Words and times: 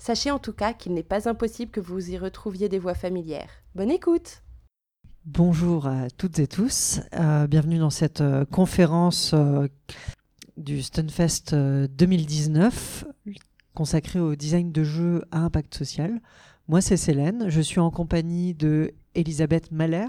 Sachez 0.00 0.30
en 0.30 0.38
tout 0.38 0.54
cas 0.54 0.72
qu'il 0.72 0.94
n'est 0.94 1.02
pas 1.02 1.28
impossible 1.28 1.70
que 1.70 1.78
vous 1.78 2.10
y 2.10 2.16
retrouviez 2.16 2.70
des 2.70 2.78
voix 2.78 2.94
familières. 2.94 3.50
Bonne 3.74 3.90
écoute 3.90 4.42
Bonjour 5.26 5.86
à 5.86 6.08
toutes 6.08 6.38
et 6.38 6.46
tous, 6.46 7.00
euh, 7.12 7.46
bienvenue 7.46 7.78
dans 7.78 7.90
cette 7.90 8.22
euh, 8.22 8.46
conférence 8.46 9.32
euh, 9.34 9.68
du 10.56 10.80
Stunfest 10.82 11.54
2019 11.54 13.04
consacrée 13.74 14.20
au 14.20 14.36
design 14.36 14.72
de 14.72 14.84
jeux 14.84 15.22
à 15.32 15.40
impact 15.40 15.74
social. 15.74 16.22
Moi 16.66 16.80
c'est 16.80 16.96
Célène, 16.96 17.50
je 17.50 17.60
suis 17.60 17.80
en 17.80 17.90
compagnie 17.90 18.54
de 18.54 18.94
Elisabeth 19.14 19.70
Mahler, 19.70 20.08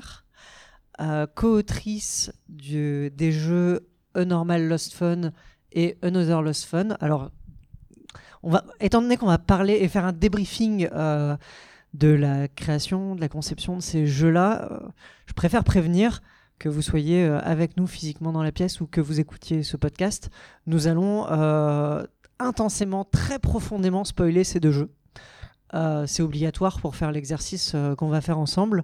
co-autrice 1.36 2.32
des 2.48 3.32
jeux 3.34 3.90
A 4.14 4.24
Normal 4.24 4.70
Lost 4.70 4.94
Fun 4.94 5.34
et 5.74 5.98
Another 6.02 6.42
Lost 6.42 6.66
Fun. 6.66 6.96
Alors, 7.00 7.32
on 8.44 8.50
va, 8.50 8.64
étant 8.80 9.02
donné 9.02 9.18
qu'on 9.18 9.28
va 9.28 9.38
parler 9.38 9.74
et 9.82 9.88
faire 9.88 10.06
un 10.06 10.14
débriefing 10.14 10.90
euh, 10.94 11.36
de 11.94 12.08
la 12.08 12.48
création, 12.48 13.16
de 13.16 13.22
la 13.22 13.30
conception 13.30 13.76
de 13.76 13.82
ces 13.82 14.08
jeux-là, 14.08 14.70
euh, 14.72 14.80
je 15.26 15.34
préfère 15.34 15.64
prévenir 15.64 16.22
que 16.58 16.70
vous 16.70 16.82
soyez 16.82 17.24
euh, 17.24 17.40
avec 17.42 17.78
nous 17.78 17.88
physiquement 17.88 18.32
dans 18.32 18.44
la 18.44 18.52
pièce 18.52 18.82
ou 18.82 18.88
que 18.88 19.02
vous 19.02 19.20
écoutiez 19.20 19.64
ce 19.64 19.78
podcast. 19.78 20.30
Nous 20.68 20.88
allons 20.88 21.26
intensément, 22.40 23.06
très 23.06 23.38
profondément 23.38 24.04
spoiler 24.04 24.44
ces 24.44 24.60
deux 24.60 24.72
jeux. 24.72 24.92
C'est 26.08 26.24
obligatoire 26.24 26.82
pour 26.82 26.96
faire 26.96 27.12
l'exercice 27.12 27.76
qu'on 27.98 28.10
va 28.10 28.20
faire 28.20 28.40
ensemble. 28.40 28.84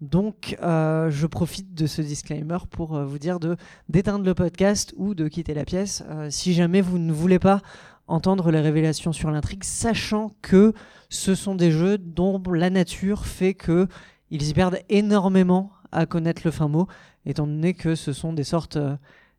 Donc, 0.00 0.56
je 0.60 1.26
profite 1.26 1.74
de 1.74 1.86
ce 1.86 2.02
disclaimer 2.02 2.58
pour 2.70 3.00
vous 3.04 3.18
dire 3.18 3.38
de 3.38 3.56
d'éteindre 3.88 4.24
le 4.24 4.34
podcast 4.34 4.92
ou 4.96 5.14
de 5.14 5.28
quitter 5.28 5.54
la 5.54 5.64
pièce 5.64 6.02
si 6.28 6.54
jamais 6.54 6.80
vous 6.80 6.98
ne 6.98 7.12
voulez 7.12 7.38
pas 7.38 7.62
entendre 8.08 8.50
les 8.50 8.60
révélations 8.60 9.12
sur 9.12 9.30
l'intrigue, 9.30 9.64
sachant 9.64 10.32
que 10.42 10.72
ce 11.08 11.34
sont 11.34 11.54
des 11.54 11.70
jeux 11.70 11.98
dont 11.98 12.42
la 12.52 12.70
nature 12.70 13.26
fait 13.26 13.54
que 13.54 13.86
ils 14.30 14.48
y 14.48 14.54
perdent 14.54 14.80
énormément 14.88 15.70
à 15.92 16.04
connaître 16.04 16.42
le 16.44 16.50
fin 16.50 16.68
mot, 16.68 16.86
étant 17.24 17.46
donné 17.46 17.74
que 17.74 17.94
ce 17.94 18.12
sont 18.12 18.32
des 18.32 18.44
sortes 18.44 18.78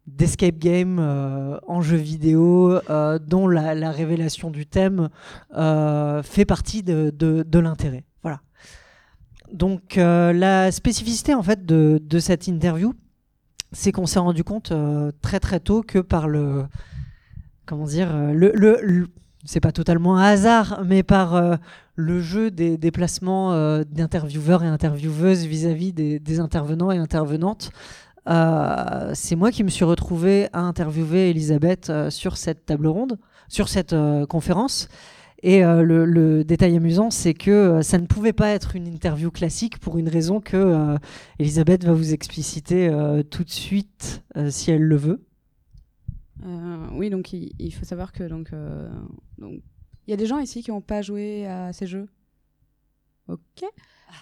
d'escape 0.07 0.57
game 0.57 0.99
en 1.67 1.81
jeu 1.81 1.97
vidéo 1.97 2.79
dont 3.27 3.47
la, 3.47 3.75
la, 3.75 3.91
révélation 3.91 4.49
du 4.49 4.65
thème 4.65 5.09
fait 5.53 6.45
partie 6.45 6.81
de, 6.81 7.59
l'intérêt. 7.59 8.05
Voilà. 8.23 8.41
Donc 9.51 9.97
euh, 9.97 10.31
la 10.33 10.71
spécificité 10.71 11.33
en 11.33 11.43
fait 11.43 11.65
de, 11.65 11.99
de 12.01 12.19
cette 12.19 12.47
interview, 12.47 12.93
c'est 13.71 13.91
qu'on 13.91 14.05
s'est 14.05 14.19
rendu 14.19 14.43
compte 14.43 14.71
euh, 14.71 15.11
très 15.21 15.39
très 15.39 15.59
tôt 15.59 15.81
que 15.81 15.99
par 15.99 16.27
le 16.27 16.65
comment 17.69 17.85
dire 17.85 18.13
euh, 18.13 18.33
le, 18.33 18.51
le, 18.55 19.07
c'est 19.45 19.59
pas 19.59 19.71
totalement 19.71 20.17
un 20.17 20.23
hasard, 20.23 20.81
mais 20.85 21.03
par 21.03 21.59
le 21.95 22.19
jeu 22.19 22.51
des 22.51 22.77
déplacements 22.77 23.53
d'intervieweurs 23.83 24.65
et 24.65 24.67
intervieweuses 24.67 25.45
vis-à-vis 25.45 25.93
des, 25.93 26.39
intervenants 26.41 26.91
et 26.91 26.97
intervenantes. 26.97 27.71
c'est 28.25 29.35
moi 29.37 29.51
qui 29.51 29.63
me 29.63 29.69
suis 29.69 29.85
retrouvé 29.85 30.49
à 30.51 30.59
interviewer 30.59 31.29
Elisabeth 31.29 31.89
sur 32.09 32.35
cette 32.35 32.65
table 32.65 32.87
ronde, 32.87 33.17
sur 33.47 33.69
cette 33.69 33.95
conférence. 34.27 34.89
Et 35.41 35.63
euh, 35.63 35.83
le, 35.83 36.43
détail 36.43 36.75
amusant, 36.75 37.11
c'est 37.11 37.33
que 37.33 37.51
euh, 37.51 37.81
ça 37.81 37.97
ne 37.97 38.05
pouvait 38.05 38.33
pas 38.33 38.49
être 38.49 38.75
une 38.75 38.87
interview 38.87 39.31
classique 39.31 39.79
pour 39.79 39.97
une 39.97 40.09
raison 40.09 40.41
que 40.41 40.57
euh, 40.57 40.97
Elisabeth 41.39 41.85
va 41.85 41.93
vous 41.93 42.13
expliciter 42.13 42.91
tout 43.29 43.43
de 43.43 43.49
suite 43.49 44.23
si 44.49 44.71
elle 44.71 44.83
le 44.83 44.95
veut. 44.95 45.21
Oui, 46.93 47.09
donc 47.09 47.33
il, 47.33 47.71
faut 47.73 47.85
savoir 47.85 48.11
que 48.11 48.23
donc 48.23 48.49
il 49.41 49.61
y 50.11 50.13
a 50.13 50.17
des 50.17 50.25
gens 50.25 50.39
ici 50.39 50.63
qui 50.63 50.71
n'ont 50.71 50.81
pas 50.81 51.01
joué 51.01 51.45
à 51.45 51.73
ces 51.73 51.87
jeux. 51.87 52.07
Ok. 53.27 53.63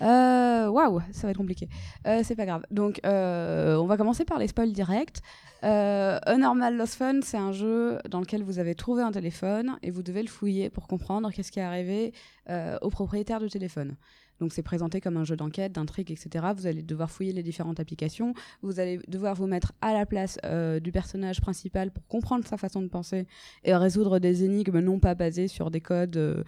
Waouh, 0.02 1.02
ça 1.12 1.28
va 1.28 1.32
être 1.32 1.38
compliqué. 1.38 1.70
c'est 2.24 2.36
pas 2.36 2.46
grave. 2.46 2.64
Donc, 2.72 3.00
on 3.04 3.86
va 3.86 3.98
commencer 3.98 4.26
par 4.26 4.40
les 4.40 4.48
spoils 4.48 4.74
directs. 4.74 5.22
Euh, 5.64 6.20
A 6.22 6.38
Normal 6.38 6.78
Lost 6.78 6.96
Fun, 6.96 7.22
c'est 7.24 7.38
un 7.38 7.52
jeu 7.52 7.98
dans 8.10 8.20
lequel 8.20 8.44
vous 8.44 8.60
avez 8.60 8.76
trouvé 8.76 9.02
un 9.02 9.12
téléphone 9.12 9.78
et 9.82 9.90
vous 9.90 10.04
devez 10.04 10.22
le 10.22 10.28
fouiller 10.28 10.70
pour 10.70 10.88
comprendre 10.88 11.32
qu'est-ce 11.32 11.52
qui 11.52 11.60
est 11.60 11.64
arrivé 11.64 12.14
euh, 12.50 12.78
au 12.82 12.90
propriétaire 12.90 13.40
du 13.40 13.50
téléphone. 13.50 13.96
Donc 14.40 14.54
c'est 14.54 14.64
présenté 14.64 15.02
comme 15.02 15.18
un 15.18 15.24
jeu 15.24 15.36
d'enquête, 15.36 15.74
d'intrigue, 15.74 16.12
etc. 16.12 16.46
Vous 16.56 16.68
allez 16.68 16.84
devoir 16.84 17.10
fouiller 17.10 17.34
les 17.34 17.44
différentes 17.44 17.80
applications. 17.80 18.34
Vous 18.62 18.80
allez 18.80 19.00
devoir 19.08 19.36
vous 19.36 19.48
mettre 19.48 19.74
à 19.82 19.94
la 19.94 20.06
place 20.06 20.38
euh, 20.46 20.80
du 20.80 20.92
personnage 20.92 21.42
principal 21.42 21.92
pour 21.92 22.06
comprendre 22.08 22.46
sa 22.46 22.58
façon 22.58 22.82
de 22.82 22.88
penser 22.88 23.28
et 23.64 23.76
résoudre 23.76 24.20
des 24.20 24.44
énigmes 24.44 24.80
non 24.80 25.00
pas 25.00 25.16
basées 25.16 25.48
sur 25.48 25.72
des 25.72 25.82
codes 25.82 26.18
euh, 26.18 26.44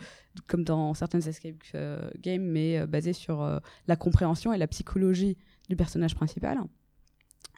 comme 0.47 0.63
dans 0.63 0.93
certaines 0.93 1.27
escape 1.27 1.55
euh, 1.75 2.09
games, 2.19 2.43
mais 2.43 2.85
basées 2.87 3.13
sur 3.13 3.59
la 3.87 3.95
compréhension 3.95 4.53
et 4.53 4.57
la 4.57 4.67
psychologie 4.67 5.37
du 5.67 5.75
personnage 5.75 6.15
principal. 6.15 6.59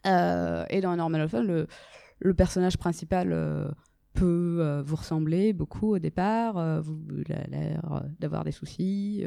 Euh, 0.05 0.65
et 0.69 0.81
dans 0.81 0.95
Normal 0.95 1.27
Fun, 1.29 1.43
le, 1.43 2.33
personnage 2.33 2.77
principal 2.77 3.31
euh, 3.31 3.67
peut 4.13 4.57
euh, 4.59 4.81
vous 4.83 4.95
ressembler 4.95 5.53
beaucoup 5.53 5.95
au 5.95 5.99
départ. 5.99 6.81
vous, 6.81 6.99
il 7.25 7.33
a 7.33 7.47
l'air 7.47 8.03
d'avoir 8.19 8.43
des 8.43 8.51
soucis. 8.51 9.25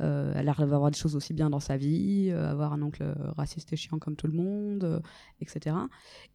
Elle 0.00 0.36
a 0.36 0.42
l'air 0.42 0.66
d'avoir 0.66 0.90
des 0.90 0.96
choses 0.96 1.16
aussi 1.16 1.34
bien 1.34 1.50
dans 1.50 1.60
sa 1.60 1.76
vie, 1.76 2.30
avoir 2.30 2.72
un 2.72 2.82
oncle 2.82 3.04
raciste 3.36 3.72
et 3.72 3.76
chiant 3.76 3.98
comme 3.98 4.16
tout 4.16 4.26
le 4.26 4.32
monde, 4.32 5.02
etc. 5.40 5.76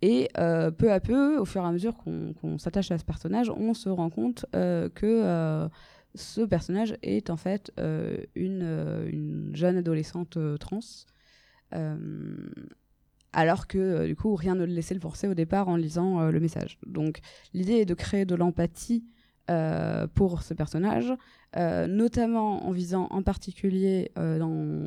Et 0.02 0.30
peu 0.34 0.92
à 0.92 1.00
peu, 1.00 1.38
au 1.38 1.46
fur 1.46 1.64
et 1.64 1.68
à 1.68 1.72
mesure 1.72 1.96
qu'on 1.98 2.58
s'attache 2.58 2.92
à 2.92 2.98
ce 2.98 3.06
personnage, 3.06 3.50
on 3.50 3.74
se 3.74 3.90
rend 3.90 4.10
compte 4.10 4.46
que 4.52 5.70
ce 6.16 6.42
personnage 6.42 6.98
est 7.02 7.30
en 7.30 7.38
fait 7.38 7.72
une, 8.36 9.08
une, 9.12 9.52
jeune 9.54 9.78
adolescente 9.78 10.38
trans 10.60 10.80
alors 13.34 13.68
que 13.68 13.78
euh, 13.78 14.08
du 14.08 14.16
coup 14.16 14.36
rien 14.36 14.56
ne 14.56 14.64
le 14.64 14.72
laissait 14.74 14.94
le 14.94 15.00
forcer 15.00 15.28
au 15.28 15.34
départ 15.34 15.68
en 15.68 15.76
lisant 15.76 16.22
euh, 16.22 16.32
le 16.32 16.40
message. 16.40 16.78
Donc 16.86 17.20
l'idée 17.54 17.74
est 17.74 17.86
de 17.86 17.96
créer 17.96 18.26
de 18.26 18.36
l'empathie 18.36 19.04
euh, 19.50 20.08
pour 20.08 20.42
ce 20.42 20.54
personnage, 20.54 21.14
notamment 21.56 22.66
en 22.66 22.72
visant 22.72 23.08
en 23.12 23.22
particulier 23.22 24.12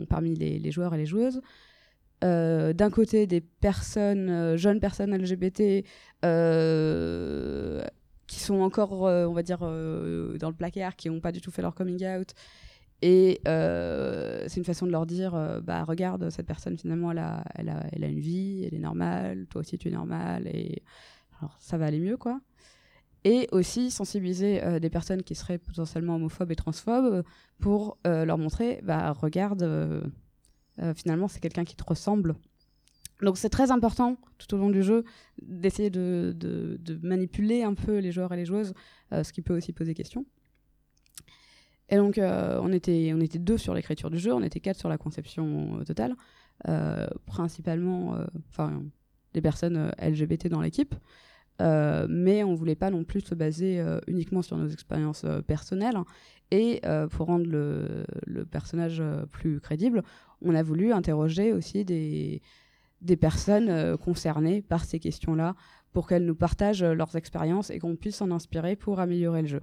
parmi 0.09 0.35
les, 0.35 0.71
joueurs 0.71 0.95
et 0.95 0.99
les 0.99 1.07
joueuses. 1.07 1.41
D'un 2.23 2.91
côté 2.91 3.27
des 3.27 3.41
personnes, 3.41 4.57
jeunes 4.57 4.81
personnes 4.81 5.17
LGBT 5.17 5.85
qui 8.27 8.41
sont 8.41 8.61
encore, 8.61 9.03
on 9.03 9.33
va 9.33 9.43
dire, 9.43 9.59
dans 9.61 10.49
le 10.49 10.55
placard, 10.55 10.97
qui 10.97 11.09
n'ont 11.09 11.21
pas 11.21 11.33
du 11.33 11.41
tout 11.41 11.51
fait 11.51 11.63
leur 11.63 11.75
coming 11.75 12.05
out 12.07 12.35
Et 13.03 13.41
euh, 13.47 14.45
c'est 14.49 14.59
une 14.59 14.65
façon 14.65 14.87
de 14.87 14.91
leur 14.91 15.07
dire, 15.07 15.35
euh, 15.35 15.61
bah 15.61 15.85
regarde, 15.85 16.31
cette 16.31 16.47
personne 16.47 16.79
finalement, 16.79 17.13
elle 17.13 17.19
a, 17.19 18.09
une 18.09 18.21
vie, 18.21 18.65
elle 18.65 18.75
est 18.75 18.83
normale, 18.83 19.47
toi 19.49 19.61
aussi 19.61 19.79
tu 19.79 19.89
es 19.89 19.91
normal, 19.91 20.47
et 20.47 20.83
ça 21.59 21.77
va 21.77 21.87
aller 21.87 22.01
mieux, 22.01 22.17
quoi. 22.17 22.41
Et 23.29 23.49
aussi 23.51 23.91
sensibiliser 23.91 24.63
euh, 24.63 24.79
des 24.79 24.89
personnes 24.89 25.25
qui 25.25 25.35
seraient 25.35 25.59
potentiellement 25.59 26.15
homophobes 26.15 26.53
et 26.53 26.55
transphobes 26.55 27.25
pour 27.59 27.99
euh, 28.07 28.25
leur 28.25 28.39
montrer, 28.39 28.81
bah 28.85 29.11
regarde, 29.13 29.65
euh, 29.65 30.01
euh, 30.81 30.95
finalement 30.95 31.27
c'est 31.27 31.41
quelqu'un 31.41 31.65
qui 31.65 31.75
te 31.75 31.83
ressemble. 31.83 32.37
Donc 33.23 33.37
c'est 33.37 33.49
très 33.49 33.73
important 33.73 34.17
tout 34.39 34.55
au 34.55 34.59
long 34.59 34.71
du 34.71 34.85
jeu 34.85 35.03
d'essayer 35.43 35.91
de, 35.91 36.37
de- 36.37 37.01
manipuler 37.03 37.65
un 37.65 37.75
peu 37.75 37.99
les 37.99 38.13
joueurs 38.13 38.33
et 38.33 38.37
les 38.37 38.45
joueuses, 38.47 38.75
euh, 39.13 39.25
ce 39.25 39.33
qui 39.33 39.43
peut 39.43 39.57
aussi 39.57 39.73
poser 39.73 39.93
question. 39.93 40.25
Et 41.89 41.97
donc, 41.97 42.19
euh, 42.19 42.61
on, 42.63 42.73
était, 42.73 43.13
on 43.15 43.21
était 43.21 43.39
deux 43.41 43.59
sur 43.59 43.75
l'écriture 43.75 44.11
du 44.11 44.19
jeu, 44.19 44.33
on 44.33 44.43
était 44.43 44.61
quatre 44.61 44.79
sur 44.79 44.89
la 44.89 44.99
conception 44.99 45.79
euh, 45.81 45.85
totale, 45.85 46.15
euh, 46.69 47.09
principalement 47.27 48.15
euh, 48.15 48.25
enfin, 48.51 48.83
des 49.35 49.41
personnes 49.41 49.77
euh, 49.77 49.91
LGBT 50.11 50.49
dans 50.49 50.61
l'équipe. 50.61 50.95
Euh, 51.63 52.07
mais 52.09 52.45
on 52.45 52.55
voulait 52.55 52.75
pas 52.75 52.91
non 52.91 53.05
plus 53.05 53.23
se 53.23 53.35
baser 53.35 53.81
euh, 53.81 53.99
uniquement 54.07 54.43
sur 54.43 54.57
nos 54.57 54.69
expériences 54.69 55.25
euh, 55.25 55.41
personnelles. 55.41 55.97
Et 56.51 56.81
euh, 56.85 57.09
pour 57.09 57.27
rendre 57.27 57.47
le, 57.47 58.45
personnage 58.45 59.03
plus 59.33 59.61
crédible, 59.61 60.03
on 60.43 60.55
a 60.55 60.63
voulu 60.63 60.93
interroger 60.93 61.53
aussi 61.53 61.85
des, 61.85 62.41
personnes 63.21 63.97
concernées 63.99 64.63
par 64.63 64.85
ces 64.85 65.01
questions-là 65.01 65.55
pour 65.93 66.07
qu'elles 66.07 66.25
nous 66.25 66.37
partagent 66.37 66.85
leurs 66.85 67.17
expériences 67.17 67.71
et 67.71 67.79
qu'on 67.79 67.97
puisse 67.97 68.17
s'en 68.17 68.31
inspirer 68.31 68.77
pour 68.77 69.01
améliorer 69.01 69.43
le 69.43 69.49
jeu. 69.49 69.63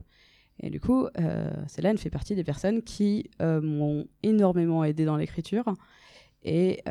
Et 0.60 0.69
du 0.69 0.81
coup, 0.81 1.07
Célène 1.68 1.98
fait 1.98 2.10
partie 2.10 2.36
des 2.36 2.44
personnes 2.44 2.81
qui 2.81 3.30
m'ont 3.39 4.07
énormément 4.22 4.84
aidé 4.84 5.06
dans 5.06 5.16
l'écriture. 5.16 5.74
Et 6.44 6.84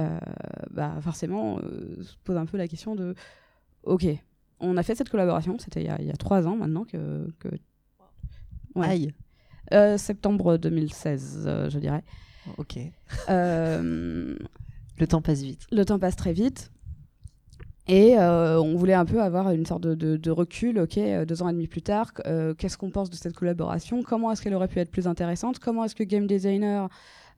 bah, 0.73 0.99
forcément, 1.01 1.59
euh, 1.59 2.03
se 2.03 2.17
pose 2.25 2.37
un 2.37 2.47
peu 2.47 2.57
la 2.57 2.67
question 2.67 2.95
de 2.95 3.15
OK, 3.85 4.07
on 4.63 4.77
a 4.79 4.83
fait 4.83 4.95
cette 4.95 5.11
collaboration, 5.11 5.59
c'était 5.59 5.81
il, 5.83 5.87
y 5.87 5.91
a- 5.91 6.01
il 6.01 6.07
y 6.07 6.11
a 6.11 6.17
trois 6.17 6.47
ans 6.47 6.57
maintenant 6.57 6.85
que. 6.85 7.29
que... 7.41 7.49
Ouais. 8.75 8.87
Aïe. 8.87 9.13
Euh, 9.75 9.97
septembre 9.99 10.57
2016, 10.57 11.45
euh, 11.47 11.71
je 11.71 11.79
dirais. 11.79 12.03
Ok. 12.59 12.79
Euh, 13.31 14.35
Le 14.99 15.07
temps 15.07 15.23
passe 15.23 15.43
vite. 15.43 15.67
le 15.71 15.85
temps 15.85 15.99
passe 15.99 16.17
très 16.17 16.33
vite. 16.33 16.71
Et 17.89 18.17
on 18.17 18.77
voulait 18.77 18.95
un 18.95 19.05
peu 19.05 19.21
avoir 19.21 19.51
une 19.51 19.67
sorte 19.67 19.83
de, 19.83 19.95
de- 19.97 20.17
de 20.17 20.31
recul, 20.31 20.79
ok, 20.79 20.99
deux 21.27 21.43
ans 21.43 21.49
et 21.49 21.53
demi 21.53 21.67
plus 21.67 21.83
tard, 21.83 22.13
qu'est-ce 22.57 22.79
qu'on 22.79 22.91
pense 22.91 23.11
de 23.11 23.17
cette 23.17 23.35
collaboration? 23.35 24.03
Comment 24.05 24.31
est-ce 24.31 24.41
qu'elle 24.41 24.55
aurait 24.55 24.69
pu 24.69 24.79
être 24.79 24.91
plus 24.91 25.09
intéressante? 25.09 25.59
Comment 25.59 25.85
est-ce 25.85 25.97
que 25.97 26.05
game 26.05 26.27
designers, 26.29 26.87
euh, 26.87 26.89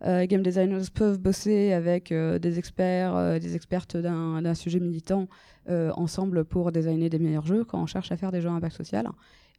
game 0.02 0.42
designers 0.42 0.90
peuvent 0.92 1.18
bosser 1.18 1.72
avec 1.72 2.12
euh, 2.12 2.38
des 2.38 2.58
experts, 2.58 3.16
euh, 3.16 3.38
des 3.38 3.56
expertes 3.56 3.96
d'un 3.96 4.54
sujet 4.54 4.80
militant 4.80 5.28
euh, 5.68 5.90
ensemble 5.96 6.44
pour 6.44 6.72
designer 6.72 7.08
des 7.08 7.18
meilleurs 7.18 7.46
jeux 7.46 7.64
quand 7.64 7.82
on 7.82 7.86
cherche 7.86 8.12
à 8.12 8.16
faire 8.16 8.32
des 8.32 8.40
jeux 8.40 8.48
à 8.48 8.52
impact 8.52 8.76
social 8.76 9.08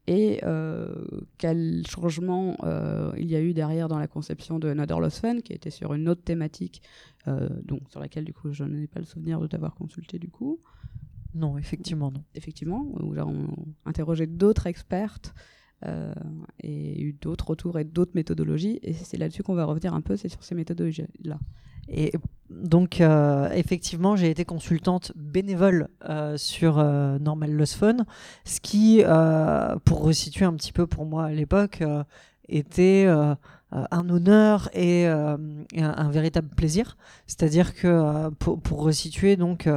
et 0.07 0.39
euh, 0.43 0.93
quel 1.39 1.83
changement 1.89 2.55
euh, 2.63 3.11
il 3.17 3.25
y 3.25 3.35
a 3.35 3.41
eu 3.41 3.53
derrière 3.53 3.87
dans 3.87 3.97
la 3.97 4.07
conception 4.07 4.59
de 4.59 4.69
Another 4.69 4.99
Lost 4.99 5.17
Fun, 5.19 5.39
qui 5.41 5.51
était 5.51 5.71
sur 5.71 5.95
une 5.95 6.07
autre 6.07 6.21
thématique, 6.21 6.83
euh, 7.27 7.49
donc 7.63 7.89
sur 7.89 7.99
laquelle 7.99 8.23
du 8.23 8.33
coup 8.33 8.51
je 8.53 8.63
n'ai 8.63 8.85
pas 8.85 8.99
le 8.99 9.05
souvenir 9.05 9.39
de 9.39 9.47
t'avoir 9.47 9.73
consulté 9.73 10.19
du 10.19 10.29
coup, 10.29 10.59
Non, 11.33 11.57
effectivement, 11.57 12.11
non. 12.11 12.23
effectivement, 12.35 12.85
où 12.99 13.13
là, 13.13 13.25
on 13.25 13.47
interrogé 13.85 14.27
d'autres 14.27 14.67
expertes 14.67 15.33
euh, 15.85 16.13
et 16.61 17.01
eu 17.01 17.13
d'autres 17.13 17.49
retours 17.49 17.79
et 17.79 17.83
d'autres 17.83 18.11
méthodologies, 18.15 18.79
et 18.83 18.93
c'est 18.93 19.17
là-dessus 19.17 19.43
qu'on 19.43 19.55
va 19.55 19.65
revenir 19.65 19.93
un 19.93 20.01
peu, 20.01 20.15
c'est 20.15 20.29
sur 20.29 20.43
ces 20.43 20.55
méthodologies-là. 20.55 21.39
Et 21.87 22.13
donc, 22.49 22.99
euh, 22.99 23.49
effectivement, 23.51 24.15
j'ai 24.15 24.29
été 24.29 24.43
consultante 24.43 25.11
bénévole 25.15 25.89
euh, 26.09 26.35
sur 26.37 26.83
Normal 26.83 27.51
Lost 27.53 27.75
Phone, 27.75 28.05
ce 28.43 28.59
qui, 28.59 29.03
pour 29.85 30.03
resituer 30.03 30.45
un 30.45 30.53
petit 30.53 30.73
peu 30.73 30.87
pour 30.87 31.05
moi 31.05 31.25
à 31.25 31.31
l'époque, 31.31 31.83
était 32.47 33.05
un 33.71 34.09
honneur 34.09 34.69
et, 34.73 35.05
un, 35.05 36.09
véritable 36.09 36.49
plaisir. 36.49 36.97
C'est-à-dire 37.27 37.75
que, 37.75 38.29
pour, 38.39 38.81
resituer, 38.83 39.35
donc, 39.35 39.67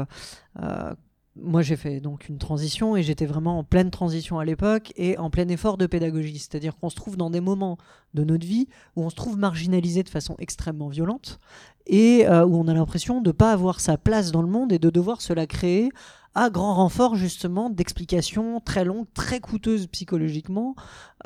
euh, 0.62 0.94
moi 1.42 1.62
j'ai 1.62 1.76
fait 1.76 2.00
donc 2.00 2.28
une 2.28 2.38
transition 2.38 2.96
et 2.96 3.02
j'étais 3.02 3.26
vraiment 3.26 3.58
en 3.58 3.64
pleine 3.64 3.90
transition 3.90 4.38
à 4.38 4.44
l'époque 4.44 4.92
et 4.96 5.18
en 5.18 5.30
plein 5.30 5.48
effort 5.48 5.78
de 5.78 5.86
pédagogie. 5.86 6.38
C'est-à-dire 6.38 6.76
qu'on 6.76 6.90
se 6.90 6.96
trouve 6.96 7.16
dans 7.16 7.30
des 7.30 7.40
moments 7.40 7.78
de 8.14 8.24
notre 8.24 8.46
vie 8.46 8.68
où 8.96 9.02
on 9.02 9.10
se 9.10 9.16
trouve 9.16 9.38
marginalisé 9.38 10.02
de 10.02 10.08
façon 10.08 10.34
extrêmement 10.38 10.88
violente 10.88 11.38
et 11.86 12.26
euh, 12.26 12.44
où 12.44 12.56
on 12.56 12.68
a 12.68 12.74
l'impression 12.74 13.20
de 13.20 13.28
ne 13.28 13.32
pas 13.32 13.52
avoir 13.52 13.80
sa 13.80 13.96
place 13.96 14.32
dans 14.32 14.42
le 14.42 14.48
monde 14.48 14.72
et 14.72 14.78
de 14.78 14.90
devoir 14.90 15.20
se 15.20 15.32
la 15.32 15.46
créer 15.46 15.90
à 16.34 16.50
grand 16.50 16.74
renfort 16.74 17.16
justement 17.16 17.68
d'explications 17.70 18.60
très 18.60 18.84
longues, 18.84 19.06
très 19.14 19.40
coûteuses 19.40 19.86
psychologiquement 19.88 20.76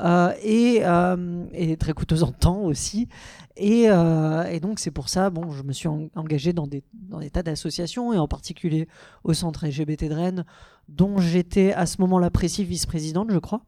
euh, 0.01 0.33
et, 0.41 0.79
euh, 0.83 1.45
et 1.51 1.77
très 1.77 1.93
coûteuses 1.93 2.23
en 2.23 2.31
temps 2.31 2.61
aussi. 2.61 3.07
Et, 3.55 3.89
euh, 3.89 4.43
et 4.45 4.59
donc 4.59 4.79
c'est 4.79 4.91
pour 4.91 5.09
ça, 5.09 5.29
bon, 5.29 5.51
je 5.51 5.61
me 5.63 5.71
suis 5.73 5.87
en- 5.87 6.09
engagé 6.15 6.53
dans 6.53 6.65
des, 6.67 6.83
dans 6.93 7.19
des 7.19 7.29
tas 7.29 7.43
d'associations 7.43 8.11
et 8.13 8.17
en 8.17 8.27
particulier 8.27 8.87
au 9.23 9.33
centre 9.33 9.67
LGBT 9.67 10.05
de 10.09 10.15
Rennes, 10.15 10.45
dont 10.89 11.19
j'étais 11.19 11.73
à 11.73 11.85
ce 11.85 12.01
moment-là 12.01 12.31
précis 12.31 12.63
vice-présidente, 12.63 13.29
je 13.31 13.39
crois. 13.39 13.61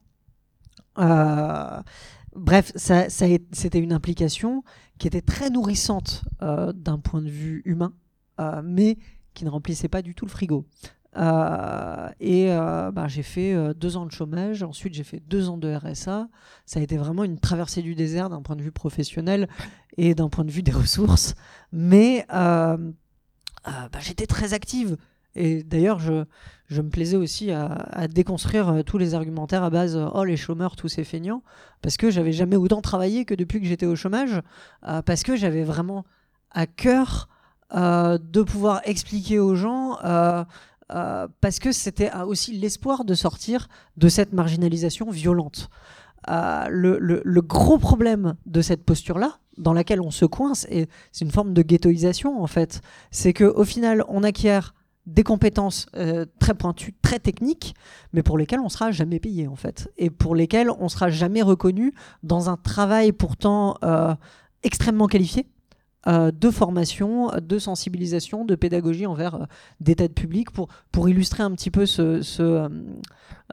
Bref, 2.36 2.72
ça, 2.76 3.10
c'était 3.10 3.80
une 3.80 3.94
implication 3.94 4.64
qui 4.98 5.08
était 5.08 5.22
très 5.22 5.50
nourrissante 5.50 6.24
d'un 6.42 6.98
point 7.00 7.22
de 7.22 7.30
vue 7.30 7.62
humain, 7.66 7.94
mais 8.64 8.98
qui 9.34 9.46
ne 9.46 9.50
remplissait 9.50 9.90
pas 9.90 10.02
du 10.02 10.16
tout 10.16 10.26
le 10.26 10.32
frigo. 10.32 10.66
Euh, 11.18 12.10
et 12.20 12.52
euh, 12.52 12.92
bah, 12.92 13.08
j'ai 13.08 13.24
fait 13.24 13.54
euh, 13.54 13.74
deux 13.74 13.96
ans 13.96 14.06
de 14.06 14.12
chômage, 14.12 14.64
ensuite 14.64 14.94
j'ai 14.94 15.04
fait 15.04 15.22
deux 15.28 15.50
ans 15.50 15.58
de 15.58 15.74
RSA. 15.74 16.28
Ça 16.66 16.80
a 16.80 16.84
été 16.84 16.98
vraiment 16.98 17.24
une 17.24 17.40
traversée 17.40 17.82
du 17.82 17.96
désert 17.96 18.30
d'un 18.30 18.42
point 18.42 18.56
de 18.56 18.62
vue 18.62 18.72
professionnel 18.72 19.48
et 19.98 20.14
d'un 20.14 20.30
point 20.30 20.44
de 20.44 20.52
vue 20.52 20.64
des 20.64 20.72
ressources. 20.72 21.36
Mais 21.72 22.26
bah, 22.30 22.78
j'étais 24.00 24.28
très 24.28 24.54
active. 24.54 24.98
Et 25.38 25.64
d'ailleurs, 25.64 26.00
je, 26.00 26.24
je 26.68 26.82
me 26.82 26.90
plaisais 26.90 27.18
aussi 27.18 27.52
à, 27.52 28.08
déconstruire 28.08 28.84
tous 28.86 28.98
les 28.98 29.16
argumentaires 29.16 29.64
à 29.64 29.70
base 29.70 30.00
oh 30.14 30.24
les 30.24 30.38
chômeurs, 30.38 30.78
tous 30.78 30.88
ces 30.88 31.04
feignants, 31.04 31.44
parce 31.82 31.98
que 31.98 32.10
j'avais 32.10 32.32
jamais 32.32 32.56
autant 32.56 32.82
travaillé 32.82 33.26
que 33.26 33.34
depuis 33.34 33.60
que 33.60 33.68
j'étais 33.68 33.86
au 33.86 33.98
chômage, 33.98 34.42
parce 35.06 35.24
que 35.24 35.36
j'avais 35.36 35.64
vraiment 35.64 36.06
à 36.52 36.68
cœur 36.68 37.28
de 37.74 38.42
pouvoir 38.44 38.80
expliquer 38.86 39.40
aux 39.40 39.56
gens, 39.56 39.98
euh, 40.92 41.28
parce 41.42 41.58
que 41.58 41.72
c'était 41.72 42.14
euh, 42.14 42.26
aussi 42.26 42.54
l'espoir 42.54 43.06
de 43.06 43.16
sortir 43.16 43.68
de 43.98 44.08
cette 44.08 44.34
marginalisation 44.34 45.10
violente. 45.10 45.70
Euh, 46.30 46.68
le, 46.70 47.42
gros 47.42 47.78
problème 47.78 48.36
de 48.46 48.62
cette 48.62 48.84
posture-là, 48.84 49.40
dans 49.58 49.74
laquelle 49.74 50.02
on 50.02 50.12
se 50.12 50.26
coince, 50.26 50.68
et 50.70 50.88
c'est 51.12 51.26
une 51.26 51.32
forme 51.32 51.54
de 51.54 51.62
ghettoisation 51.62 52.42
en 52.42 52.48
fait, 52.48 52.82
c'est 53.12 53.34
qu'au 53.34 53.64
final, 53.64 54.04
on 54.10 54.24
acquiert 54.24 54.74
des 55.06 55.24
compétences 55.24 55.86
très 56.40 56.56
pointues, 56.56 56.96
très 57.04 57.20
techniques, 57.20 57.76
mais 58.12 58.24
pour 58.24 58.40
lesquelles 58.40 58.60
on 58.60 58.70
sera 58.70 58.90
jamais 58.90 59.20
payé 59.20 59.48
en 59.48 59.56
fait, 59.56 59.92
et 59.98 60.10
pour 60.10 60.36
lesquelles 60.36 60.72
on 60.72 60.90
sera 60.90 61.12
jamais 61.12 61.44
reconnu 61.44 61.94
dans 62.24 62.50
un 62.50 62.58
travail 62.58 63.12
pourtant 63.12 63.78
extrêmement 64.64 65.06
qualifié 65.06 65.48
euh, 66.08 66.32
de 66.32 66.52
formation, 66.52 67.32
de 67.42 67.58
sensibilisation, 67.58 68.46
de 68.46 68.54
pédagogie 68.56 69.08
envers 69.08 69.36
euh, 69.36 69.46
des 69.80 69.96
tas 69.96 70.08
de 70.08 70.14
publics 70.14 70.52
pour, 70.52 70.68
pour 70.92 71.10
illustrer 71.10 71.42
un 71.42 71.52
petit 71.52 71.72
peu 71.72 71.88
ce, 71.88 72.22
ce, 72.22 72.70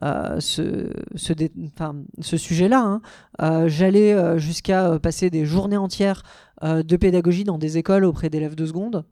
euh, 0.02 0.40
ce, 0.40 0.90
ce, 1.16 2.36
sujet-là. 2.36 3.00
hein. 3.40 3.68
J'allais 3.68 4.38
jusqu'à 4.38 4.98
passer 4.98 5.30
des 5.30 5.46
journées 5.46 5.76
entières 5.78 6.22
de 6.62 6.96
pédagogie 6.96 7.44
dans 7.44 7.58
des 7.58 7.78
écoles 7.78 8.04
auprès 8.04 8.28
d'élèves 8.28 8.54
de 8.54 8.66
seconde. 8.66 9.04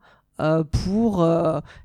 pour 0.84 1.26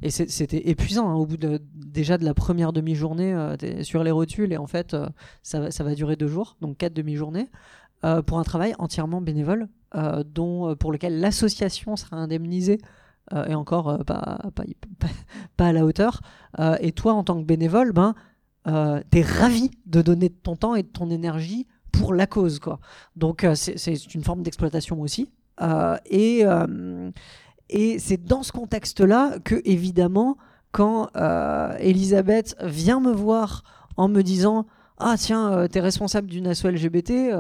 et 0.02 0.10
c'était 0.10 0.70
épuisant 0.70 1.10
hein, 1.10 1.16
au 1.16 1.26
bout 1.26 1.38
de, 1.38 1.62
déjà 1.74 2.18
de 2.18 2.26
la 2.26 2.34
première 2.34 2.74
demi-journée 2.74 3.56
sur 3.82 4.04
les 4.04 4.12
rotules 4.12 4.52
et 4.54 4.58
en 4.58 4.68
fait 4.68 4.94
euh, 4.94 5.08
ça, 5.44 5.72
ça 5.72 5.84
va 5.84 5.96
durer 5.96 6.16
deux 6.16 6.28
jours 6.28 6.58
donc 6.62 6.78
quatre 6.78 6.94
demi-journées 6.94 7.50
pour 8.28 8.38
un 8.38 8.44
travail 8.44 8.76
entièrement 8.78 9.20
bénévole 9.20 9.68
dont 10.26 10.70
euh, 10.70 10.76
pour 10.76 10.92
lequel 10.92 11.20
l'association 11.20 11.96
sera 11.96 12.18
indemnisée 12.18 12.80
euh, 13.34 13.46
et 13.46 13.56
encore 13.56 13.90
euh, 13.90 13.98
pas, 14.04 14.40
à 15.58 15.74
la 15.74 15.86
hauteur. 15.86 16.22
Euh, 16.60 16.78
et 16.80 16.92
toi 16.92 17.14
en 17.14 17.24
tant 17.24 17.40
que 17.40 17.46
bénévole 17.46 17.92
ben 17.92 18.14
euh, 18.68 19.02
t'es 19.10 19.22
ravi 19.22 19.72
de 19.86 20.02
donner 20.02 20.30
de 20.30 20.36
ton 20.36 20.56
temps 20.56 20.76
et 20.76 20.84
de 20.84 20.88
ton 20.88 21.10
énergie 21.10 21.68
pour 21.92 22.14
la 22.14 22.28
cause 22.28 22.60
quoi. 22.60 22.80
Donc 23.16 23.44
euh, 23.44 23.56
c'est 23.56 24.14
une 24.14 24.24
forme 24.24 24.44
d'exploitation 24.44 25.02
aussi. 25.02 25.30
Euh, 25.62 25.98
et 26.06 26.42
euh, 26.44 27.12
c'est 27.70 28.24
dans 28.24 28.44
ce 28.44 28.52
contexte-là 28.52 29.40
que, 29.44 29.62
évidemment, 29.66 30.38
quand 30.72 31.10
euh, 31.16 31.76
Elisabeth 31.80 32.56
vient 32.62 33.00
me 33.00 33.12
voir 33.12 33.64
en 33.98 34.10
me 34.10 34.22
disant 34.22 34.66
ah 34.98 35.16
tiens, 35.18 35.52
euh, 35.52 35.68
t'es 35.68 35.80
responsable 35.80 36.28
d'une 36.28 36.48
asso 36.48 36.66
LGBT, 36.66 37.34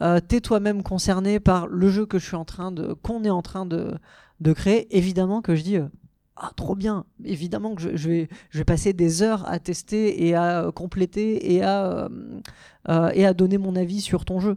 euh, 0.00 0.20
t'es 0.20 0.40
toi-même 0.40 0.82
concerné 0.82 1.40
par 1.40 1.66
le 1.66 1.88
jeu 1.88 2.06
que 2.06 2.18
je 2.18 2.26
suis 2.26 2.36
en 2.36 2.44
train 2.44 2.72
de, 2.72 2.94
qu'on 2.94 3.24
est 3.24 3.30
en 3.30 3.42
train 3.42 3.66
de, 3.66 3.94
de 4.40 4.52
créer. 4.52 4.96
Évidemment 4.96 5.42
que 5.42 5.54
je 5.54 5.62
dis, 5.62 5.76
euh, 5.76 5.88
ah 6.36 6.50
trop 6.56 6.74
bien. 6.74 7.04
Évidemment 7.24 7.74
que 7.74 7.82
je, 7.82 8.08
vais, 8.08 8.28
je 8.50 8.58
vais 8.58 8.64
passer 8.64 8.92
des 8.92 9.22
heures 9.22 9.48
à 9.48 9.58
tester 9.58 10.26
et 10.26 10.34
à 10.34 10.62
euh, 10.62 10.72
compléter 10.72 11.54
et 11.54 11.62
à, 11.62 12.08
et 13.14 13.26
à 13.26 13.34
donner 13.34 13.58
mon 13.58 13.76
avis 13.76 14.00
sur 14.00 14.24
ton 14.24 14.40
jeu. 14.40 14.56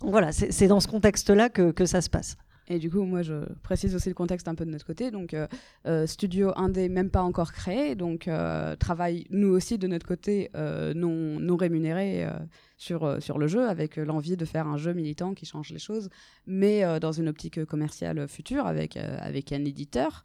Voilà, 0.00 0.32
c'est 0.32 0.52
c'est 0.52 0.68
dans 0.68 0.80
ce 0.80 0.88
contexte-là 0.88 1.48
que, 1.48 1.70
que 1.72 1.86
ça 1.86 2.00
se 2.00 2.10
passe. 2.10 2.36
Et 2.68 2.78
du 2.78 2.90
coup, 2.90 3.02
moi, 3.04 3.22
je 3.22 3.34
précise 3.62 3.94
aussi 3.94 4.08
le 4.08 4.14
contexte 4.14 4.46
un 4.46 4.54
peu 4.54 4.66
de 4.66 4.70
notre 4.70 4.86
côté. 4.86 5.10
Donc, 5.10 5.32
euh, 5.32 5.46
euh, 5.86 6.06
studio 6.06 6.52
indé, 6.56 6.88
même 6.88 7.10
pas 7.10 7.22
encore 7.22 7.52
créé. 7.52 7.94
Donc, 7.94 8.28
euh, 8.28 8.76
travail, 8.76 9.24
nous 9.30 9.48
aussi, 9.48 9.78
de 9.78 9.86
notre 9.86 10.06
côté, 10.06 10.50
euh, 10.54 10.92
non, 10.94 11.40
non 11.40 11.56
rémunéré 11.56 12.24
euh, 12.24 12.30
sur, 12.76 13.22
sur 13.22 13.38
le 13.38 13.46
jeu, 13.46 13.66
avec 13.66 13.96
l'envie 13.96 14.36
de 14.36 14.44
faire 14.44 14.66
un 14.66 14.76
jeu 14.76 14.92
militant 14.92 15.32
qui 15.32 15.46
change 15.46 15.70
les 15.70 15.78
choses, 15.78 16.10
mais 16.46 17.00
dans 17.00 17.12
une 17.12 17.28
optique 17.28 17.64
commerciale 17.64 18.28
future, 18.28 18.66
avec, 18.66 18.96
avec 18.96 19.52
un 19.52 19.64
éditeur. 19.64 20.24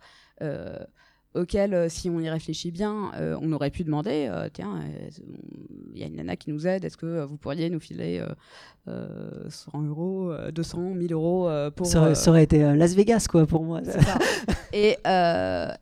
Auquel, 1.36 1.74
euh, 1.74 1.90
si 1.90 2.10
on 2.10 2.20
y 2.20 2.30
réfléchit 2.30 2.72
bien, 2.72 3.12
euh, 3.16 3.38
on 3.42 3.52
aurait 3.52 3.70
pu 3.72 3.84
demander, 3.84 4.28
euh, 4.32 4.50
tiens, 4.52 4.80
il 5.94 6.00
y 6.00 6.04
a 6.04 6.08
une 6.08 6.16
nana 6.16 6.36
qui 6.36 6.52
nous 6.52 6.68
aide, 6.68 6.84
est-ce 6.86 6.98
que 6.98 7.24
vous 7.24 7.38
pourriez 7.38 7.70
nous 7.70 7.80
filer 7.80 8.20
euh, 8.20 8.28
euh, 8.88 9.50
100 9.50 9.82
euros, 9.84 10.32
euh, 10.32 10.52
200, 10.52 10.80
1000 10.96 11.14
euros 11.14 11.50
pour... 11.76 11.86
Ça, 11.88 12.02
aurait- 12.02 12.16
ça 12.16 12.30
aurait 12.32 12.44
été 12.44 12.60
Las 12.76 12.94
Vegas, 12.96 13.28
quoi, 13.30 13.46
pour 13.46 13.64
moi. 13.64 13.82
ça. 13.84 14.00
et 14.74 14.98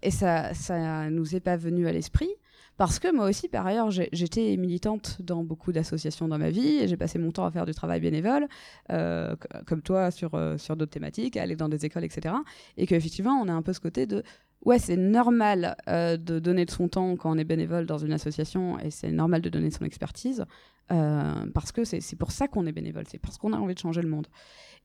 et 0.02 0.12
ça, 0.12 0.54
ça 0.54 1.10
nous 1.10 1.36
est 1.36 1.40
pas 1.40 1.58
venu 1.58 1.88
à 1.88 1.92
l'esprit. 1.92 2.30
Parce 2.78 2.98
que 2.98 3.14
moi 3.14 3.28
aussi, 3.30 3.48
par 3.48 3.68
ailleurs, 3.68 3.92
j'étais 3.92 4.58
militante 4.58 5.18
dans 5.22 5.44
beaucoup 5.44 5.72
d'associations 5.72 6.28
dans 6.28 6.40
ma 6.40 6.50
vie 6.50 6.78
et 6.80 6.88
j'ai 6.88 6.98
passé 6.98 7.20
mon 7.20 7.32
temps 7.32 7.46
à 7.46 7.52
faire 7.52 7.66
du 7.68 7.74
travail 7.76 8.00
bénévole, 8.00 8.48
euh, 8.90 9.36
co- 9.36 9.60
comme 9.68 9.82
toi, 9.84 10.10
sur, 10.10 10.32
sur 10.58 10.76
d'autres 10.76 10.92
thématiques, 10.92 11.38
à 11.38 11.44
aller 11.44 11.56
dans 11.56 11.70
des 11.70 11.86
écoles, 11.86 12.06
etc. 12.06 12.34
Et 12.78 12.88
qu'effectivement, 12.88 13.34
on 13.40 13.48
a 13.50 13.54
un 13.54 13.62
peu 13.62 13.74
ce 13.74 13.80
côté 13.80 14.08
de 14.08 14.24
ouais, 14.66 14.80
c'est 14.80 14.98
normal 14.98 15.76
euh, 15.88 16.18
de 16.18 16.40
donner 16.40 16.66
de 16.66 16.72
son 16.72 16.88
temps 16.88 17.16
quand 17.16 17.32
on 17.32 17.38
est 17.38 17.44
bénévole 17.44 17.86
dans 17.86 17.98
une 17.98 18.14
association 18.14 18.80
et 18.80 18.92
c'est 18.92 19.12
normal 19.12 19.42
de 19.42 19.50
donner 19.50 19.72
son 19.72 19.86
expertise 19.86 20.46
euh, 20.92 21.46
parce 21.54 21.72
que 21.72 21.84
c'est 21.84 22.16
pour 22.18 22.32
ça 22.32 22.48
qu'on 22.48 22.66
est 22.66 22.72
bénévole, 22.72 23.06
c'est 23.08 23.18
parce 23.18 23.38
qu'on 23.38 23.54
a 23.54 23.58
envie 23.58 23.74
de 23.74 23.80
changer 23.80 24.02
le 24.02 24.10
monde. 24.10 24.28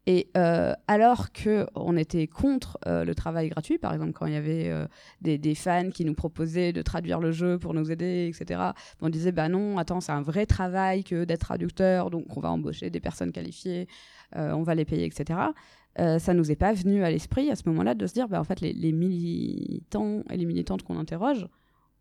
Et 0.09 0.31
euh, 0.37 0.73
alors 0.87 1.33
que 1.33 1.67
on 1.75 1.97
était 1.97 2.29
contre 2.29 2.79
euh, 2.87 3.05
le 3.05 3.15
travail 3.17 3.49
gratuit, 3.49 3.77
par 3.77 3.93
exemple 3.93 4.13
quand 4.13 4.27
il 4.27 4.35
y 4.35 4.37
avait 4.37 4.73
des, 5.21 5.55
fans 5.57 5.91
qui 5.91 6.05
nous 6.05 6.15
proposaient 6.15 6.73
de 6.73 6.81
traduire 6.83 7.19
le 7.19 7.33
jeu 7.33 7.59
pour 7.59 7.75
nous 7.75 7.91
aider, 7.91 8.33
etc. 8.33 8.61
On 9.01 9.09
disait 9.09 9.33
bah 9.33 9.49
non, 9.49 9.79
attends, 9.79 10.01
c'est 10.01 10.13
un 10.13 10.23
vrai 10.23 10.47
travail 10.47 11.03
que 11.03 11.25
d'être 11.25 11.41
traducteur, 11.41 12.11
donc 12.11 12.37
on 12.37 12.41
va 12.41 12.51
embaucher 12.51 12.89
des 12.89 13.01
personnes 13.01 13.33
qualifiées, 13.33 13.89
on 14.35 14.63
va 14.63 14.75
les 14.75 14.85
payer, 14.85 15.07
etc. 15.07 15.51
Euh, 15.99 16.19
ça 16.19 16.35
nous 16.35 16.51
est 16.51 16.57
pas 16.57 16.75
venu 16.75 17.03
à 17.05 17.11
l'esprit 17.11 17.51
à 17.51 17.57
ce 17.57 17.63
moment-là 17.69 17.95
de 17.95 18.07
se 18.07 18.13
dire 18.13 18.29
bah 18.29 18.39
en 18.39 18.45
fait 18.45 18.61
les 18.61 18.93
militants 18.93 20.23
et 20.31 20.37
les 20.37 20.45
militantes 20.45 20.83
qu'on 20.83 20.99
interroge, 20.99 21.47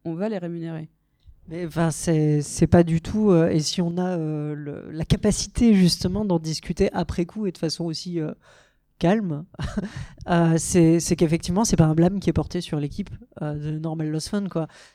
on 0.04 0.14
va 0.14 0.30
les 0.30 0.38
rémunérer. 0.38 0.90
Mais 1.48 1.66
enfin, 1.66 1.92
c'est 1.92 2.68
pas 2.70 2.84
du 2.84 3.02
tout. 3.02 3.30
euh, 3.32 3.50
et 3.50 3.60
si 3.60 3.82
on 3.82 3.98
a 3.98 4.18
euh, 4.18 4.90
la 4.92 5.06
capacité 5.06 5.74
justement 5.74 6.26
d'en 6.26 6.40
discuter 6.40 6.92
après 6.92 7.26
coup 7.26 7.46
et 7.46 7.52
de 7.52 7.58
façon 7.58 7.86
aussi 7.86 8.20
euh, 8.20 8.32
calme, 8.98 9.46
c'est 10.58 11.16
qu'effectivement, 11.16 11.64
c'est 11.64 11.76
pas 11.76 11.86
un 11.86 11.94
blâme 11.94 12.20
qui 12.20 12.30
est 12.30 12.34
porté 12.34 12.62
sur 12.62 12.80
l'équipe 12.80 13.10
de 13.42 13.72
Normal 13.78 14.10
Lost 14.10 14.30
Fun. 14.30 14.46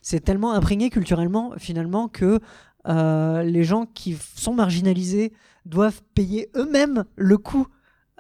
C'est 0.03 0.21
tellement 0.21 0.53
imprégné 0.53 0.91
culturellement 0.91 1.53
finalement 1.59 2.09
que 2.09 2.41
les 2.87 3.65
gens 3.65 3.87
qui 3.87 4.17
sont 4.35 4.55
marginalisés 4.55 5.33
doivent 5.67 6.03
payer 6.15 6.49
eux-mêmes 6.57 7.05
le 7.17 7.37
coût. 7.37 7.67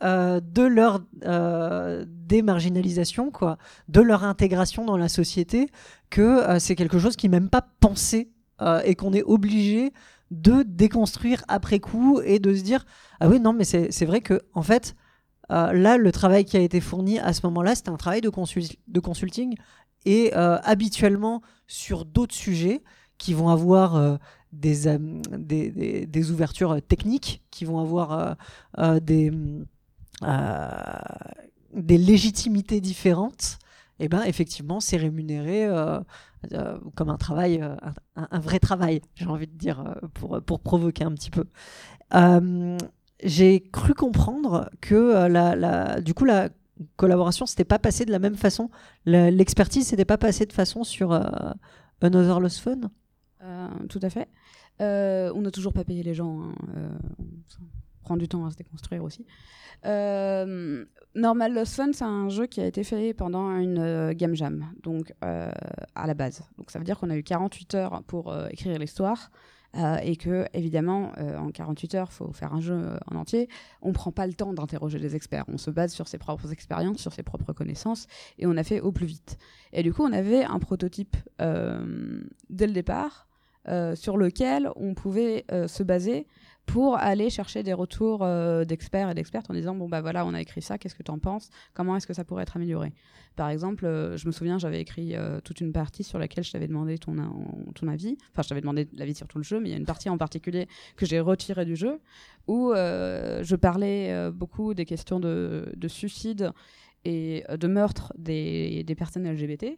Euh, 0.02 0.40
de 0.40 0.62
leur 0.62 1.00
euh, 1.24 2.04
démarginalisation, 2.08 3.30
quoi, 3.30 3.58
de 3.88 4.00
leur 4.00 4.24
intégration 4.24 4.84
dans 4.84 4.96
la 4.96 5.08
société, 5.08 5.68
que 6.08 6.20
euh, 6.22 6.58
c'est 6.58 6.74
quelque 6.74 6.98
chose 6.98 7.16
qui 7.16 7.28
n'est 7.28 7.38
même 7.40 7.50
pas 7.50 7.66
pensé 7.80 8.30
et 8.84 8.94
qu'on 8.94 9.14
est 9.14 9.22
obligé 9.22 9.90
de 10.30 10.62
déconstruire 10.62 11.42
après 11.48 11.80
coup 11.80 12.20
et 12.22 12.38
de 12.38 12.54
se 12.54 12.60
dire 12.62 12.84
ah 13.18 13.26
oui 13.26 13.40
non 13.40 13.54
mais 13.54 13.64
c'est 13.64 14.04
vrai 14.04 14.20
que 14.20 14.42
en 14.52 14.60
fait 14.60 14.94
là 15.48 15.96
le 15.96 16.12
travail 16.12 16.44
qui 16.44 16.58
a 16.58 16.60
été 16.60 16.78
fourni 16.82 17.18
à 17.18 17.32
ce 17.32 17.40
moment-là 17.46 17.74
c'était 17.74 17.88
un 17.88 17.96
travail 17.96 18.20
de, 18.20 18.30
de 18.88 19.00
consulting 19.00 19.54
et 20.04 20.34
habituellement 20.34 21.40
sur 21.66 22.04
d'autres 22.04 22.34
sujets 22.34 22.82
qui 23.16 23.32
vont 23.32 23.48
avoir 23.48 24.18
des, 24.52 24.98
des, 25.38 26.06
des- 26.06 26.30
ouvertures 26.30 26.82
techniques 26.86 27.42
qui 27.50 27.64
vont 27.64 27.80
avoir 27.80 28.36
des 29.00 29.32
des 30.22 31.98
légitimités 31.98 32.80
différentes 32.80 33.58
et 34.00 34.08
ben 34.08 34.22
effectivement 34.22 34.80
c'est 34.80 34.96
rémunéré 34.96 35.66
euh, 35.66 36.00
euh, 36.52 36.78
comme 36.94 37.10
un 37.10 37.18
travail, 37.18 37.60
euh, 37.62 37.76
un, 38.16 38.40
vrai 38.40 38.58
travail, 38.58 39.02
j'ai 39.14 39.26
envie 39.26 39.46
de 39.46 39.56
dire, 39.56 39.80
euh, 39.80 40.08
pour, 40.14 40.40
pour 40.42 40.60
provoquer 40.60 41.04
un 41.04 41.12
petit 41.12 41.30
peu. 41.30 41.44
Euh, 42.14 42.78
j'ai 43.22 43.60
cru 43.60 43.92
comprendre 43.92 44.70
que 44.80 44.94
euh, 44.94 45.28
la, 45.28 46.00
du 46.00 46.14
coup 46.14 46.24
la 46.24 46.48
collaboration 46.96 47.44
s'était 47.44 47.64
pas 47.64 47.78
passée 47.78 48.06
de 48.06 48.10
la 48.10 48.18
même 48.18 48.36
façon, 48.36 48.70
l'expertise 49.04 49.86
s'était 49.86 50.06
pas 50.06 50.16
passée 50.16 50.46
de 50.46 50.52
façon 50.54 50.82
sur 50.82 51.12
euh, 51.12 51.20
Another 52.00 52.40
Lost. 52.40 52.66
Euh, 53.42 53.68
tout 53.90 54.00
à 54.02 54.08
fait. 54.08 54.28
Euh, 54.80 55.30
on 55.34 55.42
n'a 55.42 55.50
toujours 55.50 55.74
pas 55.74 55.84
payé 55.84 56.02
les 56.02 56.14
gens. 56.14 56.40
hein, 56.40 56.54
euh, 56.76 56.88
du 58.16 58.28
temps 58.28 58.44
à 58.46 58.50
se 58.50 58.56
déconstruire 58.56 59.02
aussi. 59.02 59.26
Euh, 59.86 60.84
Normal 61.14 61.54
Lost 61.54 61.74
Fun, 61.74 61.92
c'est 61.92 62.04
un 62.04 62.28
jeu 62.28 62.46
qui 62.46 62.60
a 62.60 62.66
été 62.66 62.84
fait 62.84 63.14
pendant 63.14 63.56
une 63.56 63.78
euh, 63.78 64.12
game 64.14 64.34
jam, 64.34 64.66
donc 64.82 65.12
euh, 65.24 65.50
à 65.94 66.06
la 66.06 66.14
base. 66.14 66.42
Donc 66.58 66.70
ça 66.70 66.78
veut 66.78 66.84
dire 66.84 66.98
qu'on 66.98 67.10
a 67.10 67.16
eu 67.16 67.22
48 67.22 67.74
heures 67.74 68.02
pour 68.06 68.34
écrire 68.50 68.78
l'histoire. 68.78 69.30
et 70.02 70.16
que 70.16 70.46
évidemment 70.52 71.12
en 71.38 71.52
48 71.52 71.94
heures 71.94 72.08
il 72.10 72.14
faut 72.14 72.32
faire 72.32 72.52
un 72.52 72.60
jeu 72.60 72.98
en 73.08 73.14
entier 73.14 73.48
on 73.82 73.92
prend 73.92 74.10
pas 74.10 74.26
le 74.26 74.32
temps 74.32 74.52
d'interroger 74.52 74.98
les 74.98 75.14
experts 75.14 75.44
on 75.46 75.58
se 75.58 75.70
base 75.70 75.92
sur 75.92 76.08
ses 76.08 76.18
propres 76.18 76.50
expériences 76.50 76.98
sur 76.98 77.12
ses 77.12 77.22
propres 77.22 77.52
connaissances 77.52 78.08
et 78.40 78.48
on 78.48 78.56
a 78.56 78.64
fait 78.64 78.80
au 78.80 78.90
plus 78.90 79.06
vite 79.06 79.38
et 79.72 79.84
du 79.84 79.92
coup 79.92 80.02
on 80.02 80.12
avait 80.12 80.42
un 80.42 80.58
prototype 80.58 81.16
dès 81.38 82.66
le 82.66 82.72
départ 82.72 83.28
sur 83.94 84.16
lequel 84.16 84.70
on 84.74 84.94
pouvait 84.94 85.44
se 85.68 85.84
baser 85.84 86.26
pour 86.70 86.96
aller 86.96 87.30
chercher 87.30 87.62
des 87.64 87.72
retours 87.72 88.20
euh, 88.22 88.64
d'experts 88.64 89.10
et 89.10 89.14
d'expertes 89.14 89.50
en 89.50 89.54
disant 89.54 89.74
bon 89.74 89.88
bah 89.88 90.00
voilà 90.00 90.24
on 90.24 90.34
a 90.34 90.40
écrit 90.40 90.62
ça 90.62 90.78
qu'est-ce 90.78 90.94
que 90.94 91.02
tu 91.02 91.10
en 91.10 91.18
penses? 91.18 91.50
Comment 91.74 91.96
est-ce 91.96 92.06
que 92.06 92.14
ça 92.14 92.24
pourrait 92.24 92.44
être 92.44 92.56
amélioré? 92.56 92.92
Par 93.34 93.48
exemple 93.48 93.86
euh, 93.86 94.16
je 94.16 94.26
me 94.26 94.32
souviens 94.32 94.56
j'avais 94.58 94.80
écrit 94.80 95.16
euh, 95.16 95.40
toute 95.40 95.60
une 95.60 95.72
partie 95.72 96.04
sur 96.04 96.18
laquelle 96.18 96.44
je 96.44 96.52
t'avais 96.52 96.68
demandé 96.68 96.96
ton, 96.98 97.16
ton 97.74 97.88
avis. 97.88 98.16
Enfin 98.30 98.42
je 98.42 98.48
t'avais 98.48 98.60
demandé 98.60 98.88
l'avis 98.92 99.14
sur 99.14 99.26
tout 99.26 99.38
le 99.38 99.44
jeu 99.44 99.58
mais 99.58 99.68
il 99.68 99.72
y 99.72 99.74
a 99.74 99.78
une 99.78 99.86
partie 99.86 100.08
en 100.08 100.18
particulier 100.18 100.68
que 100.96 101.06
j'ai 101.06 101.18
retirée 101.18 101.64
du 101.64 101.74
jeu 101.74 102.00
où 102.46 102.72
je 102.72 103.56
parlais 103.56 104.30
beaucoup 104.30 104.72
des 104.74 104.84
questions 104.84 105.18
de, 105.18 105.72
de 105.76 105.88
suicide 105.88 106.52
et 107.04 107.44
de 107.50 107.66
meurtre 107.66 108.12
des, 108.16 108.84
des 108.84 108.94
personnes 108.94 109.28
LGBT 109.28 109.76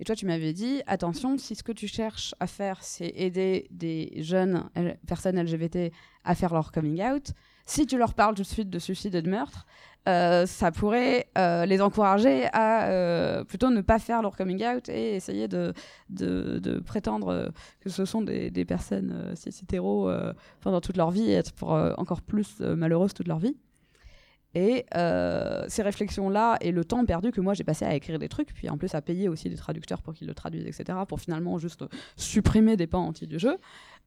et 0.00 0.04
toi, 0.04 0.14
tu 0.14 0.26
m'avais 0.26 0.52
dit, 0.52 0.82
attention, 0.86 1.38
si 1.38 1.54
ce 1.54 1.62
que 1.62 1.72
tu 1.72 1.88
cherches 1.88 2.34
à 2.40 2.46
faire, 2.46 2.82
c'est 2.82 3.12
aider 3.16 3.66
des 3.70 4.12
jeunes 4.18 4.68
personnes 5.06 5.40
LGBT 5.40 5.92
à 6.24 6.34
faire 6.34 6.52
leur 6.52 6.72
coming 6.72 7.02
out, 7.02 7.32
si 7.68 7.86
tu 7.86 7.98
leur 7.98 8.14
parles 8.14 8.34
tout 8.34 8.42
de 8.42 8.46
suite 8.46 8.70
de 8.70 8.78
suicide 8.78 9.14
et 9.14 9.22
de 9.22 9.28
meurtre, 9.28 9.66
euh, 10.08 10.46
ça 10.46 10.72
pourrait 10.72 11.28
euh, 11.36 11.66
les 11.66 11.82
encourager 11.82 12.46
à 12.54 12.88
euh, 12.88 13.44
plutôt 13.44 13.68
ne 13.68 13.82
pas 13.82 13.98
faire 13.98 14.22
leur 14.22 14.36
coming 14.36 14.64
out 14.64 14.88
et 14.88 15.16
essayer 15.16 15.48
de, 15.48 15.74
prétendre 16.86 17.52
que 17.80 17.90
ce 17.90 18.06
sont 18.06 18.22
des, 18.22 18.64
personnes 18.64 19.34
cis 19.34 19.50
hétéros 19.50 20.08
euh, 20.08 20.32
pendant 20.62 20.80
toute 20.80 20.96
leur 20.96 21.10
vie 21.10 21.30
et 21.30 21.34
être 21.34 21.52
pour, 21.52 21.72
encore 21.72 22.22
plus 22.22 22.60
malheureuses 22.60 23.12
toute 23.12 23.28
leur 23.28 23.38
vie. 23.38 23.56
Et 24.54 24.86
euh, 24.96 25.64
ces 25.68 25.82
réflexions-là 25.82 26.56
et 26.62 26.72
le 26.72 26.84
temps 26.84 27.04
perdu 27.04 27.32
que 27.32 27.40
moi 27.40 27.52
j'ai 27.52 27.64
passé 27.64 27.84
à 27.84 27.94
écrire 27.94 28.18
des 28.18 28.28
trucs, 28.28 28.54
puis 28.54 28.68
en 28.70 28.78
plus 28.78 28.94
à 28.94 29.02
payer 29.02 29.28
aussi 29.28 29.50
des 29.50 29.56
traducteurs 29.56 30.00
pour 30.00 30.14
qu'ils 30.14 30.26
le 30.26 30.34
traduisent, 30.34 30.66
etc., 30.66 30.98
pour 31.06 31.20
finalement 31.20 31.58
juste 31.58 31.84
supprimer 32.16 32.76
des 32.76 32.86
pans 32.86 33.04
entiers 33.04 33.26
du 33.26 33.38
jeu, 33.38 33.58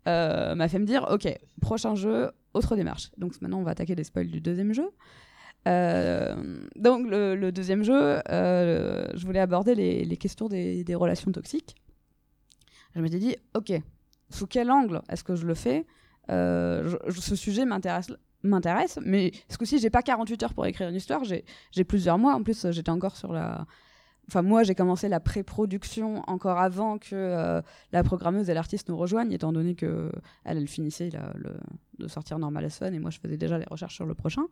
euh, 0.07 0.55
m'a 0.55 0.67
fait 0.67 0.79
me 0.79 0.85
dire 0.85 1.07
ok, 1.11 1.31
prochain 1.61 1.93
jeu, 1.93 2.31
autre 2.55 2.75
démarche. 2.75 3.11
Donc 3.17 3.39
maintenant 3.41 3.59
on 3.59 3.63
va 3.63 3.71
attaquer 3.71 3.93
les 3.93 4.03
spoils 4.03 4.31
du 4.31 4.41
deuxième 4.41 4.73
jeu. 4.73 4.89
Euh, 5.67 6.35
donc 6.75 7.05
le, 7.07 7.51
deuxième 7.51 7.83
jeu, 7.83 8.19
je 8.27 9.25
voulais 9.25 9.39
aborder 9.39 9.75
les, 9.75 10.17
questions 10.17 10.47
des, 10.47 10.95
relations 10.95 11.31
toxiques. 11.31 11.75
Je 12.95 13.01
m'étais 13.01 13.19
dit 13.19 13.35
ok, 13.55 13.73
sous 14.31 14.47
quel 14.47 14.71
angle 14.71 15.01
est-ce 15.07 15.23
que 15.23 15.35
je 15.35 15.45
le 15.45 15.53
fais? 15.53 15.85
Ce 16.27 17.35
sujet 17.35 17.65
m'intéresse 17.65 18.11
m'intéresse, 18.43 18.99
mais 19.05 19.31
ce 19.49 19.57
coup-ci, 19.57 19.79
j'ai 19.79 19.89
pas 19.89 20.01
48 20.01 20.43
heures 20.43 20.53
pour 20.53 20.65
écrire 20.65 20.89
une 20.89 20.95
histoire, 20.95 21.23
j'ai 21.23 21.83
plusieurs 21.83 22.17
mois. 22.17 22.33
En 22.33 22.43
plus, 22.43 22.69
j'étais 22.71 22.89
encore 22.89 23.15
sur 23.15 23.33
la. 23.33 23.65
Enfin, 24.27 24.43
moi, 24.43 24.63
j'ai 24.63 24.75
commencé 24.75 25.09
la 25.09 25.19
pré-production 25.19 26.23
encore 26.27 26.57
avant 26.59 26.97
que 26.97 27.15
euh, 27.15 27.61
la 27.91 28.03
programmeuse 28.03 28.49
et 28.49 28.53
l'artiste 28.53 28.87
nous 28.87 28.95
rejoignent, 28.95 29.31
étant 29.31 29.51
donné 29.51 29.75
que 29.75 30.11
elle, 30.45 30.67
finissait 30.67 31.09
de 31.99 32.07
sortir 32.07 32.39
Normal 32.39 32.65
as 32.65 32.87
et 32.87 32.99
moi, 32.99 33.11
je 33.11 33.19
faisais 33.19 33.37
déjà 33.37 33.57
les 33.57 33.65
recherches 33.69 33.95
sur 33.95 34.05
le 34.05 34.13
prochain. 34.13 34.43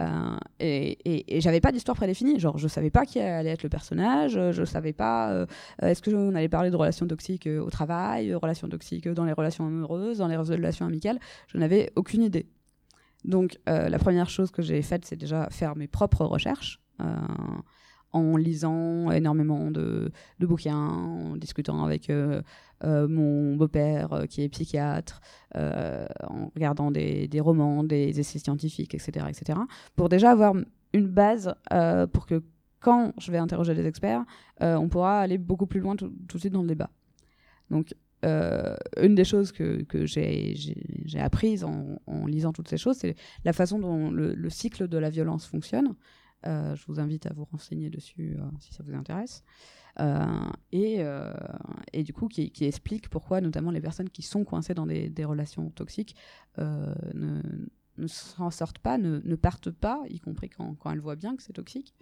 Euh, 0.00 0.36
et 0.58 0.98
et, 1.04 1.36
et 1.36 1.40
j'avais 1.40 1.60
pas 1.60 1.72
d'histoire 1.72 1.96
prédéfinie. 1.96 2.38
Genre, 2.38 2.58
je 2.58 2.68
savais 2.68 2.90
pas 2.90 3.04
qui 3.04 3.20
allait 3.20 3.50
être 3.50 3.62
le 3.62 3.68
personnage, 3.68 4.32
je 4.32 4.64
savais 4.64 4.92
pas. 4.92 5.32
euh, 5.32 5.46
Est-ce 5.82 6.02
que 6.02 6.10
on 6.14 6.34
allait 6.34 6.48
parler 6.48 6.70
de 6.70 6.76
relations 6.76 7.06
toxiques 7.06 7.48
au 7.48 7.70
travail, 7.70 8.34
relations 8.34 8.68
toxiques 8.68 9.08
dans 9.08 9.24
les 9.24 9.32
relations 9.32 9.66
amoureuses, 9.66 10.18
dans 10.18 10.28
les 10.28 10.36
relations 10.36 10.86
amicales 10.86 11.18
Je 11.48 11.58
n'avais 11.58 11.90
aucune 11.96 12.22
idée. 12.22 12.46
Donc, 13.24 13.58
euh, 13.68 13.88
la 13.88 13.98
première 13.98 14.28
chose 14.28 14.50
que 14.50 14.62
j'ai 14.62 14.82
faite, 14.82 15.04
c'est 15.04 15.16
déjà 15.16 15.48
faire 15.50 15.76
mes 15.76 15.88
propres 15.88 16.24
recherches. 16.24 16.80
euh, 17.00 17.04
en 18.12 18.36
lisant 18.36 19.10
énormément 19.10 19.72
de, 19.72 20.12
bouquins, 20.38 20.76
en 20.76 21.36
discutant 21.36 21.84
avec 21.84 22.10
euh, 22.10 22.42
mon 22.84 23.56
beau-père 23.56 24.26
qui 24.30 24.42
est 24.42 24.48
psychiatre, 24.48 25.20
en 25.52 26.48
regardant 26.54 26.92
des, 26.92 27.26
des 27.26 27.40
romans, 27.40 27.82
des 27.82 28.20
essais 28.20 28.38
scientifiques, 28.38 28.94
etc., 28.94 29.26
etc., 29.28 29.58
pour 29.96 30.08
déjà 30.08 30.30
avoir 30.30 30.54
une 30.92 31.08
base 31.08 31.56
pour 32.12 32.26
que 32.26 32.44
quand 32.78 33.14
je 33.18 33.32
vais 33.32 33.38
interroger 33.38 33.74
les 33.74 33.84
experts, 33.84 34.24
on 34.60 34.88
pourra 34.88 35.18
aller 35.18 35.36
beaucoup 35.36 35.66
plus 35.66 35.80
loin 35.80 35.96
tout, 35.96 36.08
de 36.08 36.38
suite 36.38 36.52
dans 36.52 36.62
le 36.62 36.68
débat. 36.68 36.90
Euh, 38.24 38.74
une 39.00 39.14
des 39.14 39.24
choses 39.24 39.52
que, 39.52 39.84
j'ai 40.04 40.56
apprises 41.16 41.64
en, 41.64 42.26
lisant 42.26 42.52
toutes 42.52 42.68
ces 42.68 42.78
choses, 42.78 42.96
c'est 42.96 43.14
la 43.44 43.52
façon 43.52 43.78
dont 43.78 44.10
le, 44.10 44.34
le 44.34 44.50
cycle 44.50 44.88
de 44.88 44.98
la 44.98 45.10
violence 45.10 45.46
fonctionne. 45.46 45.94
Euh, 46.46 46.74
je 46.76 46.84
vous 46.86 47.00
invite 47.00 47.26
à 47.26 47.32
vous 47.32 47.44
renseigner 47.44 47.88
dessus 47.88 48.36
euh, 48.38 48.44
si 48.60 48.74
ça 48.74 48.82
vous 48.82 48.94
intéresse. 48.94 49.44
Euh, 50.00 50.50
et, 50.72 52.02
du 52.02 52.12
coup, 52.12 52.28
qui, 52.28 52.52
explique 52.60 53.08
pourquoi, 53.08 53.40
notamment, 53.40 53.70
les 53.70 53.80
personnes 53.80 54.10
qui 54.10 54.22
sont 54.22 54.44
coincées 54.44 54.74
dans 54.74 54.86
des, 54.86 55.24
relations 55.24 55.70
toxiques 55.70 56.16
ne, 56.58 57.40
s'en 58.06 58.50
sortent 58.50 58.80
pas, 58.80 58.98
ne, 58.98 59.36
partent 59.36 59.70
pas, 59.70 60.02
y 60.08 60.18
compris 60.18 60.50
quand 60.50 60.76
elles 60.90 61.00
voient 61.00 61.16
bien 61.16 61.36
que 61.36 61.42
c'est 61.42 61.52
toxique. 61.52 61.94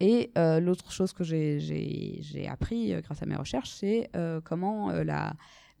Et 0.00 0.30
euh, 0.36 0.60
l'autre 0.60 0.92
chose 0.92 1.12
que 1.12 1.24
j'ai- 1.24 2.48
appris 2.48 2.92
euh, 2.92 3.00
grâce 3.00 3.22
à 3.22 3.26
mes 3.26 3.36
recherches, 3.36 3.70
c'est 3.70 4.10
euh, 4.14 4.40
comment 4.44 4.90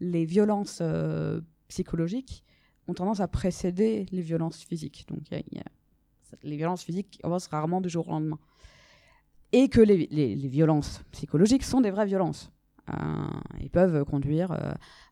les 0.00 0.24
violences 0.24 0.82
psychologiques 1.68 2.44
ont 2.88 2.94
tendance 2.94 3.20
à 3.20 3.28
précéder 3.28 4.06
les 4.12 4.22
violences 4.22 4.62
physiques. 4.62 5.06
Donc, 5.08 5.22
les 6.42 6.56
violences 6.56 6.84
physiques 6.84 7.20
avancent 7.22 7.48
rarement 7.48 7.80
du 7.80 7.88
jour 7.88 8.08
au 8.08 8.12
lendemain. 8.12 8.38
Et 9.52 9.68
que 9.68 9.80
les, 9.80 10.06
violences 10.48 11.02
psychologiques 11.12 11.64
sont 11.64 11.80
des 11.80 11.90
vraies 11.90 12.06
violences. 12.06 12.50
Ils 13.60 13.70
peuvent 13.70 14.04
conduire 14.04 14.56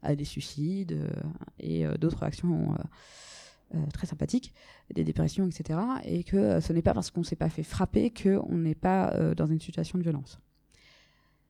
à 0.03 0.15
des 0.15 0.25
suicides 0.25 1.09
et 1.59 1.85
d'autres 1.99 2.23
actions 2.23 2.77
très 3.93 4.07
sympathiques, 4.07 4.53
des 4.95 5.05
dépressions, 5.05 5.47
etc. 5.47 5.79
Et 6.05 6.25
que 6.25 6.37
euh, 6.37 6.61
ce 6.61 6.73
n'est 6.73 6.83
pas 6.83 6.95
parce 6.95 7.11
qu'on 7.11 7.21
ne 7.21 7.25
s'est 7.25 7.37
pas 7.37 7.49
fait 7.49 7.63
frapper 7.63 8.11
qu'on 8.11 8.57
n'est 8.57 8.75
pas 8.75 9.13
euh, 9.15 9.35
dans 9.35 9.47
une 9.47 9.61
situation 9.61 9.99
de 9.99 10.03
violence. 10.03 10.41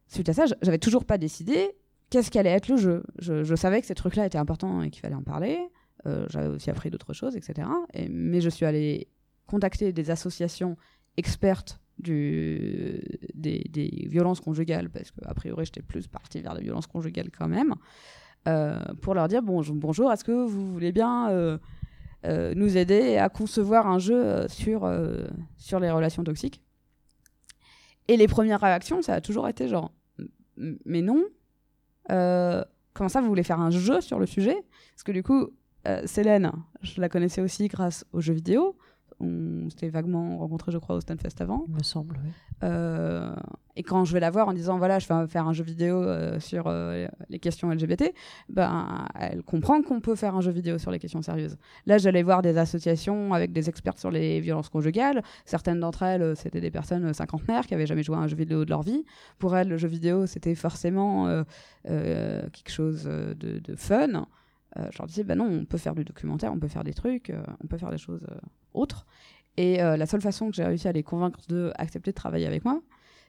Suite 0.09 0.29
à 0.29 0.33
ça, 0.33 0.45
j'avais 0.63 0.79
toujours 0.79 1.05
pas 1.05 1.19
décidé 1.19 1.73
qu'est-ce 2.11 2.31
qu'allait 2.31 2.51
être 2.51 2.69
le 2.69 2.77
jeu. 2.77 3.03
Je, 3.19 3.55
savais 3.55 3.81
que 3.81 3.87
ces 3.87 3.95
trucs-là 3.95 4.27
étaient 4.27 4.39
importants 4.39 4.83
et 4.83 4.91
qu'il 4.91 5.01
fallait 5.01 5.15
en 5.15 5.23
parler. 5.23 5.59
Euh, 6.07 6.27
J'avais 6.29 6.49
aussi 6.49 6.71
appris 6.71 6.91
d'autres 6.91 7.15
choses, 7.15 7.37
etc. 7.37 7.69
Et- 7.95 8.09
mais 8.09 8.41
je 8.41 8.51
suis 8.51 8.67
allée 8.67 9.09
contacter 9.47 9.93
des 9.93 10.11
associations 10.11 10.77
expertes 11.17 11.81
des, 11.99 14.09
violences 14.09 14.41
conjugales, 14.41 14.91
parce 14.91 15.11
qu'a 15.11 15.35
priori 15.35 15.65
j'étais 15.65 15.83
plus 15.83 16.07
partie 16.07 16.41
vers 16.41 16.55
les 16.55 16.63
violences 16.63 16.87
conjugales 16.87 17.31
quand 17.37 17.49
même, 17.49 17.75
euh, 18.49 18.79
pour 19.01 19.15
leur 19.15 19.29
dire 19.29 19.43
bon, 19.43 19.63
bonjour, 19.75 20.13
est-ce 20.13 20.25
que 20.25 20.33
vous 20.33 20.73
voulez 20.73 20.93
bien 20.93 21.31
euh, 21.31 21.59
euh, 22.27 22.55
nous 22.57 22.77
aider 22.77 23.19
à 23.19 23.29
concevoir 23.29 23.87
un 23.87 23.99
jeu 23.99 24.25
euh, 24.25 24.49
sur, 24.49 24.85
euh, 24.85 25.25
sur 25.59 25.79
les 25.79 25.91
relations 25.91 26.25
toxiques 26.25 26.63
Et 28.09 28.17
les 28.17 28.29
premières 28.29 28.61
réactions, 28.61 29.03
ça 29.03 29.15
a 29.15 29.21
toujours 29.21 29.49
été 29.49 29.69
genre 29.69 29.93
mais 30.57 31.03
non, 31.03 31.25
comment 32.09 33.09
ça 33.09 33.21
vous 33.21 33.27
voulez 33.27 33.43
faire 33.43 33.59
un 33.59 33.71
jeu 33.71 34.01
sur 34.01 34.21
le 34.21 34.27
sujet? 34.27 34.57
Parce 34.95 35.03
que 35.03 35.11
du 35.11 35.25
coup, 35.25 35.49
Célène, 36.05 36.53
je 36.81 37.01
la 37.01 37.09
connaissais 37.09 37.41
aussi 37.41 37.67
grâce 37.67 38.05
aux 38.13 38.21
jeux 38.21 38.35
vidéo. 38.35 38.77
On 39.25 39.71
s'était 39.71 39.89
vaguement 39.89 40.39
rencontrés, 40.39 40.73
je 40.73 40.79
crois, 40.79 40.97
au 40.97 41.01
Stunfest 41.01 41.41
avant. 41.41 41.65
Il 41.69 41.75
me 41.75 41.83
semble, 41.83 42.19
oui. 42.23 42.31
Euh, 42.63 43.35
et 43.77 43.83
quand 43.83 44.05
je 44.05 44.13
vais 44.13 44.21
la 44.21 44.31
voir 44.31 44.49
en 44.49 44.53
disant 44.53 44.79
voilà, 44.79 44.99
je 44.99 45.09
vais 45.09 45.27
faire 45.27 45.47
un 45.47 45.53
jeu 45.53 45.65
vidéo 45.65 46.03
euh, 46.03 46.39
sur 46.39 46.65
euh, 46.67 47.09
les 47.29 47.39
questions 47.39 47.69
LGBT, 47.71 48.15
ben, 48.49 49.07
elle 49.19 49.43
comprend 49.43 49.83
qu'on 49.83 50.01
peut 50.01 50.15
faire 50.15 50.37
un 50.37 50.41
jeu 50.41 50.53
vidéo 50.53 50.79
sur 50.79 50.91
les 50.91 50.99
questions 50.99 51.23
sérieuses. 51.23 51.57
Là, 51.87 51.99
j'allais 51.99 52.23
voir 52.23 52.43
des 52.43 52.57
associations 52.57 53.35
avec 53.35 53.53
des 53.53 53.69
experts 53.69 53.99
sur 53.99 54.11
les 54.11 54.41
violences 54.41 54.69
conjugales. 54.69 55.23
Certaines 55.45 55.81
d'entre 55.81 56.03
elles, 56.05 56.37
c'était 56.37 56.61
des 56.61 56.71
personnes 56.71 57.13
cinquantenaires 57.13 57.67
qui 57.67 57.75
avaient 57.75 57.87
jamais 57.87 58.03
joué 58.03 58.17
à 58.17 58.21
un 58.21 58.29
jeu 58.29 58.37
vidéo 58.37 58.65
de 58.65 58.71
leur 58.71 58.83
vie. 58.83 59.05
Pour 59.39 59.57
elles, 59.57 59.69
le 59.69 59.77
jeu 59.77 59.89
vidéo, 59.89 60.27
c'était 60.27 60.55
forcément 60.55 61.45
quelque 61.85 62.71
chose 62.71 63.05
de, 63.05 63.59
de 63.59 63.75
fun. 63.77 64.27
Euh, 64.79 64.89
je 64.91 64.99
leur 64.99 65.07
disais, 65.07 65.25
bah 65.25 65.37
non, 65.37 65.47
on 65.47 65.65
peut 65.65 65.79
faire 65.79 65.95
du 65.95 66.05
documentaire, 66.05 66.53
on 66.53 66.59
peut 66.59 66.69
faire 66.69 66.85
des 66.85 66.95
trucs, 66.95 67.31
euh, 67.31 67.43
on 67.63 67.67
peut 67.67 67.79
faire 67.79 67.91
des 67.91 67.99
choses 67.99 68.27
euh, 68.29 68.35
Et 69.57 69.83
euh, 69.83 69.97
la 69.97 70.07
seule 70.07 70.21
façon 70.21 70.51
que 70.51 70.57
j'ai 70.57 70.65
réussi 70.65 70.89
à 70.89 70.93
les 70.93 71.03
convaincre 71.03 71.41
d'accepter 71.49 72.11
de 72.11 72.17
travailler 72.17 72.47
avec 72.47 72.65
moi, 72.65 72.81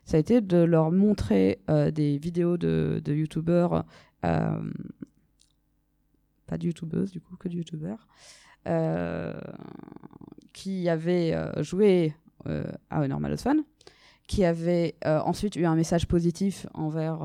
ça 0.05 0.17
a 0.17 0.19
été 0.19 0.41
de 0.41 0.57
leur 0.57 0.91
montrer 0.91 1.59
euh, 1.69 1.91
des 1.91 2.17
vidéos 2.17 2.57
de, 2.57 3.01
de 3.03 3.13
youtubeurs, 3.13 3.85
euh, 4.23 4.71
pas 6.47 6.57
de 6.57 6.65
youtubeuses 6.65 7.11
du 7.11 7.21
coup, 7.21 7.35
que 7.37 7.47
de 7.47 7.55
youtubeurs, 7.55 8.07
qui 10.53 10.89
avaient 10.89 11.35
joué 11.61 12.15
à 12.89 13.07
Normal 13.07 13.33
as 13.33 13.43
Fun, 13.43 13.57
qui 14.27 14.43
avaient 14.43 14.95
ensuite 15.05 15.55
eu 15.55 15.65
un 15.65 15.75
message 15.75 16.07
positif 16.07 16.65
envers 16.73 17.19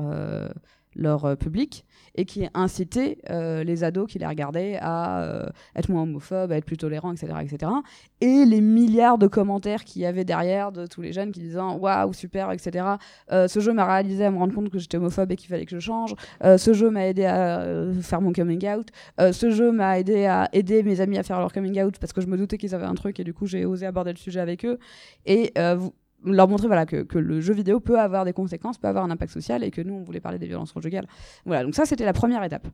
leur 0.95 1.25
euh, 1.25 1.35
public 1.35 1.85
et 2.15 2.25
qui 2.25 2.47
incitaient 2.53 3.19
euh, 3.29 3.63
les 3.63 3.83
ados 3.83 4.09
qui 4.11 4.19
les 4.19 4.27
regardaient 4.27 4.77
à 4.81 5.21
euh, 5.23 5.45
être 5.75 5.89
moins 5.89 6.03
homophobes, 6.03 6.51
à 6.51 6.57
être 6.57 6.65
plus 6.65 6.77
tolérants, 6.77 7.13
etc., 7.13 7.33
etc. 7.41 7.71
Et 8.19 8.43
les 8.45 8.59
milliards 8.59 9.17
de 9.17 9.27
commentaires 9.27 9.85
qu'il 9.85 10.01
y 10.01 10.05
avait 10.05 10.25
derrière 10.25 10.71
de 10.71 10.85
tous 10.87 11.01
les 11.01 11.13
jeunes 11.13 11.31
qui 11.31 11.39
disaient 11.39 11.59
waouh 11.59 12.11
super, 12.13 12.51
etc. 12.51 12.85
Ce 13.29 13.59
jeu 13.59 13.73
m'a 13.73 13.85
réalisé 13.85 14.25
à 14.25 14.31
me 14.31 14.37
rendre 14.37 14.53
compte 14.53 14.69
que 14.69 14.77
j'étais 14.77 14.97
homophobe 14.97 15.31
et 15.31 15.35
qu'il 15.35 15.49
fallait 15.49 15.65
que 15.65 15.75
je 15.75 15.79
change. 15.79 16.13
Ce 16.43 16.73
jeu 16.73 16.89
m'a 16.89 17.07
aidé 17.07 17.25
à 17.25 17.65
faire 18.01 18.21
mon 18.21 18.33
coming 18.33 18.67
out. 18.67 18.89
Ce 19.19 19.49
jeu 19.49 19.71
m'a 19.71 19.97
aidé 19.99 20.25
à 20.25 20.49
aider 20.53 20.83
mes 20.83 21.01
amis 21.01 21.17
à 21.17 21.23
faire 21.23 21.39
leur 21.39 21.51
coming 21.51 21.81
out 21.81 21.97
parce 21.99 22.13
que 22.13 22.21
je 22.21 22.27
me 22.27 22.37
doutais 22.37 22.57
qu'ils 22.57 22.75
avaient 22.75 22.85
un 22.85 22.95
truc 22.95 23.19
et 23.19 23.23
du 23.23 23.33
coup 23.33 23.47
j'ai 23.47 23.65
osé 23.65 23.85
aborder 23.85 24.11
le 24.11 24.17
sujet 24.17 24.39
avec 24.39 24.65
eux 24.65 24.77
et 25.25 25.53
vous- 25.75 25.93
leur 26.23 26.47
montrer 26.47 26.67
voilà, 26.67 26.85
que, 26.85 27.17
le 27.17 27.41
jeu 27.41 27.53
vidéo 27.53 27.79
peut 27.79 27.99
avoir 27.99 28.25
des 28.25 28.33
conséquences, 28.33 28.77
peut 28.77 28.87
avoir 28.87 29.03
un 29.03 29.11
impact 29.11 29.31
social 29.31 29.63
et 29.63 29.71
que 29.71 29.81
nous 29.81 29.93
on 29.93 30.03
voulait 30.03 30.19
parler 30.19 30.39
des 30.39 30.47
violences 30.47 30.71
conjugales. 30.71 31.07
Voilà, 31.45 31.63
donc 31.63 31.75
ça 31.75 31.85
c'était 31.85 32.05
la 32.05 32.13
première 32.13 32.43
étape. 32.43 32.67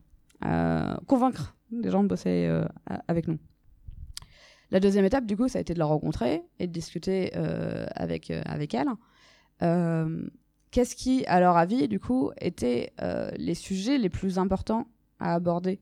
Euh, 0.44 0.94
convaincre 1.06 1.56
les 1.72 1.90
gens 1.90 2.02
de 2.02 2.08
bosser 2.08 2.46
euh, 2.46 2.64
avec 3.08 3.26
nous. 3.26 3.38
La 4.70 4.80
deuxième 4.80 5.04
étape, 5.04 5.24
du 5.24 5.36
coup, 5.36 5.48
ça 5.48 5.58
a 5.58 5.62
été 5.62 5.74
de 5.74 5.78
la 5.78 5.86
rencontrer 5.86 6.42
et 6.58 6.66
de 6.66 6.72
discuter 6.72 7.32
euh, 7.36 7.86
avec, 7.94 8.30
avec 8.30 8.74
elle. 8.74 8.88
Qu'est-ce 10.70 10.94
qui, 10.94 11.24
à 11.26 11.40
leur 11.40 11.56
avis, 11.56 11.88
du 11.88 11.98
coup, 11.98 12.30
étaient 12.38 12.92
les 13.38 13.54
sujets 13.54 13.96
les 13.96 14.10
plus 14.10 14.38
importants 14.38 14.86
à 15.18 15.34
aborder 15.34 15.80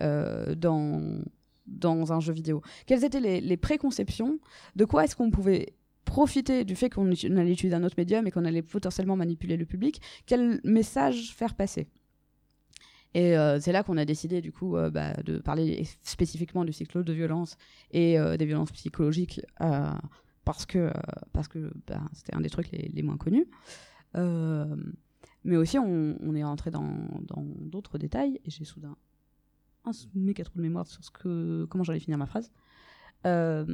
dans, 0.00 1.20
dans 1.66 2.12
un 2.14 2.20
jeu 2.20 2.32
vidéo? 2.32 2.62
Quelles 2.86 3.04
étaient 3.04 3.20
les 3.20 3.56
préconceptions? 3.58 4.38
De 4.76 4.86
quoi 4.86 5.04
est-ce 5.04 5.14
qu'on 5.14 5.30
pouvait 5.30 5.74
profiter 6.04 6.64
du 6.64 6.76
fait 6.76 6.90
qu'on 6.90 7.06
allait 7.06 7.52
utiliser 7.52 7.74
un 7.74 7.84
autre 7.84 7.94
médium 7.96 8.26
et 8.26 8.30
qu'on 8.30 8.44
allait 8.44 8.62
potentiellement 8.62 9.16
manipuler 9.16 9.56
le 9.56 9.64
public 9.64 10.00
Quel 10.26 10.60
message 10.64 11.34
faire 11.34 11.54
passer? 11.54 11.88
Et 13.14 13.36
euh, 13.36 13.60
c'est 13.60 13.72
là 13.72 13.82
qu'on 13.82 13.98
a 13.98 14.04
décidé 14.04 14.40
du 14.40 14.52
coup 14.52 14.76
euh, 14.76 14.90
bah, 14.90 15.12
de 15.22 15.38
parler 15.38 15.86
spécifiquement 16.02 16.64
du 16.64 16.72
cycle 16.72 17.04
de 17.04 17.12
violence 17.12 17.56
et 17.90 18.18
euh, 18.18 18.36
des 18.36 18.46
violences 18.46 18.72
psychologiques 18.72 19.40
parce 20.44 20.66
que 20.66 20.90
parce 21.32 21.48
que 21.48 21.72
bah, 21.86 22.00
c'était 22.14 22.34
un 22.34 22.40
des 22.40 22.50
trucs 22.50 22.70
les, 22.70 23.02
moins 23.02 23.16
connus. 23.16 23.46
Mais 25.44 25.56
aussi 25.56 25.78
on, 25.78 26.34
est 26.34 26.44
rentré 26.44 26.70
dans 26.70 26.88
dans 27.22 27.42
d'autres 27.60 27.98
détails 27.98 28.40
et 28.44 28.50
j'ai 28.50 28.64
soudain 28.64 28.96
un 29.84 29.90
méga 30.14 30.44
trou 30.44 30.56
de 30.56 30.62
mémoire 30.62 30.86
sur 30.86 31.04
ce 31.04 31.10
que 31.10 31.66
comment 31.68 31.84
j'allais 31.84 32.00
finir 32.00 32.18
ma 32.18 32.26
phrase. 32.26 32.50
Euh, 33.26 33.64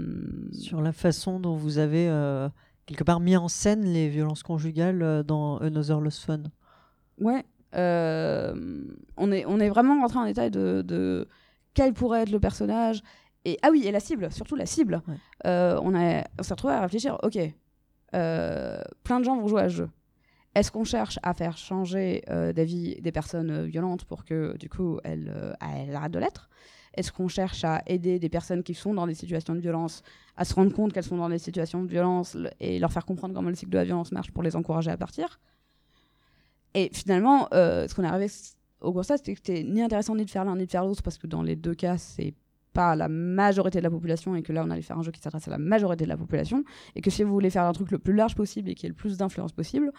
Sur 0.52 0.82
la 0.82 0.92
façon 0.92 1.40
dont 1.40 1.54
vous 1.56 1.78
avez 1.78 2.08
euh, 2.08 2.48
quelque 2.86 3.04
part 3.04 3.20
mis 3.20 3.36
en 3.36 3.48
scène 3.48 3.84
les 3.84 4.08
violences 4.08 4.42
conjugales 4.42 5.02
euh, 5.02 5.22
dans 5.22 5.58
Another 5.58 6.00
Lost 6.00 6.24
Fun. 6.24 6.42
Ouais. 7.18 7.44
on, 7.74 9.32
est, 9.32 9.44
on 9.46 9.60
est 9.60 9.68
vraiment 9.68 10.00
rentré 10.00 10.18
en 10.18 10.24
détail 10.26 10.50
de, 10.50 10.82
de 10.82 11.28
quel 11.74 11.92
pourrait 11.92 12.22
être 12.22 12.30
le 12.30 12.40
personnage. 12.40 13.02
Et, 13.44 13.58
ah 13.62 13.68
oui, 13.70 13.84
et 13.86 13.92
la 13.92 14.00
cible, 14.00 14.30
surtout 14.32 14.56
la 14.56 14.66
cible. 14.66 15.02
Ouais. 15.08 15.14
Euh, 15.46 15.78
on, 15.82 15.94
a- 15.94 16.24
on 16.38 16.42
s'est 16.42 16.54
retrouvé 16.54 16.74
à 16.74 16.80
réfléchir, 16.82 17.18
ok, 17.22 17.38
euh, 18.14 18.82
plein 19.04 19.20
de 19.20 19.24
gens 19.24 19.36
vont 19.38 19.48
jouer 19.48 19.62
à 19.62 19.68
ce 19.68 19.74
jeu. 19.76 19.88
Est-ce 20.54 20.72
qu'on 20.72 20.84
cherche 20.84 21.18
à 21.22 21.34
faire 21.34 21.56
changer 21.56 22.22
euh, 22.30 22.52
d'avis 22.52 23.00
des 23.00 23.12
personnes 23.12 23.66
violentes 23.66 24.04
pour 24.04 24.24
que, 24.24 24.56
du 24.56 24.68
coup, 24.68 24.98
elles, 25.04 25.56
elles 25.60 25.94
arrêtent 25.94 26.12
de 26.12 26.18
l'être? 26.18 26.48
Est-ce 26.94 27.12
qu'on 27.12 27.28
cherche 27.28 27.64
à 27.64 27.82
aider 27.86 28.18
des 28.18 28.28
personnes 28.28 28.62
qui 28.62 28.74
sont 28.74 28.94
dans 28.94 29.06
des 29.06 29.14
situations 29.14 29.54
de 29.54 29.60
violence 29.60 30.02
à 30.36 30.44
se 30.44 30.54
rendre 30.54 30.72
compte 30.72 30.92
qu'elles 30.92 31.04
sont 31.04 31.16
dans 31.16 31.28
des 31.28 31.38
situations 31.38 31.82
de 31.82 31.88
violence 31.88 32.34
le- 32.34 32.50
et 32.60 32.78
leur 32.78 32.92
faire 32.92 33.04
comprendre 33.04 33.34
comment 33.34 33.48
le 33.50 33.54
cycle 33.54 33.70
de 33.72 33.78
la 33.78 33.84
violence 33.84 34.12
marche 34.12 34.30
pour 34.30 34.42
les 34.42 34.56
encourager 34.56 34.90
à 34.90 34.96
partir? 34.96 35.38
Et 36.74 36.90
finalement, 36.92 37.48
euh, 37.54 37.88
ce 37.88 37.94
qu'on 37.94 38.04
est 38.04 38.08
arrivé 38.08 38.30
au 38.80 38.92
constat, 38.92 39.16
c'était 39.16 39.34
que 39.34 39.40
c'était 39.44 39.64
ni 39.64 39.82
intéressant 39.82 40.14
ni 40.14 40.24
de 40.24 40.30
faire 40.30 40.44
l'un 40.44 40.56
ni 40.56 40.66
de 40.66 40.70
faire 40.70 40.84
l'autre 40.84 41.02
parce 41.02 41.18
que 41.18 41.26
dans 41.26 41.42
les 41.42 41.56
deux 41.56 41.74
cas, 41.74 41.98
c'est 41.98 42.34
pas 42.72 42.94
la 42.94 43.08
majorité 43.08 43.78
de 43.78 43.82
la 43.84 43.90
population 43.90 44.36
et 44.36 44.42
que 44.42 44.52
là, 44.52 44.62
on 44.64 44.70
allait 44.70 44.82
faire 44.82 44.98
un 44.98 45.02
jeu 45.02 45.10
qui 45.10 45.20
s'adresse 45.20 45.48
à 45.48 45.50
la 45.50 45.58
majorité 45.58 46.04
de 46.04 46.08
la 46.08 46.16
population 46.16 46.62
et 46.94 47.00
que 47.00 47.10
si 47.10 47.24
vous 47.24 47.32
voulez 47.32 47.50
faire 47.50 47.64
un 47.64 47.72
truc 47.72 47.90
le 47.90 47.98
plus 47.98 48.12
large 48.14 48.34
possible 48.36 48.68
et 48.68 48.74
qui 48.74 48.86
ait 48.86 48.90
le 48.90 48.94
plus 48.94 49.16
d'influence 49.16 49.52
possible, 49.52 49.90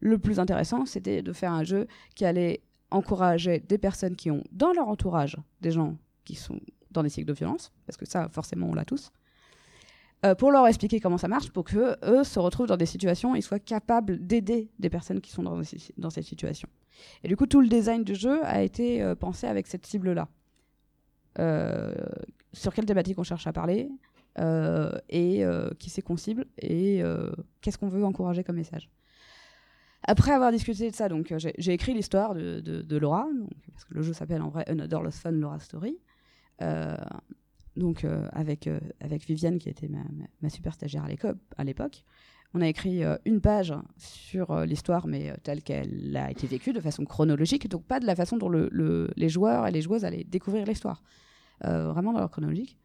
le 0.00 0.18
plus 0.18 0.38
intéressant, 0.38 0.86
c'était 0.86 1.22
de 1.22 1.32
faire 1.32 1.52
un 1.52 1.64
jeu 1.64 1.86
qui 2.14 2.24
allait 2.24 2.60
encourager 2.90 3.58
des 3.60 3.78
personnes 3.78 4.14
qui 4.14 4.30
ont 4.30 4.44
dans 4.52 4.72
leur 4.72 4.88
entourage 4.88 5.36
des 5.60 5.70
gens 5.72 5.96
qui 6.28 6.34
sont 6.34 6.60
dans 6.90 7.02
des 7.02 7.08
cycles 7.08 7.26
de 7.26 7.32
violence, 7.32 7.72
parce 7.86 7.96
que 7.96 8.04
ça, 8.06 8.28
forcément, 8.28 8.68
on 8.68 8.74
l'a 8.74 8.84
tous, 8.84 9.10
euh, 10.26 10.34
pour 10.34 10.50
leur 10.50 10.66
expliquer 10.66 11.00
comment 11.00 11.16
ça 11.16 11.28
marche, 11.28 11.50
pour 11.50 11.64
que 11.64 11.96
eux 12.04 12.22
se 12.22 12.38
retrouvent 12.38 12.66
dans 12.66 12.76
des 12.76 12.86
situations 12.86 13.34
et 13.34 13.40
soient 13.40 13.58
capables 13.58 14.18
d'aider 14.18 14.68
des 14.78 14.90
personnes 14.90 15.22
qui 15.22 15.30
sont 15.30 15.42
dans, 15.42 16.10
cette 16.10 16.24
situation. 16.24 16.68
Et 17.24 17.28
du 17.28 17.36
coup, 17.36 17.46
tout 17.46 17.62
le 17.62 17.68
design 17.68 18.04
du 18.04 18.14
jeu 18.14 18.44
a 18.44 18.62
été 18.62 19.02
euh, 19.02 19.14
pensé 19.14 19.46
avec 19.46 19.66
cette 19.66 19.86
cible-là. 19.86 20.28
Euh, 21.38 21.94
sur 22.52 22.74
quelle 22.74 22.84
thématique 22.84 23.18
on 23.18 23.22
cherche 23.22 23.46
à 23.46 23.52
parler 23.52 23.88
et 25.08 25.44
qui 25.80 25.90
c'est 25.90 26.00
qu'on 26.00 26.16
cible 26.16 26.46
et 26.58 27.02
qu'est-ce 27.60 27.76
qu'on 27.76 27.88
veut 27.88 28.04
encourager 28.04 28.44
comme 28.44 28.54
message. 28.54 28.88
Après 30.04 30.30
avoir 30.30 30.52
discuté 30.52 30.88
de 30.92 30.94
ça, 30.94 31.08
donc 31.08 31.34
j'ai 31.36 31.72
écrit 31.72 31.92
l'histoire 31.92 32.36
de 32.36 32.96
Laura, 32.96 33.26
donc, 33.36 33.50
parce 33.72 33.84
que 33.84 33.94
le 33.94 34.02
jeu 34.02 34.12
s'appelle 34.12 34.42
en 34.42 34.48
vrai 34.48 34.64
Another 34.68 35.02
Lost 35.02 35.18
Fun 35.18 35.32
Laura 35.32 35.58
Story. 35.58 35.98
Euh, 36.62 36.96
donc 37.76 38.04
euh, 38.04 38.28
avec, 38.32 38.66
euh, 38.66 38.80
avec 39.00 39.24
Viviane 39.24 39.58
qui 39.58 39.68
était 39.68 39.88
ma, 39.88 40.50
super 40.50 40.74
stagiaire 40.74 41.04
à 41.56 41.64
l'époque. 41.64 42.04
On 42.54 42.60
a 42.62 42.66
écrit 42.66 43.02
une 43.26 43.40
page 43.42 43.74
sur 43.98 44.64
l'histoire, 44.64 45.06
mais 45.06 45.34
telle 45.42 45.62
qu'elle 45.62 46.16
a 46.16 46.30
été 46.30 46.46
vécue, 46.46 46.72
de 46.72 46.80
façon 46.80 47.04
chronologique, 47.04 47.68
donc 47.68 47.84
pas 47.84 48.00
de 48.00 48.06
la 48.06 48.16
façon 48.16 48.38
dont 48.38 48.48
le- 48.48 48.70
le- 48.72 49.10
les 49.16 49.28
joueurs 49.28 49.66
et 49.66 49.70
les 49.70 49.82
joueuses 49.82 50.06
allaient 50.06 50.24
découvrir 50.24 50.64
l'histoire, 50.64 51.02
vraiment 51.62 52.12
dans 52.14 52.20
leur 52.20 52.30
chronologique. 52.30 52.78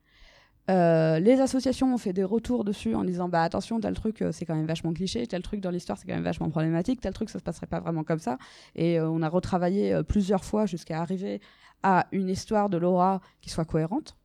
Euh, 0.69 1.19
les 1.19 1.41
associations 1.41 1.93
ont 1.93 1.97
fait 1.97 2.13
des 2.13 2.23
retours 2.23 2.63
dessus 2.63 2.95
en 2.95 3.03
disant 3.03 3.27
bah 3.27 3.41
attention 3.41 3.81
tel 3.81 3.93
truc 3.95 4.21
euh, 4.21 4.31
c'est 4.31 4.45
quand 4.45 4.55
même 4.55 4.65
vachement 4.65 4.93
cliché 4.93 5.27
tel 5.27 5.41
truc 5.41 5.59
dans 5.59 5.71
l'histoire 5.71 5.97
c'est 5.97 6.07
quand 6.07 6.13
même 6.13 6.23
vachement 6.23 6.49
problématique 6.49 7.01
tel 7.01 7.11
truc 7.11 7.29
ça 7.29 7.37
se 7.37 7.43
passerait 7.43 7.67
pas 7.67 7.81
vraiment 7.81 8.05
comme 8.05 8.19
ça. 8.19 8.37
Et 8.75 8.97
euh, 8.97 9.09
on 9.09 9.21
a 9.21 9.27
retravaillé 9.27 10.01
plusieurs 10.07 10.45
fois 10.45 10.65
jusqu'à 10.65 11.01
arriver 11.01 11.41
à 11.81 12.07
une 12.13 12.29
histoire 12.29 12.69
de 12.69 12.77
Laura 12.77 13.19
qui 13.41 13.49
soit 13.49 13.65
cohérente. 13.65 14.15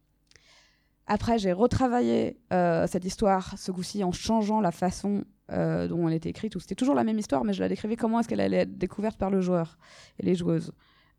Après 1.09 1.39
j'ai 1.39 1.53
retravaillé 1.53 2.39
cette 2.51 3.05
histoire 3.05 3.59
ce 3.59 3.73
coup-ci 3.73 4.05
en 4.05 4.13
changeant 4.13 4.61
la 4.61 4.71
façon 4.71 5.25
dont 5.49 6.07
elle 6.07 6.15
était 6.15 6.29
écrite 6.29 6.57
c'était 6.61 6.75
toujours 6.75 6.95
la 6.95 7.03
même 7.03 7.19
histoire 7.19 7.43
mais 7.43 7.55
je 7.55 7.61
la 7.61 7.69
décrivais 7.69 7.97
comment 7.97 8.21
est-ce 8.21 8.29
qu'elle 8.29 8.41
allait 8.41 8.59
être 8.59 8.79
découverte 8.79 9.19
par 9.19 9.31
le 9.31 9.41
joueur 9.41 9.79
et 10.21 10.27
les 10.27 10.37
joueuses. 10.37 10.73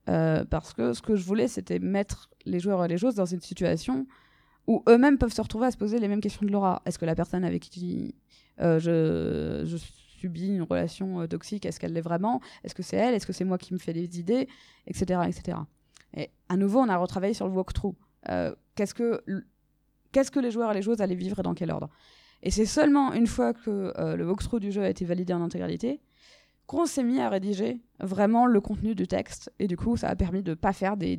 Parce 0.06 0.74
que 0.74 0.94
ce 0.94 1.02
que 1.02 1.16
je 1.16 1.26
voulais 1.26 1.50
c'était 1.50 1.80
mettre 1.80 2.30
les 2.46 2.60
joueurs 2.60 2.86
et 2.86 2.88
les 2.88 2.98
joueuses 2.98 3.16
dans 3.16 3.26
une 3.26 3.42
situation 3.42 4.06
où 4.70 4.84
eux-mêmes 4.88 5.18
peuvent 5.18 5.34
se 5.34 5.42
retrouver 5.42 5.66
à 5.66 5.72
se 5.72 5.78
poser 5.78 5.98
les 5.98 6.08
mêmes 6.08 6.22
questions 6.22 6.46
de 6.46 6.52
Laura. 6.52 6.84
Est-ce 6.86 7.00
que 7.00 7.06
la 7.06 7.16
personne 7.16 7.44
avec 7.44 7.64
qui 7.64 8.14
euh, 8.62 8.80
je, 8.80 9.78
subis 10.20 10.50
une 10.50 10.62
relation 10.62 11.22
euh, 11.22 11.28
toxique, 11.28 11.66
est-ce 11.66 11.80
qu'elle 11.80 11.94
l'est 11.94 12.02
vraiment? 12.02 12.40
Est-ce 12.64 12.76
que 12.76 12.84
c'est 12.84 12.98
elle? 12.98 13.16
Est-ce 13.16 13.26
que 13.26 13.34
c'est 13.34 13.46
moi 13.46 13.58
qui 13.58 13.74
me 13.74 13.80
fais 13.80 13.94
des 13.94 14.20
idées? 14.20 14.48
Etc. 14.86 15.20
etc. 15.28 15.58
Et 16.16 16.30
à 16.50 16.56
nouveau, 16.56 16.82
on 16.82 16.88
a 16.88 16.98
retravaillé 16.98 17.34
sur 17.34 17.48
le 17.48 17.54
walkthrough. 17.54 17.96
Euh, 18.30 18.54
qu'est-ce 18.76 18.94
que 18.94 19.24
qu'est-ce 20.12 20.30
que 20.30 20.40
les 20.40 20.52
joueurs 20.52 20.70
et 20.70 20.76
les 20.76 20.84
joueuses 20.84 21.02
allaient 21.02 21.16
vivre 21.16 21.40
et 21.40 21.42
dans 21.42 21.56
quel 21.56 21.72
ordre? 21.72 21.90
Et 22.44 22.52
c'est 22.52 22.68
seulement 22.68 23.12
une 23.14 23.28
fois 23.28 23.56
que 23.56 23.92
le 24.16 24.28
walkthrough 24.28 24.60
du 24.60 24.72
jeu 24.72 24.84
a 24.84 24.90
été 24.90 25.04
validé 25.04 25.34
en 25.34 25.42
intégralité 25.42 26.00
qu'on 26.70 26.86
s'est 26.86 27.04
mis 27.04 27.20
à 27.20 27.30
rédiger 27.30 27.82
vraiment 28.00 28.46
le 28.46 28.62
contenu 28.62 28.94
du 28.94 29.08
texte. 29.08 29.52
Et 29.58 29.66
du 29.66 29.76
coup, 29.76 29.98
ça 29.98 30.08
a 30.08 30.16
permis 30.16 30.44
de 30.44 30.52
ne 30.52 30.56
pas 30.56 30.72
faire 30.72 30.98
des, 30.98 31.18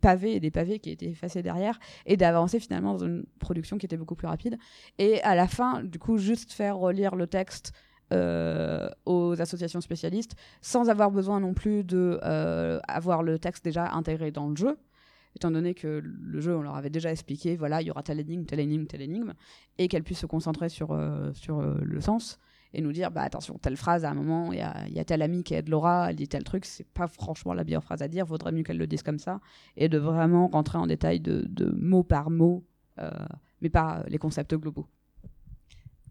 pavés 0.00 0.34
et 0.34 0.40
des 0.40 0.50
pavés 0.50 0.80
qui 0.80 0.90
étaient 0.90 1.10
effacés 1.10 1.44
derrière 1.44 1.78
et 2.06 2.16
d'avancer 2.16 2.58
finalement 2.58 2.94
dans 2.94 3.06
une 3.06 3.24
production 3.38 3.78
qui 3.78 3.86
était 3.86 3.96
beaucoup 3.96 4.16
plus 4.16 4.26
rapide. 4.26 4.58
Et 4.98 5.22
à 5.22 5.36
la 5.36 5.46
fin, 5.46 5.84
du 5.84 6.00
coup, 6.00 6.18
juste 6.18 6.50
faire 6.50 6.76
relire 6.76 7.14
le 7.14 7.28
texte 7.28 7.72
euh, 8.12 8.90
aux 9.06 9.40
associations 9.40 9.80
spécialistes 9.80 10.34
sans 10.60 10.90
avoir 10.90 11.12
besoin 11.12 11.38
non 11.38 11.54
plus 11.54 11.84
de 11.84 12.18
euh, 12.24 12.80
avoir 12.88 13.22
le 13.22 13.38
texte 13.38 13.64
déjà 13.64 13.92
intégré 13.92 14.32
dans 14.32 14.48
le 14.48 14.56
jeu 14.56 14.76
étant 15.36 15.52
donné 15.52 15.72
que 15.72 16.02
le 16.04 16.40
jeu, 16.40 16.54
on 16.56 16.62
leur 16.62 16.74
avait 16.74 16.90
déjà 16.90 17.10
expliqué, 17.10 17.56
voilà, 17.56 17.80
il 17.80 17.86
y 17.86 17.90
aura 17.90 18.02
telle 18.02 18.20
énigme, 18.20 18.44
telle 18.44 18.60
énigme, 18.60 18.84
telle 18.84 19.00
énigme, 19.00 19.32
et 19.78 19.88
qu'elles 19.88 20.02
puissent 20.02 20.18
se 20.18 20.26
concentrer 20.26 20.68
sur, 20.68 20.92
euh, 20.92 21.32
sur 21.32 21.62
le 21.62 22.00
sens 22.02 22.38
et 22.74 22.80
nous 22.80 22.92
dire, 22.92 23.10
bah 23.10 23.22
attention, 23.22 23.58
telle 23.58 23.76
phrase, 23.76 24.04
à 24.04 24.10
un 24.10 24.14
moment, 24.14 24.52
il 24.52 24.58
y 24.58 24.98
a, 24.98 25.04
telle 25.04 25.22
amie 25.22 25.42
qui 25.42 25.54
aide 25.54 25.68
Laura, 25.68 26.10
elle 26.10 26.16
dit 26.16 26.28
tel 26.28 26.44
truc, 26.44 26.64
c'est 26.64 26.86
pas 26.86 27.06
franchement 27.06 27.52
la 27.52 27.64
meilleure 27.64 27.84
phrase 27.84 28.02
à 28.02 28.08
dire, 28.08 28.24
vaudrait 28.24 28.52
mieux 28.52 28.62
qu'elle 28.62 28.78
le 28.78 28.86
dise 28.86 29.02
comme 29.02 29.18
ça, 29.18 29.40
et 29.76 29.88
de 29.88 29.98
vraiment 29.98 30.48
rentrer 30.48 30.78
en 30.78 30.86
détail 30.86 31.20
de, 31.20 31.74
mot 31.76 32.02
par 32.02 32.30
mot, 32.30 32.64
euh, 32.98 33.10
mais 33.60 33.68
pas 33.68 34.04
les 34.08 34.18
concepts 34.18 34.54
globaux. 34.54 34.86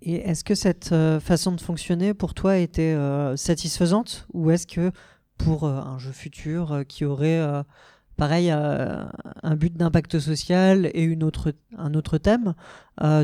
Et 0.04 0.15
est-ce 0.15 0.43
que 0.43 0.56
cette 0.56 0.91
euh, 0.91 1.19
façon 1.19 1.52
de 1.52 1.62
fonctionner 1.62 2.13
pour 2.13 2.34
toi 2.34 2.58
était 2.58 2.93
euh, 2.93 3.36
satisfaisante 3.36 4.28
ou 4.34 4.50
est-ce 4.50 4.65
que 4.65 4.91
pour 5.38 5.65
un 5.65 5.97
jeu 5.97 6.12
futur 6.12 6.84
qui 6.88 7.04
aurait 7.04 7.41
pareil 8.15 8.52
un 8.52 9.56
but 9.56 9.76
d'impact 9.76 10.19
social 10.19 10.91
et 10.93 11.02
une 11.02 11.24
autre, 11.24 11.56
un 11.80 11.95
autre 11.95 12.19
thème, 12.19 12.54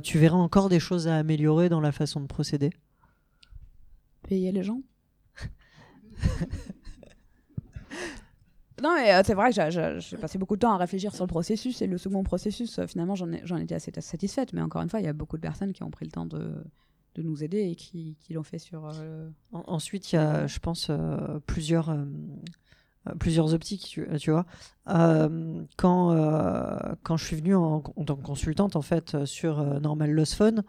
tu 0.01 0.17
verrais 0.17 0.33
encore 0.33 0.69
des 0.69 0.79
choses 0.79 1.07
à 1.07 1.15
améliorer 1.17 1.69
dans 1.69 1.79
la 1.79 1.91
façon 1.91 2.19
de 2.19 2.25
procéder? 2.25 2.71
Payer 4.27 4.51
les 4.51 4.63
gens? 4.63 4.81
Non, 8.83 8.93
mais 8.95 9.11
euh, 9.11 9.21
c'est 9.25 9.33
vrai 9.33 9.51
que 9.51 9.99
j'ai- 9.99 10.17
passé 10.17 10.37
beaucoup 10.37 10.55
de 10.55 10.59
temps 10.59 10.71
à 10.71 10.77
réfléchir 10.77 11.11
sur 11.15 11.23
le 11.23 11.27
processus. 11.29 11.81
Et 11.81 11.87
le 11.87 11.97
second 11.97 12.21
processus, 12.23 12.77
euh, 12.77 12.85
finalement, 12.85 13.15
j'en 13.15 13.31
ai- 13.31 13.41
j'en 13.43 13.57
étais 13.57 13.73
assez 13.73 13.91
satisfaite. 14.01 14.53
Mais 14.53 14.61
encore 14.61 14.83
une 14.83 14.89
fois, 14.89 14.99
il 14.99 15.05
y 15.05 15.09
a 15.09 15.13
beaucoup 15.13 15.35
de 15.37 15.41
personnes 15.41 15.73
qui 15.73 15.81
ont 15.81 15.89
pris 15.89 16.05
le 16.05 16.11
temps 16.11 16.27
de, 16.27 16.63
de 17.15 17.21
nous 17.23 17.43
aider 17.43 17.61
et 17.71 17.75
qui, 17.75 18.17
qui 18.19 18.33
l'ont 18.33 18.43
fait 18.43 18.59
sur. 18.59 18.85
euh, 18.87 19.29
En- 19.51 19.63
Ensuite, 19.65 20.11
il 20.11 20.17
y 20.17 20.19
a, 20.19 20.45
je 20.45 20.59
pense, 20.59 20.91
euh, 20.91 21.39
plusieurs, 21.47 21.89
euh, 21.89 22.05
plusieurs 23.19 23.51
optiques, 23.55 23.85
tu, 23.89 24.07
tu 24.19 24.29
vois. 24.29 24.45
Euh, 24.89 25.63
quand, 25.75 26.11
euh, 26.11 26.77
quand 27.01 27.17
je 27.17 27.25
suis 27.25 27.35
venu 27.35 27.55
en, 27.55 27.81
en 27.95 28.03
tant 28.05 28.15
que 28.15 28.21
consultante, 28.23 28.75
en 28.75 28.83
fait, 28.83 29.25
sur 29.25 29.59
euh, 29.59 29.79
Normal 29.79 30.11
Lost 30.11 30.35
Phone, 30.35 30.63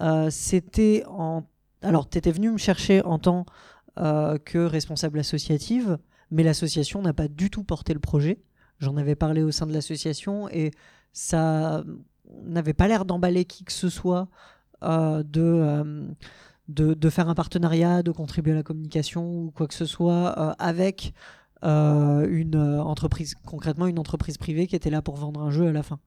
euh, 0.00 0.30
c'était 0.30 1.04
en... 1.06 1.44
Alors, 1.82 2.08
tu 2.08 2.18
étais 2.18 2.32
venu 2.32 2.50
me 2.50 2.58
chercher 2.58 3.04
en 3.04 3.18
tant 3.18 3.44
euh, 3.98 4.38
que 4.38 4.58
responsable 4.58 5.18
associative, 5.18 5.98
mais 6.30 6.42
l'association 6.42 7.02
n'a 7.02 7.12
pas 7.12 7.28
du 7.28 7.50
tout 7.50 7.64
porté 7.64 7.92
le 7.92 8.00
projet. 8.00 8.42
J'en 8.78 8.96
avais 8.96 9.14
parlé 9.14 9.42
au 9.42 9.50
sein 9.50 9.66
de 9.66 9.72
l'association 9.72 10.48
et 10.48 10.70
ça 11.12 11.84
n'avait 12.44 12.72
pas 12.72 12.88
l'air 12.88 13.04
d'emballer 13.04 13.44
qui 13.44 13.64
que 13.64 13.72
ce 13.72 13.88
soit 13.88 14.28
euh, 14.82 15.22
de... 15.22 15.42
euh, 15.42 16.08
de, 16.68 16.94
de 16.94 17.10
faire 17.10 17.28
un 17.28 17.34
partenariat, 17.34 18.02
de 18.02 18.12
contribuer 18.12 18.52
à 18.52 18.54
la 18.54 18.62
communication 18.62 19.26
ou 19.26 19.50
quoi 19.50 19.66
que 19.66 19.74
ce 19.74 19.84
soit 19.84 20.28
avec 20.58 21.12
une 21.62 22.56
entreprise, 22.56 23.34
concrètement 23.44 23.88
une 23.88 23.98
entreprise 23.98 24.38
privée 24.38 24.66
qui 24.68 24.76
était 24.76 24.88
là 24.88 25.02
pour 25.02 25.16
vendre 25.16 25.42
un 25.42 25.50
jeu 25.50 25.66
à 25.66 25.72
la 25.72 25.82
fin. 25.82 25.98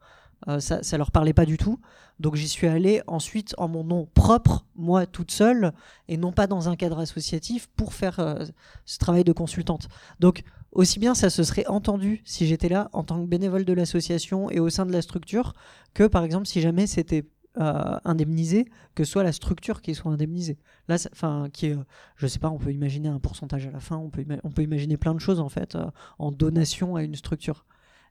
Euh, 0.48 0.60
ça, 0.60 0.84
ça 0.84 0.98
leur 0.98 1.12
parlait 1.12 1.34
pas 1.34 1.46
du 1.46 1.58
tout. 1.58 1.80
Donc 2.20 2.36
j'y 2.36 2.48
suis 2.48 2.68
allé 2.68 3.02
ensuite 3.08 3.56
en 3.58 3.68
mon 3.68 3.84
nom 3.84 4.08
propre, 4.14 4.66
moi 4.76 5.06
toute 5.06 5.32
seule, 5.32 5.74
et 6.08 6.18
non 6.18 6.32
pas 6.32 6.48
dans 6.48 6.70
un 6.70 6.76
cadre 6.76 7.00
associatif 7.00 7.68
pour 7.76 7.94
faire 7.94 8.20
euh, 8.20 8.46
ce 8.86 8.98
travail 8.98 9.24
de 9.24 9.34
consultante. 9.34 9.90
Donc 10.20 10.44
aussi 10.72 11.00
bien 11.00 11.14
ça 11.14 11.30
se 11.30 11.44
serait 11.44 11.68
entendu 11.68 12.22
si 12.24 12.48
j'étais 12.48 12.70
là 12.70 12.90
en 12.94 13.04
tant 13.04 13.20
que 13.22 13.28
bénévole 13.28 13.66
de 13.66 13.74
l'association 13.74 14.50
et 14.50 14.60
au 14.60 14.70
sein 14.70 14.86
de 14.86 14.92
la 14.92 15.02
structure 15.02 15.54
que 15.94 16.04
par 16.06 16.24
exemple 16.24 16.46
si 16.46 16.62
jamais 16.62 16.88
c'était 16.88 17.26
euh, 17.58 17.98
indemnisé, 18.04 18.66
que 18.96 19.04
soit 19.06 19.24
la 19.24 19.32
structure 19.32 19.82
qui 19.82 19.96
soit 19.96 20.12
indemnisée. 20.12 20.58
Là, 20.90 20.98
enfin, 21.14 21.48
qui 21.54 21.68
est, 21.68 21.78
je 22.18 22.28
sais 22.28 22.40
pas, 22.40 22.50
on 22.50 22.58
peut 22.58 22.74
imaginer 22.74 23.08
un 23.08 23.20
pourcentage 23.20 23.66
à 23.66 23.72
la 23.72 23.80
fin, 23.80 23.96
on 23.96 24.10
peut, 24.10 24.26
on 24.44 24.52
peut 24.52 24.62
imaginer 24.62 24.98
plein 24.98 25.14
de 25.14 25.20
choses 25.20 25.40
en 25.40 25.50
fait 25.50 25.78
en 26.20 26.32
donation 26.32 26.96
à 26.96 27.04
une 27.04 27.16
structure. 27.16 27.66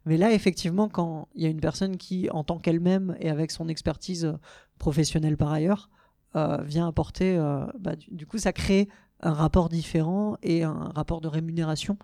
Mais 0.07 0.17
là, 0.17 0.33
effectivement, 0.33 0.89
quand 0.89 1.29
il 1.35 1.43
y 1.43 1.47
a 1.47 1.49
une 1.49 1.61
personne 1.61 1.97
qui, 1.97 2.29
en 2.31 2.45
tant 2.45 2.59
qu'elle-même 2.59 3.17
et 3.21 3.31
avec 3.31 3.51
son 3.51 3.69
expertise 3.69 4.27
euh, 4.27 4.35
professionnelle 4.79 5.37
par 5.37 5.53
ailleurs, 5.53 5.89
euh, 6.37 6.63
vient 6.63 6.87
apporter, 6.87 7.37
euh, 7.39 7.65
bah, 7.79 7.95
du, 7.97 8.27
coup, 8.27 8.39
ça 8.39 8.53
crée 8.53 8.89
un 9.21 9.33
rapport 9.33 9.69
différent 9.69 10.37
et 10.43 10.65
un 10.65 10.91
rapport 10.95 11.21
de 11.21 11.29
rémunération 11.29 11.97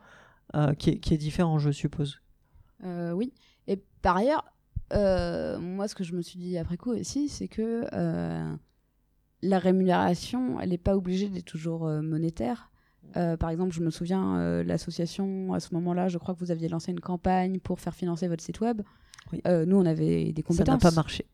qui, 0.78 0.90
est, 0.90 0.98
qui 0.98 1.14
est 1.14 1.18
différent, 1.18 1.60
je 1.60 1.70
suppose. 1.70 2.20
Oui. 2.82 3.32
Et 3.68 3.80
par 4.02 4.16
ailleurs, 4.16 4.44
moi, 5.60 5.86
ce 5.86 5.94
que 5.94 6.02
je 6.02 6.14
me 6.14 6.22
suis 6.22 6.40
dit 6.40 6.58
après 6.58 6.76
coup 6.76 6.90
aussi, 6.90 7.28
c'est 7.28 7.46
que 7.46 7.86
la 9.42 9.58
rémunération, 9.58 10.58
elle 10.58 10.70
n'est 10.70 10.78
pas 10.78 10.96
obligée 10.96 11.28
d'être 11.28 11.44
toujours 11.44 11.86
monétaire. 12.02 12.69
Euh, 13.16 13.36
par 13.36 13.50
exemple, 13.50 13.72
je 13.72 13.80
me 13.80 13.90
souviens, 13.90 14.36
euh, 14.38 14.62
l'association, 14.62 15.52
à 15.52 15.60
ce 15.60 15.74
moment-là, 15.74 16.08
je 16.08 16.18
crois 16.18 16.34
que 16.34 16.40
vous 16.40 16.50
aviez 16.50 16.68
lancé 16.68 16.92
une 16.92 17.00
campagne 17.00 17.58
pour 17.58 17.80
faire 17.80 17.94
financer 17.94 18.28
votre 18.28 18.42
site 18.42 18.60
web. 18.60 18.82
Oui. 19.32 19.40
Euh, 19.46 19.66
nous, 19.66 19.76
on 19.76 19.86
avait 19.86 20.32
des 20.32 20.42
Ça 20.42 20.46
compétences. 20.46 20.82
n'a 20.82 20.90
pas 20.90 20.94
marché. 20.94 21.26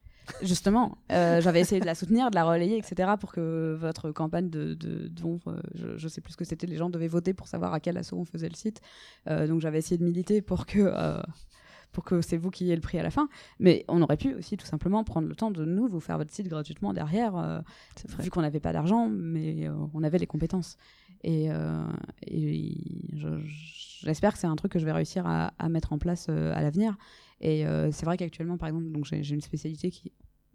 Justement, 0.43 0.99
j'avais 1.09 1.61
essayé 1.61 1.81
de 1.81 1.87
la 1.87 1.95
soutenir, 1.97 2.31
de 2.31 2.35
la 2.35 2.45
relayer, 2.45 2.79
etc. 2.79 3.13
pour 3.21 3.31
que 3.33 3.77
votre 3.79 4.11
campagne 4.11 4.51
de, 4.51 4.75
de 4.75 5.07
dont, 5.07 5.39
je, 5.75 5.97
je 5.97 6.09
sais 6.09 6.21
plus 6.21 6.33
ce 6.33 6.37
que 6.37 6.45
c'était, 6.45 6.67
les 6.67 6.77
gens 6.77 6.91
devaient 6.91 7.07
voter 7.07 7.33
pour 7.33 7.47
savoir 7.47 7.73
à 7.73 7.79
quel 7.79 7.97
assaut 7.97 8.17
on 8.17 8.25
faisait 8.25 8.49
le 8.49 8.57
site. 8.57 8.81
Donc 9.27 9.61
j'avais 9.61 9.79
essayé 9.79 9.99
de 9.99 10.05
militer 10.05 10.43
pour 10.43 10.67
que 10.67 10.91
pour 11.97 12.05
que 12.05 12.21
c'est 12.21 12.37
vous 12.37 12.51
qui 12.51 12.65
ayez 12.65 12.75
le 12.75 12.83
prix 12.83 12.99
à 12.99 13.03
la 13.03 13.11
fin. 13.11 13.27
Mais 13.59 13.87
on 13.89 14.03
aurait 14.03 14.19
pu 14.19 14.35
aussi 14.35 14.59
tout 14.59 14.67
simplement 14.67 15.03
prendre 15.03 15.29
le 15.29 15.35
temps 15.35 15.51
de 15.51 15.65
nous 15.65 15.89
vous 15.89 16.01
faire 16.01 16.19
votre 16.19 16.31
site 16.31 16.47
gratuitement 16.47 16.93
derrière, 16.93 17.37
euh, 17.37 17.61
vu 18.19 18.29
qu'on 18.29 18.43
n'avait 18.43 18.61
pas 18.61 18.75
d'argent, 18.75 19.09
mais 19.09 19.67
euh, 19.67 19.73
on 19.95 20.03
avait 20.03 20.19
les 20.19 20.27
compétences. 20.27 20.77
Et, 21.23 21.51
euh, 21.51 21.87
j'espère 24.03 24.33
que 24.33 24.39
c'est 24.39 24.47
un 24.47 24.57
truc 24.57 24.73
que 24.73 24.79
je 24.79 24.85
vais 24.85 24.93
réussir 24.93 25.25
à, 25.27 25.69
mettre 25.69 25.93
en 25.93 25.99
place 25.99 26.27
euh, 26.29 26.55
à 26.55 26.63
l'avenir. 26.63 26.97
Et 27.41 27.67
euh, 27.67 27.91
c'est 27.93 28.07
vrai 28.07 28.17
qu'actuellement, 28.17 28.57
par 28.57 28.69
exemple, 28.69 28.87
j'ai 29.03 29.35
une 29.35 29.41
spécialité 29.41 29.93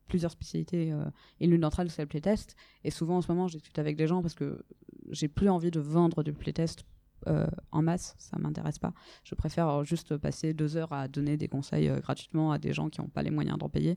plusieurs 0.08 0.32
spécialités 0.32 0.93
et 1.39 1.47
l'une 1.47 1.62
d'entre 1.62 1.80
elles 1.80 1.89
c'est 1.89 2.02
le 2.02 2.08
playtest. 2.08 2.58
Et 2.84 2.91
souvent 2.91 3.15
en 3.15 3.21
ce 3.21 3.32
moment 3.32 3.47
je 3.47 3.54
discute 3.54 3.80
avec 3.80 3.95
des 3.95 4.08
gens 4.08 4.21
parce 4.21 4.34
que 4.34 4.62
j'ai 5.10 5.30
plus 5.30 5.47
envie 5.47 5.71
de 5.71 5.80
vendre 5.80 6.21
du 6.21 6.34
playtest 6.34 6.84
en 7.26 7.82
masse. 7.82 8.15
Ça 8.17 8.38
m'intéresse 8.38 8.78
pas. 8.78 8.93
Je 9.24 9.36
préfère 9.36 9.86
juste 9.86 10.17
passer 10.17 10.54
deux 10.54 10.76
heures 10.76 10.91
à 10.91 11.08
donner 11.08 11.38
des 11.38 11.47
conseils 11.47 11.88
gratuitement 12.02 12.52
à 12.52 12.58
des 12.58 12.74
gens 12.74 12.89
qui 12.89 13.00
n'ont 13.00 13.08
pas 13.08 13.24
les 13.24 13.30
moyens 13.30 13.58
d'en 13.58 13.69
payer 13.69 13.95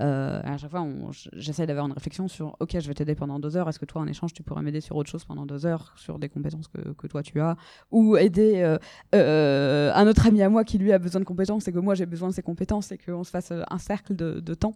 euh, 0.00 0.40
à 0.42 0.56
chaque 0.56 0.70
fois, 0.70 0.86
j'essaie 1.34 1.66
d'avoir 1.66 1.86
une 1.86 1.92
réflexion 1.92 2.28
sur 2.28 2.56
OK, 2.60 2.78
je 2.78 2.88
vais 2.88 2.94
t'aider 2.94 3.14
pendant 3.14 3.38
deux 3.38 3.56
heures. 3.56 3.68
Est-ce 3.68 3.78
que 3.78 3.84
toi, 3.84 4.00
en 4.00 4.06
échange, 4.06 4.32
tu 4.32 4.42
pourrais 4.42 4.62
m'aider 4.62 4.80
sur 4.80 4.96
autre 4.96 5.10
chose 5.10 5.24
pendant 5.24 5.46
deux 5.46 5.66
heures, 5.66 5.92
sur 5.96 6.18
des 6.18 6.28
compétences 6.28 6.68
que, 6.68 6.92
que 6.92 7.06
toi 7.06 7.22
tu 7.22 7.40
as? 7.40 7.56
Ou 7.90 8.16
aider 8.16 8.62
euh, 8.62 8.78
euh, 9.14 9.92
un 9.94 10.06
autre 10.06 10.26
ami 10.26 10.42
à 10.42 10.48
moi 10.48 10.64
qui 10.64 10.78
lui 10.78 10.92
a 10.92 10.98
besoin 10.98 11.20
de 11.20 11.26
compétences 11.26 11.68
et 11.68 11.72
que 11.72 11.78
moi 11.78 11.94
j'ai 11.94 12.06
besoin 12.06 12.28
de 12.28 12.34
ses 12.34 12.42
compétences 12.42 12.92
et 12.92 12.98
qu'on 12.98 13.24
se 13.24 13.30
fasse 13.30 13.52
un 13.52 13.78
cercle 13.78 14.16
de, 14.16 14.54
temps. 14.54 14.74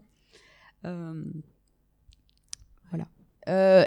Voilà. 0.82 3.06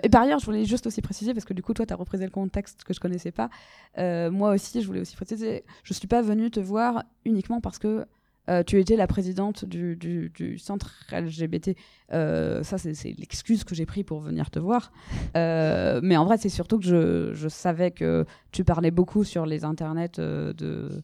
Et 0.04 0.10
par 0.10 0.24
ailleurs, 0.24 0.40
je 0.40 0.46
voulais 0.46 0.66
juste 0.66 0.88
aussi 0.88 1.02
préciser, 1.02 1.34
parce 1.34 1.46
que 1.46 1.54
du 1.54 1.62
coup, 1.62 1.74
toi, 1.74 1.86
tu 1.86 1.94
as 1.94 1.98
représenté 1.98 2.26
le 2.26 2.32
contexte 2.32 2.84
que 2.84 2.94
je 2.94 3.00
connaissais 3.00 3.32
pas. 3.32 3.50
Moi 3.98 4.54
aussi, 4.54 4.82
je 4.82 4.88
voulais 4.88 5.02
aussi 5.02 5.16
préciser, 5.16 5.66
je 5.84 5.94
suis 5.94 6.08
pas 6.08 6.24
venue 6.24 6.50
te 6.50 6.60
voir 6.60 7.04
uniquement 7.26 7.62
parce 7.62 7.78
que 7.78 8.08
euh, 8.50 8.64
tu 8.64 8.80
étais 8.80 8.96
la 8.96 9.08
présidente 9.08 9.66
du, 9.66 10.58
centre 10.58 11.06
LGBT. 11.12 11.76
Euh, 12.14 12.64
ça, 12.64 12.78
c'est 12.78 13.16
l'excuse 13.18 13.64
que 13.64 13.76
j'ai 13.76 13.86
pris 13.86 14.04
pour 14.04 14.20
venir 14.20 14.50
te 14.50 14.60
voir. 14.60 14.92
Euh, 15.36 16.00
mais 16.04 16.18
en 16.18 16.26
vrai, 16.26 16.38
c'est 16.38 16.50
surtout 16.50 16.80
que 16.80 17.34
je, 17.34 17.48
savais 17.50 17.92
que 17.92 18.26
tu 18.52 18.64
parlais 18.64 18.92
beaucoup 18.92 19.24
sur 19.24 19.46
les 19.46 19.66
internets 19.66 20.20
de, 20.20 21.04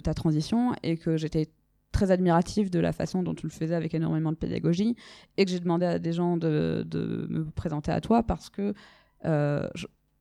ta 0.00 0.14
transition 0.14 0.74
et 0.82 0.96
que 0.96 1.16
j'étais 1.16 1.48
très 1.92 2.12
admirative 2.12 2.70
de 2.70 2.78
la 2.78 2.92
façon 2.92 3.22
dont 3.24 3.34
tu 3.34 3.46
le 3.46 3.52
faisais 3.52 3.74
avec 3.74 3.94
énormément 3.94 4.30
de 4.30 4.36
pédagogie 4.36 4.94
et 5.36 5.44
que 5.44 5.50
j'ai 5.50 5.58
demandé 5.58 5.86
à 5.86 5.98
des 5.98 6.12
gens 6.12 6.36
de, 6.36 6.86
me 7.28 7.44
présenter 7.50 7.90
à 7.90 8.00
toi 8.00 8.22
parce 8.22 8.48
que 8.48 8.74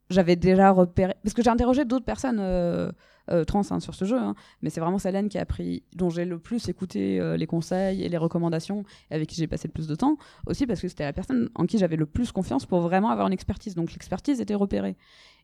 j'avais 0.09 0.35
déjà 0.35 0.71
repéré 0.71 1.15
parce 1.23 1.33
que 1.33 1.43
j'ai 1.43 1.49
interrogé 1.49 1.85
d'autres 1.85 2.05
personnes 2.05 2.39
euh, 2.39 2.91
euh, 3.31 3.43
trans 3.43 3.61
hein, 3.69 3.79
sur 3.79 3.93
ce 3.93 4.05
jeu 4.05 4.17
hein, 4.17 4.33
mais 4.61 4.69
c'est 4.69 4.79
vraiment 4.79 4.97
Salène 4.97 5.29
qui 5.29 5.37
a 5.37 5.45
pris 5.45 5.83
dont 5.95 6.09
j'ai 6.09 6.25
le 6.25 6.39
plus 6.39 6.67
écouté 6.67 7.19
euh, 7.19 7.37
les 7.37 7.45
conseils 7.45 8.03
et 8.03 8.09
les 8.09 8.17
recommandations 8.17 8.83
et 9.11 9.15
avec 9.15 9.29
qui 9.29 9.35
j'ai 9.35 9.47
passé 9.47 9.67
le 9.67 9.73
plus 9.73 9.87
de 9.87 9.95
temps. 9.95 10.17
Aussi 10.47 10.65
parce 10.65 10.81
que 10.81 10.87
c'était 10.87 11.03
la 11.03 11.13
personne 11.13 11.49
en 11.55 11.65
qui 11.65 11.77
j'avais 11.77 11.95
le 11.95 12.05
plus 12.05 12.31
confiance 12.31 12.65
pour 12.65 12.81
vraiment 12.81 13.09
avoir 13.09 13.27
une 13.27 13.33
expertise. 13.33 13.75
Donc 13.75 13.91
l'expertise 13.91 14.41
était 14.41 14.55
repérée. 14.55 14.95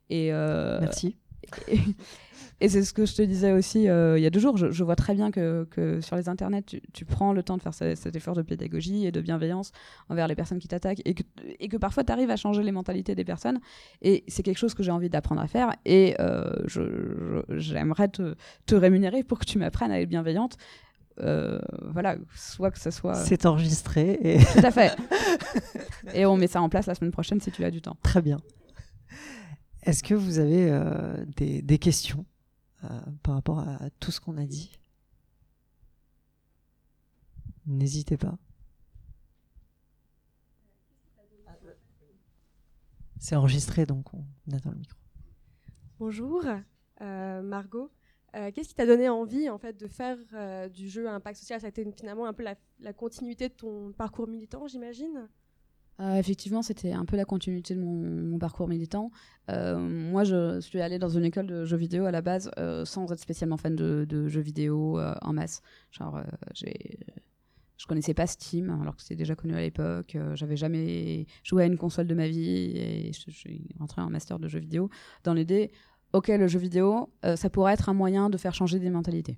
Et 0.10 0.34
euh, 0.34 0.80
Merci. 0.82 1.16
et, 1.68 1.80
et 2.62 2.70
c'est 2.70 2.84
ce 2.84 2.94
que 2.94 3.06
je 3.06 3.16
te 3.16 3.22
disais 3.22 3.52
aussi 3.52 3.90
euh, 3.90 4.18
il 4.18 4.24
y 4.24 4.26
a 4.26 4.30
deux 4.30 4.40
jours. 4.40 4.56
Je, 4.58 4.72
je 4.72 4.84
vois 4.84 4.96
très 4.96 5.14
bien 5.14 5.30
que, 5.32 5.68
que 5.72 6.00
sur 6.02 6.16
les 6.16 6.30
internets, 6.30 6.62
tu, 6.64 6.82
tu 6.94 7.04
prends 7.06 7.34
le 7.34 7.44
temps 7.44 7.58
de 7.58 7.62
faire 7.62 7.74
ce- 7.74 7.96
cet 7.96 8.16
effort 8.16 8.34
de 8.36 8.42
pédagogie 8.42 9.06
et 9.06 9.12
de 9.12 9.20
bienveillance 9.22 9.72
envers 10.10 10.28
les 10.28 10.36
personnes 10.36 10.60
qui 10.60 10.68
t'attaquent 10.68 11.02
et 11.06 11.14
que, 11.14 11.24
et 11.60 11.68
que 11.68 11.78
parfois 11.78 12.04
tu 12.04 12.12
arrives 12.12 12.30
à 12.32 12.36
changer 12.38 12.64
les 12.64 12.72
mentalités 12.72 13.14
des 13.16 13.26
personnes. 13.26 13.60
Et 14.02 14.24
c'est 14.28 14.42
quelque 14.44 14.58
chose 14.58 14.74
que 14.74 14.84
j'ai 14.84 14.92
envie 14.92 15.10
d'apprendre 15.10 15.42
à 15.42 15.48
faire. 15.48 15.72
Et 15.86 16.16
euh, 16.20 16.50
j'aimerais 17.50 18.08
te, 18.08 18.36
te 18.66 18.76
rémunérer 18.76 19.24
pour 19.24 19.40
que 19.40 19.46
tu 19.46 19.58
m'apprennes 19.58 19.92
à 19.92 20.00
être 20.00 20.10
bienveillante. 20.10 20.58
Euh, 21.22 21.60
voilà, 21.94 22.18
soit 22.36 22.72
que 22.72 22.80
ce 22.80 22.92
soit. 22.92 23.14
C'est 23.16 23.46
enregistré 23.46 24.18
et 24.22 24.38
Tout 24.38 24.66
à 24.66 24.72
fait. 24.72 24.96
et 26.14 26.26
on 26.26 26.36
met 26.36 26.48
ça 26.48 26.62
en 26.62 26.68
place 26.70 26.88
la 26.88 26.96
semaine 26.96 27.12
prochaine 27.12 27.40
si 27.40 27.52
tu 27.52 27.64
as 27.64 27.72
du 27.72 27.82
temps. 27.82 27.96
très 28.04 28.22
bien. 28.22 28.38
Est-ce 29.84 30.04
que 30.04 30.14
vous 30.16 30.40
avez 30.40 30.70
euh, 30.70 31.16
des, 31.38 31.62
des 31.62 31.78
questions? 31.78 32.26
Par 33.24 33.36
rapport 33.36 33.60
à 33.60 33.90
tout 34.00 34.12
ce 34.12 34.20
qu'on 34.20 34.38
a 34.38 34.46
dit 34.46 34.78
N'hésitez 37.66 38.18
pas. 38.18 38.38
C'est 43.18 43.36
enregistré, 43.36 43.88
donc 43.88 44.14
on 44.14 44.24
attend 44.54 44.70
le 44.70 44.78
micro. 44.78 45.00
Bonjour, 45.98 46.46
euh, 47.02 47.42
Margot. 47.42 47.92
Euh, 48.36 48.52
Qu'est-ce 48.52 48.70
qui 48.70 48.76
t'a 48.76 48.86
donné 48.86 49.10
envie 49.10 49.50
en 49.50 49.58
fait 49.58 49.80
de 49.80 49.88
faire 49.88 50.18
euh, 50.34 50.70
du 50.70 50.90
jeu 50.90 51.08
à 51.08 51.14
impact 51.14 51.40
social? 51.40 51.60
Ça 51.60 51.66
a 51.66 51.70
été 51.70 51.90
finalement 51.98 52.28
un 52.28 52.34
peu 52.34 52.44
la 52.80 52.94
continuité 52.94 53.50
de 53.50 53.54
ton 53.54 53.94
parcours 53.94 54.28
militant, 54.28 54.68
j'imagine? 54.68 55.28
Euh, 56.00 56.16
effectivement, 56.16 56.62
c'était 56.62 56.92
un 56.92 57.06
peu 57.06 57.16
la 57.16 57.26
continuité 57.26 57.74
de 57.74 57.80
mon, 57.80 58.38
parcours 58.38 58.68
militant. 58.68 59.12
Euh, 59.50 59.78
moi, 59.78 60.24
je 60.24 60.60
suis 60.60 60.82
allée 60.82 61.00
dans 61.00 61.10
une 61.10 61.24
école 61.24 61.48
de 61.48 61.64
jeux 61.64 61.78
vidéo 61.78 62.06
à 62.06 62.12
la 62.12 62.22
base 62.22 62.52
euh, 62.58 62.84
sans 62.84 63.12
être 63.12 63.20
spécialement 63.20 63.58
fan 63.58 63.76
de, 63.76 64.28
jeux 64.28 64.42
vidéo 64.42 65.00
en 65.00 65.34
masse. 65.34 65.62
Genre, 65.92 66.22
j'ai, 66.54 67.00
je 67.78 67.86
connaissais 67.88 68.14
pas 68.14 68.28
Steam, 68.28 68.70
alors 68.82 68.96
que 68.96 69.02
c'était 69.02 69.16
déjà 69.16 69.36
connu 69.36 69.54
à 69.54 69.62
l'époque. 69.62 70.16
Euh, 70.16 70.36
J'avais 70.36 70.58
jamais 70.58 71.28
joué 71.44 71.64
à 71.64 71.66
une 71.66 71.78
console 71.78 72.08
de 72.08 72.16
ma 72.16 72.28
vie 72.28 72.72
et 72.76 73.12
je, 73.14 73.32
suis 73.32 73.68
rentrée 73.80 74.02
en 74.02 74.10
master 74.10 74.40
de 74.40 74.48
jeux 74.48 74.60
vidéo 74.60 74.90
dans 75.24 75.34
l'idée, 75.34 75.72
ok, 76.14 76.30
le 76.30 76.48
jeu 76.48 76.60
vidéo, 76.60 77.12
ça 77.36 77.50
pourrait 77.50 77.74
être 77.74 77.90
un 77.90 77.94
moyen 77.94 78.30
de 78.30 78.38
faire 78.38 78.54
changer 78.54 78.80
des 78.80 78.90
mentalités. 78.90 79.38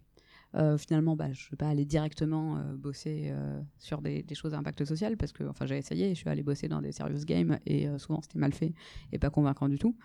Euh, 0.57 0.77
finalement, 0.77 1.15
bah, 1.15 1.31
je 1.33 1.45
ne 1.45 1.51
vais 1.51 1.57
pas 1.57 1.67
aller 1.67 1.85
directement 1.85 2.57
euh, 2.57 2.75
bosser 2.75 3.27
euh, 3.29 3.61
sur 3.77 4.01
des, 4.01 4.25
choses 4.33 4.53
à 4.53 4.57
impact 4.57 4.85
social 4.85 5.15
parce 5.15 5.31
que 5.31 5.43
enfin, 5.43 5.65
j'ai 5.67 5.77
essayé, 5.77 6.09
je 6.09 6.15
suis 6.15 6.29
allée 6.29 6.43
bosser 6.43 6.67
dans 6.67 6.81
des 6.81 6.91
serious 6.91 7.25
games 7.25 7.59
et 7.65 7.87
souvent 7.97 8.21
c'était 8.21 8.39
mal 8.39 8.53
fait 8.53 8.73
et 9.11 9.19
pas 9.19 9.29
convaincant 9.29 9.69
du 9.69 9.77
tout. 9.77 9.95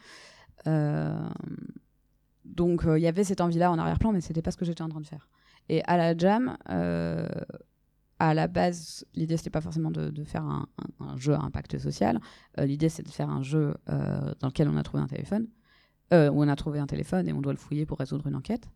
Donc 2.45 2.85
il 2.87 3.01
y 3.01 3.07
avait 3.07 3.25
cette 3.25 3.41
envie-là 3.41 3.71
en 3.71 3.79
arrière-plan, 3.79 4.13
mais 4.13 4.21
c'était 4.21 4.43
pas 4.43 4.51
ce 4.51 4.57
que 4.57 4.65
j'étais 4.65 4.83
en 4.83 4.89
train 4.89 5.01
de 5.01 5.07
faire. 5.07 5.29
Et 5.69 5.83
à 5.85 5.97
la 5.97 6.17
jam, 6.17 6.57
à 6.67 8.35
la 8.35 8.49
base, 8.49 9.05
l'idée 9.15 9.37
c'était 9.37 9.51
pas 9.51 9.61
forcément 9.61 9.91
de, 9.91 10.25
faire 10.25 10.45
un, 10.45 10.67
jeu 11.17 11.35
à 11.35 11.41
impact 11.41 11.79
social. 11.79 12.21
L'idée 12.59 12.89
c'est 12.89 13.03
de 13.03 13.11
faire 13.11 13.31
un 13.31 13.43
jeu 13.43 13.75
dans 13.87 14.49
lequel 14.49 14.69
on 14.69 14.77
a 14.77 14.83
trouvé 14.83 15.03
un 15.03 15.09
téléphone, 15.09 15.47
où 16.13 16.43
on 16.43 16.49
a 16.49 16.57
trouvé 16.57 16.79
un 16.79 16.87
téléphone 16.87 17.29
et 17.29 17.33
on 17.33 17.41
doit 17.41 17.53
le 17.53 17.59
fouiller 17.59 17.87
pour 17.87 17.99
résoudre 17.99 18.27
une 18.27 18.37
enquête. 18.37 18.69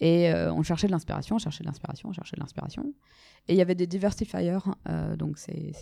Et 0.00 0.30
euh, 0.32 0.52
on 0.52 0.62
cherchait 0.62 0.86
de 0.86 0.92
l'inspiration, 0.92 1.36
on 1.36 1.38
cherchait 1.38 1.62
de 1.62 1.68
l'inspiration, 1.68 2.08
on 2.08 2.12
cherchait 2.12 2.36
de 2.36 2.40
l'inspiration. 2.40 2.94
Et 3.48 3.54
il 3.54 3.56
y 3.56 3.62
avait 3.62 3.74
des 3.74 3.86
diversifiers, 3.86 4.58
euh, 4.88 5.16
donc 5.16 5.38
c'est 5.38 5.72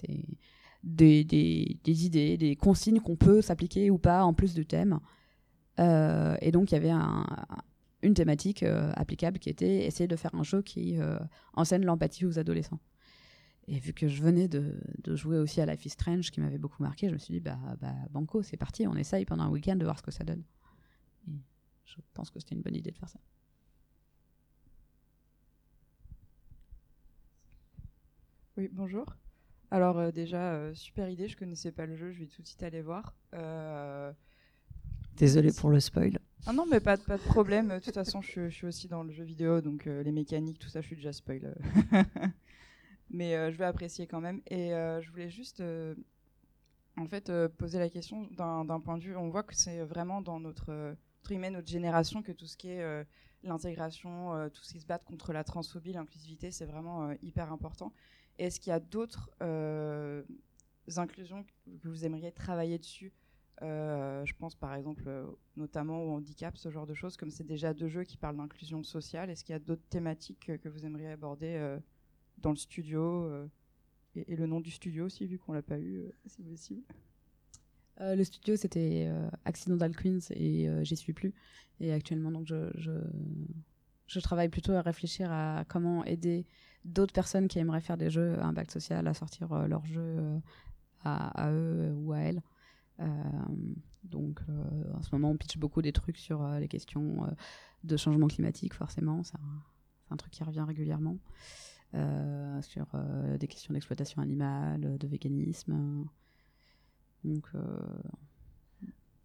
des, 0.82 1.76
idées, 1.86 2.36
des 2.36 2.56
consignes 2.56 3.00
qu'on 3.00 3.16
peut 3.16 3.40
s'appliquer 3.40 3.90
ou 3.90 3.98
pas 3.98 4.24
en 4.24 4.34
plus 4.34 4.54
du 4.54 4.66
thème. 4.66 5.00
Euh, 5.78 6.36
et 6.40 6.52
donc 6.52 6.70
il 6.70 6.74
y 6.74 6.78
avait 6.78 6.90
un- 6.90 7.26
une 8.02 8.14
thématique 8.14 8.62
euh, 8.62 8.92
applicable 8.96 9.38
qui 9.38 9.48
était 9.48 9.86
essayer 9.86 10.08
de 10.08 10.16
faire 10.16 10.34
un 10.34 10.42
jeu 10.42 10.60
qui 10.60 10.98
enseigne 11.54 11.84
l'empathie 11.84 12.26
aux 12.26 12.38
adolescents. 12.38 12.80
Et 13.68 13.78
vu 13.78 13.92
que 13.92 14.08
je 14.08 14.20
venais 14.22 14.48
de, 14.48 14.74
de 15.04 15.14
jouer 15.14 15.38
aussi 15.38 15.60
à 15.60 15.66
Life 15.66 15.86
is 15.86 15.90
Strange, 15.90 16.32
qui 16.32 16.40
m'avait 16.40 16.58
beaucoup 16.58 16.82
marqué, 16.82 17.08
je 17.08 17.14
me 17.14 17.18
suis 17.18 17.32
dit, 17.32 17.40
bah, 17.40 17.58
bah 17.80 17.94
banco, 18.10 18.42
c'est 18.42 18.56
parti, 18.56 18.88
on 18.88 18.96
essaye 18.96 19.24
pendant 19.24 19.44
un 19.44 19.50
week-end 19.50 19.76
de 19.76 19.84
voir 19.84 19.96
ce 19.96 20.02
que 20.02 20.10
ça 20.10 20.24
donne. 20.24 20.42
Et 21.28 21.38
je 21.84 21.94
pense 22.12 22.28
que 22.30 22.40
c'était 22.40 22.56
une 22.56 22.62
bonne 22.62 22.74
idée 22.74 22.90
de 22.90 22.98
faire 22.98 23.08
ça. 23.08 23.20
Oui, 28.62 28.68
bonjour. 28.70 29.06
Alors 29.72 29.98
euh, 29.98 30.12
déjà, 30.12 30.52
euh, 30.52 30.72
super 30.72 31.08
idée, 31.08 31.26
je 31.26 31.36
connaissais 31.36 31.72
pas 31.72 31.84
le 31.84 31.96
jeu, 31.96 32.12
je 32.12 32.20
vais 32.20 32.26
tout 32.26 32.42
de 32.42 32.46
suite 32.46 32.62
aller 32.62 32.80
voir. 32.80 33.12
Euh, 33.34 34.12
Désolé 35.16 35.50
pour 35.50 35.70
le 35.70 35.80
spoil. 35.80 36.20
Ah 36.46 36.52
non, 36.52 36.64
mais 36.70 36.78
pas, 36.78 36.96
de- 36.96 37.02
pas 37.02 37.16
de 37.16 37.22
problème, 37.24 37.70
de 37.70 37.80
toute 37.80 37.94
façon, 37.94 38.22
je, 38.22 38.48
je 38.48 38.54
suis 38.54 38.66
aussi 38.68 38.86
dans 38.86 39.02
le 39.02 39.10
jeu 39.10 39.24
vidéo, 39.24 39.60
donc 39.60 39.86
les 39.86 40.12
mécaniques, 40.12 40.60
tout 40.60 40.68
ça, 40.68 40.80
je 40.80 40.86
suis 40.86 40.94
déjà 40.94 41.12
spoil. 41.12 41.56
mais 43.10 43.50
je 43.50 43.58
vais 43.58 43.64
apprécier 43.64 44.06
quand 44.06 44.20
même. 44.20 44.42
Et 44.48 44.68
je 44.68 45.10
voulais 45.10 45.28
juste, 45.28 45.60
en 46.96 47.06
fait, 47.06 47.32
poser 47.58 47.80
la 47.80 47.88
question 47.88 48.28
d'un 48.30 48.78
point 48.78 48.96
de 48.96 49.02
vue, 49.02 49.16
on 49.16 49.28
voit 49.28 49.42
que 49.42 49.56
c'est 49.56 49.82
vraiment 49.82 50.20
dans 50.20 50.38
notre, 50.38 50.94
notre 51.28 51.68
génération 51.68 52.22
que 52.22 52.30
tout 52.30 52.46
ce 52.46 52.56
qui 52.56 52.68
est 52.68 53.04
l'intégration, 53.42 54.48
tout 54.54 54.62
ce 54.62 54.72
qui 54.74 54.80
se 54.80 54.86
bat 54.86 54.98
contre 54.98 55.32
la 55.32 55.42
transphobie, 55.42 55.92
l'inclusivité, 55.92 56.52
c'est 56.52 56.66
vraiment 56.66 57.10
hyper 57.22 57.52
important. 57.52 57.92
Est-ce 58.38 58.60
qu'il 58.60 58.70
y 58.70 58.74
a 58.74 58.80
d'autres 58.80 59.30
euh, 59.42 60.22
inclusions 60.96 61.44
que 61.44 61.88
vous 61.88 62.04
aimeriez 62.04 62.32
travailler 62.32 62.78
dessus 62.78 63.12
Euh, 63.60 64.24
je 64.24 64.34
pense 64.34 64.56
par 64.56 64.74
exemple 64.74 65.04
euh, 65.06 65.26
notamment 65.56 66.02
au 66.02 66.10
handicap, 66.16 66.56
ce 66.56 66.70
genre 66.70 66.86
de 66.86 66.94
choses, 66.94 67.16
comme 67.16 67.30
c'est 67.30 67.46
déjà 67.46 67.72
deux 67.74 67.88
jeux 67.88 68.02
qui 68.02 68.16
parlent 68.16 68.36
d'inclusion 68.36 68.82
sociale. 68.82 69.30
Est-ce 69.30 69.44
qu'il 69.44 69.52
y 69.52 69.56
a 69.56 69.60
d'autres 69.60 69.86
thématiques 69.88 70.50
que 70.60 70.68
vous 70.68 70.84
aimeriez 70.84 71.08
aborder 71.08 71.78
dans 72.38 72.50
le 72.50 72.56
studio 72.56 73.30
et, 74.16 74.36
le 74.36 74.46
nom 74.46 74.60
du 74.60 74.70
studio 74.70 75.06
aussi, 75.06 75.26
vu 75.26 75.38
qu'on 75.38 75.52
l'a 75.52 75.62
pas 75.62 75.78
eu, 75.78 76.10
si 76.26 76.42
possible? 76.42 76.82
Le 78.00 78.24
studio, 78.24 78.56
c'était 78.56 79.06
euh, 79.06 79.28
Accidental 79.44 79.94
Queens 79.94 80.18
et 80.30 80.68
euh, 80.68 80.82
j'y 80.82 80.96
suis 80.96 81.12
plus. 81.12 81.34
Et 81.80 81.92
actuellement, 81.92 82.30
donc, 82.30 82.46
je 82.46 84.20
travaille 84.20 84.48
plutôt 84.48 84.72
à 84.72 84.82
réfléchir 84.82 85.30
à 85.30 85.64
comment 85.68 86.04
aider 86.04 86.46
d'autres 86.84 87.12
personnes 87.12 87.48
qui 87.48 87.58
aimeraient 87.58 87.80
faire 87.80 87.96
des 87.96 88.10
jeux 88.10 88.38
à 88.40 88.46
impact 88.46 88.70
social 88.72 89.06
à 89.06 89.14
sortir 89.14 89.52
euh, 89.52 89.66
leurs 89.66 89.84
jeux 89.86 90.00
euh, 90.18 90.38
à, 91.04 91.50
eux 91.50 91.92
ou 91.96 92.12
à 92.12 92.18
elles. 92.18 92.42
Euh, 93.00 93.06
donc, 94.04 94.40
euh, 94.48 94.92
en 94.94 95.02
ce 95.02 95.10
moment, 95.12 95.30
on 95.30 95.36
pitch 95.36 95.58
beaucoup 95.58 95.82
des 95.82 95.92
trucs 95.92 96.18
sur 96.18 96.42
euh, 96.42 96.58
les 96.58 96.68
questions 96.68 97.24
euh, 97.24 97.30
de 97.84 97.96
changement 97.96 98.28
climatique, 98.28 98.74
forcément. 98.74 99.22
C'est 99.22 99.36
un, 100.10 100.16
truc 100.16 100.32
qui 100.32 100.44
revient 100.44 100.64
régulièrement. 100.66 101.16
Euh, 101.94 102.62
sur 102.62 102.86
euh, 102.94 103.36
des 103.36 103.46
questions 103.46 103.74
d'exploitation 103.74 104.22
animale, 104.22 104.96
de 104.98 105.06
véganisme. 105.06 106.06
Donc, 107.22 107.46
euh, 107.54 107.78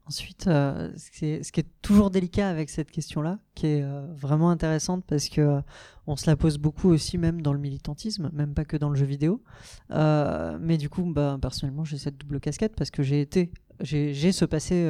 Ensuite, 0.07 0.47
euh, 0.47 0.89
ce, 0.95 1.11
qui 1.11 1.59
est, 1.59 1.67
toujours 1.81 2.11
délicat 2.11 2.49
avec 2.49 2.69
cette 2.69 2.91
question-là, 2.91 3.39
qui 3.55 3.67
est 3.67 3.83
euh, 3.83 4.07
vraiment 4.13 4.49
intéressante 4.49 5.03
parce 5.05 5.27
que 5.27 5.41
euh, 5.41 5.61
on 6.05 6.15
se 6.15 6.29
la 6.29 6.37
pose 6.37 6.59
beaucoup 6.59 6.87
aussi, 6.89 7.17
même 7.17 7.41
dans 7.41 7.51
le 7.51 7.59
militantisme, 7.59 8.29
même 8.31 8.53
pas 8.53 8.63
que 8.63 8.77
dans 8.77 8.89
le 8.89 8.95
jeu 8.95 9.05
vidéo. 9.05 9.43
Mais 9.89 10.77
du 10.77 10.89
coup, 10.89 11.03
bah, 11.03 11.37
personnellement, 11.41 11.83
j'ai 11.83 11.97
cette 11.97 12.17
double 12.17 12.39
casquette 12.39 12.75
parce 12.77 12.89
que 12.89 13.03
j'ai 13.03 13.19
été, 13.19 13.51
j'ai 13.81 14.31
ce 14.31 14.45
passé 14.45 14.89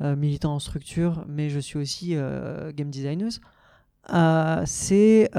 militant 0.00 0.54
en 0.54 0.60
structure, 0.60 1.24
mais 1.26 1.50
je 1.50 1.58
suis 1.58 1.78
aussi 1.78 2.14
game 2.14 2.90
designer. 2.90 3.40
C'est 4.66 5.30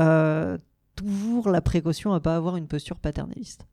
toujours 0.95 1.49
la 1.49 1.61
précaution 1.61 2.11
à 2.11 2.19
pas 2.19 2.35
avoir 2.35 2.57
une 2.57 2.67
posture 2.67 2.99
paternaliste. 2.99 3.65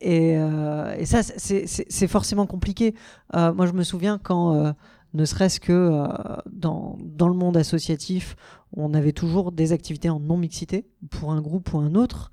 Et, 0.00 0.36
euh, 0.36 0.94
et 0.96 1.06
ça, 1.06 1.22
c'est- 1.22 2.06
forcément 2.06 2.46
compliqué. 2.46 2.94
Euh, 3.34 3.52
moi, 3.54 3.66
je 3.66 3.72
me 3.72 3.82
souviens 3.82 4.18
quand, 4.18 4.54
euh, 4.54 4.72
ne 5.14 5.24
serait-ce 5.24 5.60
que 5.60 6.06
dans, 6.50 6.98
dans 7.00 7.28
le 7.28 7.34
monde 7.34 7.56
associatif, 7.56 8.36
on 8.72 8.92
avait 8.92 9.12
toujours 9.12 9.50
des 9.52 9.72
activités 9.72 10.10
en 10.10 10.20
non-mixité 10.20 10.86
pour 11.10 11.32
un 11.32 11.40
groupe 11.40 11.72
ou 11.72 11.78
un 11.78 11.94
autre. 11.94 12.30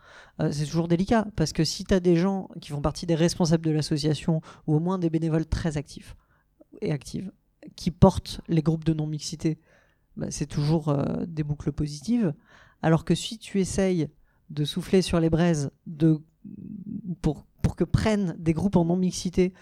c'est 0.51 0.65
toujours 0.65 0.89
délicat 0.89 1.27
parce 1.37 1.53
que 1.53 1.63
si 1.63 1.85
tu 1.85 1.93
as 1.93 2.01
des 2.01 2.17
gens 2.17 2.49
qui 2.59 2.71
font 2.71 2.81
partie 2.81 3.05
des 3.05 3.15
responsables 3.15 3.63
de 3.63 3.71
l'association 3.71 4.41
ou 4.67 4.75
au 4.75 4.79
moins 4.79 4.97
des 4.99 5.09
bénévoles 5.09 5.45
très 5.45 5.77
actifs 5.77 6.17
et 6.81 6.91
actives 6.91 7.31
qui 7.77 7.91
portent 7.91 8.41
les 8.49 8.61
groupes 8.61 8.83
de 8.83 8.93
non-mixité, 8.93 9.59
bah, 10.17 10.27
c'est 10.29 10.47
toujours 10.47 10.93
des 11.25 11.43
boucles 11.43 11.71
positives. 11.71 12.33
Alors 12.81 13.05
que 13.05 13.15
si 13.15 13.37
tu 13.37 13.61
essayes 13.61 14.09
de 14.49 14.65
souffler 14.65 15.01
sur 15.01 15.21
les 15.21 15.29
braises 15.29 15.71
de, 15.87 16.19
pour, 17.21 17.45
pour 17.61 17.75
que 17.75 17.83
prennent 17.83 18.35
des 18.37 18.53
groupes 18.53 18.75
en 18.75 18.85
non-mixité 18.85 19.53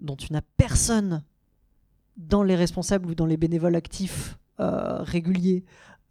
dont 0.00 0.16
tu 0.16 0.32
n'as 0.32 0.42
personne 0.56 1.22
dans 2.16 2.42
les 2.42 2.56
responsables 2.56 3.08
ou 3.10 3.14
dans 3.14 3.26
les 3.26 3.36
bénévoles 3.36 3.76
actifs 3.76 4.38
euh, 4.60 5.02
réguliers 5.02 5.64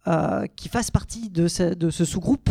euh, 0.06 0.46
qui 0.56 0.68
fassent 0.68 0.90
partie 0.90 1.30
de 1.30 1.46
ce, 1.48 2.04
sous-groupe, 2.04 2.50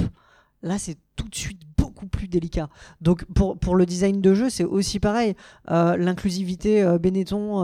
là 0.62 0.78
c'est 0.78 0.98
tout 1.16 1.28
de 1.28 1.36
suite 1.36 1.62
beaucoup 1.78 2.08
plus 2.08 2.28
délicat. 2.28 2.70
Donc 3.02 3.26
pour, 3.34 3.76
le 3.76 3.86
design 3.86 4.22
de 4.22 4.34
jeu, 4.34 4.50
c'est 4.50 4.64
aussi 4.64 5.00
pareil. 5.00 5.36
Euh, 5.70 5.98
L'inclusivité 5.98 6.98
Benetton, 7.00 7.62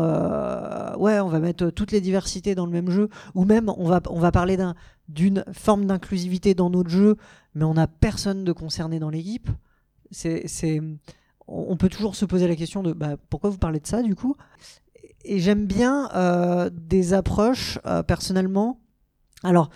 ouais, 0.97 1.19
on 1.19 1.27
va 1.29 1.39
mettre 1.39 1.69
toutes 1.69 1.91
les 1.91 2.01
diversités 2.01 2.55
dans 2.55 2.65
le 2.65 2.71
même 2.71 2.89
jeu, 2.89 3.09
ou 3.35 3.45
même 3.45 3.69
on 3.69 3.85
va, 3.85 4.01
on 4.09 4.19
va 4.19 4.31
parler 4.31 4.57
d'un- 4.57 4.75
d'une 5.07 5.45
forme 5.53 5.85
d'inclusivité 5.85 6.53
dans 6.53 6.69
notre 6.69 6.89
jeu, 6.89 7.15
mais 7.55 7.63
on 7.63 7.75
n'a 7.75 7.87
personne 7.87 8.43
de 8.43 8.51
concerné 8.51 8.99
dans 8.99 9.09
l'équipe. 9.09 9.49
C'est, 10.11 10.81
on 11.47 11.77
peut 11.77 11.89
toujours 11.89 12.15
se 12.15 12.25
poser 12.25 12.47
la 12.47 12.55
question 12.55 12.83
de 12.83 12.93
bah, 12.93 13.15
pourquoi 13.29 13.49
vous 13.49 13.57
parlez 13.57 13.79
de 13.79 13.87
ça 13.87 14.01
du 14.01 14.15
coup? 14.15 14.35
Et 15.23 15.39
j'aime 15.39 15.65
bien 15.65 16.09
euh, 16.15 16.69
des 16.71 17.13
approches 17.13 17.79
euh, 17.85 18.03
personnellement. 18.03 18.79
Alors, 19.43 19.69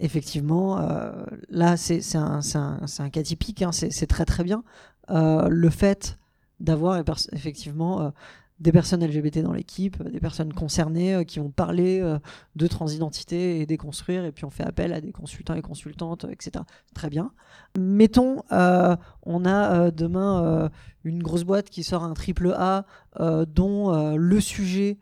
effectivement, 0.00 0.78
euh, 0.80 1.12
là, 1.48 1.76
c'est 1.76 2.00
un, 2.16 2.40
un- 2.54 3.10
cas 3.10 3.22
typique, 3.22 3.62
hein, 3.62 3.72
c'est 3.72 4.06
très 4.06 4.24
très 4.24 4.44
bien. 4.44 4.64
Le 5.08 5.70
fait 5.70 6.18
d'avoir 6.60 6.98
effectivement 7.32 8.12
des 8.60 8.72
personnes 8.72 9.04
LGBT 9.04 9.38
dans 9.38 9.52
l'équipe, 9.52 10.02
des 10.02 10.20
personnes 10.20 10.52
concernées 10.52 11.14
euh, 11.14 11.24
qui 11.24 11.38
vont 11.38 11.50
parler 11.50 12.00
euh, 12.00 12.18
de 12.56 12.66
transidentité 12.66 13.60
et 13.60 13.66
déconstruire, 13.66 14.24
et 14.24 14.32
puis 14.32 14.44
on 14.44 14.50
fait 14.50 14.64
appel 14.64 14.92
à 14.92 15.00
des 15.00 15.12
consultants 15.12 15.54
et 15.54 15.62
consultantes, 15.62 16.26
euh, 16.26 16.30
etc. 16.30 16.64
Très 16.94 17.08
bien. 17.08 17.32
Mettons, 17.78 18.42
euh, 18.52 18.94
on 19.22 19.44
a 19.46 19.86
euh, 19.86 19.90
demain 19.90 20.44
euh, 20.44 20.68
une 21.04 21.22
grosse 21.22 21.44
boîte 21.44 21.70
qui 21.70 21.82
sort 21.82 22.04
un 22.04 22.14
triple 22.14 22.52
A 22.56 22.84
euh, 23.18 23.46
dont 23.46 23.94
euh, 23.94 24.16
le 24.16 24.40
sujet 24.40 24.98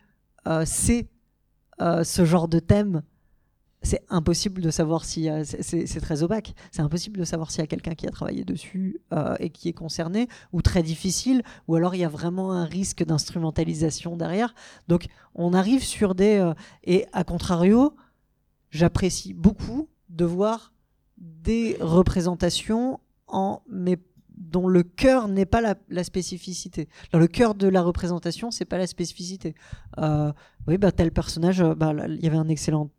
euh, 0.46 0.62
c'est 0.64 1.08
euh, 1.80 2.04
ce 2.04 2.24
genre 2.24 2.48
de 2.48 2.60
thème. 2.60 3.02
C'est 3.88 4.04
impossible 4.10 4.60
de 4.60 4.70
savoir 4.70 5.06
si 5.06 5.30
c'est 5.62 6.00
très 6.02 6.22
opaque. 6.22 6.52
C'est 6.70 6.82
impossible 6.82 7.18
de 7.18 7.24
savoir 7.24 7.50
s'il 7.50 7.60
y 7.60 7.64
a 7.64 7.66
quelqu'un 7.66 7.94
qui 7.94 8.06
a 8.06 8.10
travaillé 8.10 8.44
dessus 8.44 9.00
euh, 9.14 9.34
et 9.40 9.48
qui 9.48 9.70
est 9.70 9.72
concerné, 9.72 10.28
ou 10.52 10.60
très 10.60 10.82
difficile, 10.82 11.42
ou 11.68 11.74
alors 11.74 11.94
il 11.94 12.02
y 12.02 12.04
a 12.04 12.08
vraiment 12.10 12.52
un 12.52 12.66
risque 12.66 13.02
d'instrumentalisation 13.02 14.18
derrière. 14.18 14.54
Donc 14.88 15.06
on 15.34 15.54
arrive 15.54 15.82
sur 15.82 16.14
des 16.14 16.36
euh, 16.36 16.52
et 16.84 17.06
à 17.14 17.24
contrario, 17.24 17.96
j'apprécie 18.68 19.32
beaucoup 19.32 19.88
de 20.10 20.26
voir 20.26 20.74
des 21.16 21.78
représentations 21.80 23.00
en 23.26 23.62
mais 23.70 23.96
dont 24.38 24.68
le 24.68 24.82
cœur 24.82 25.28
n'est 25.28 25.46
pas 25.46 25.60
la, 25.60 26.04
spécificité. 26.04 26.88
Le 27.12 27.26
cœur 27.26 27.54
de 27.54 27.68
la 27.68 27.82
représentation, 27.82 28.50
c'est 28.50 28.64
pas 28.64 28.78
la 28.78 28.86
spécificité. 28.86 29.54
Euh, 29.98 30.32
oui, 30.66 30.78
bah, 30.78 30.92
tel 30.92 31.10
personnage, 31.10 31.60
euh, 31.60 31.74
bah, 31.74 31.92
il 32.08 32.22
y 32.22 32.26
avait 32.26 32.36
un 32.36 32.48
excellent 32.48 32.90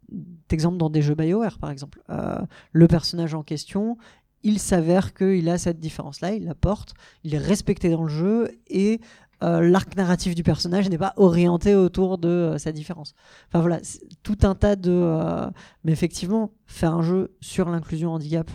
exemple 0.49 0.77
dans 0.77 0.89
des 0.89 1.01
jeux 1.01 1.15
BioWare, 1.15 1.59
par 1.59 1.71
exemple. 1.71 2.01
Euh, 2.09 2.39
le 2.71 2.87
personnage 2.87 3.33
en 3.33 3.43
question, 3.43 3.97
il 4.43 4.59
s'avère 4.59 5.13
qu'il 5.13 5.47
a 5.49 5.57
cette 5.57 5.79
différence-là, 5.79 6.33
il 6.33 6.45
la 6.45 6.55
porte, 6.55 6.93
il 7.23 7.35
est 7.35 7.39
respecté 7.39 7.89
dans 7.89 8.03
le 8.03 8.09
jeu 8.09 8.49
et 8.67 8.99
euh, 9.43 9.61
l'arc 9.61 9.95
narratif 9.95 10.35
du 10.35 10.43
personnage 10.43 10.89
n'est 10.89 10.97
pas 10.97 11.13
orienté 11.15 11.75
autour 11.75 12.17
de 12.17 12.55
sa 12.57 12.71
différence. 12.71 13.13
Enfin 13.47 13.59
voilà, 13.59 13.79
tout 14.23 14.37
un 14.43 14.55
tas 14.55 14.75
de. 14.75 15.49
Mais 15.83 15.91
effectivement, 15.91 16.51
faire 16.65 16.93
un 16.93 17.03
jeu 17.03 17.35
sur 17.39 17.69
l'inclusion 17.69 18.11
handicap, 18.11 18.49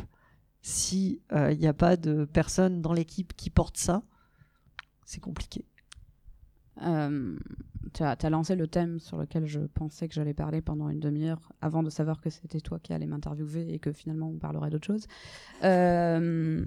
si 0.67 1.21
il 1.31 1.59
n'y 1.59 1.67
a 1.67 1.75
pas 1.75 1.97
de 1.97 2.25
personne 2.25 2.81
dans 2.81 2.93
l'équipe 2.93 3.35
qui 3.37 3.51
porte 3.51 3.77
ça, 3.77 4.03
c'est 5.05 5.21
compliqué. 5.21 5.65
Euh, 6.83 7.37
tu 7.93 8.03
as, 8.03 8.31
lancé 8.31 8.57
le 8.57 8.67
thème 8.67 8.99
sur 8.99 9.17
lequel 9.17 9.47
je 9.47 9.61
pensais 9.61 10.09
que 10.09 10.15
j'allais 10.15 10.35
parler 10.35 10.61
pendant 10.61 10.89
une 10.89 10.99
demi-heure 10.99 11.53
avant 11.61 11.83
de 11.83 11.91
savoir 11.91 12.21
que 12.21 12.31
c'était 12.31 12.61
toi 12.61 12.81
qui 12.83 12.93
allais 12.93 13.07
m'interviewer 13.07 13.73
et 13.73 13.79
que 13.79 13.93
finalement 13.93 14.29
on 14.29 14.39
parlerait 14.39 14.71
d'autre 14.71 14.87
chose. 14.87 15.07
Euh, 15.63 16.65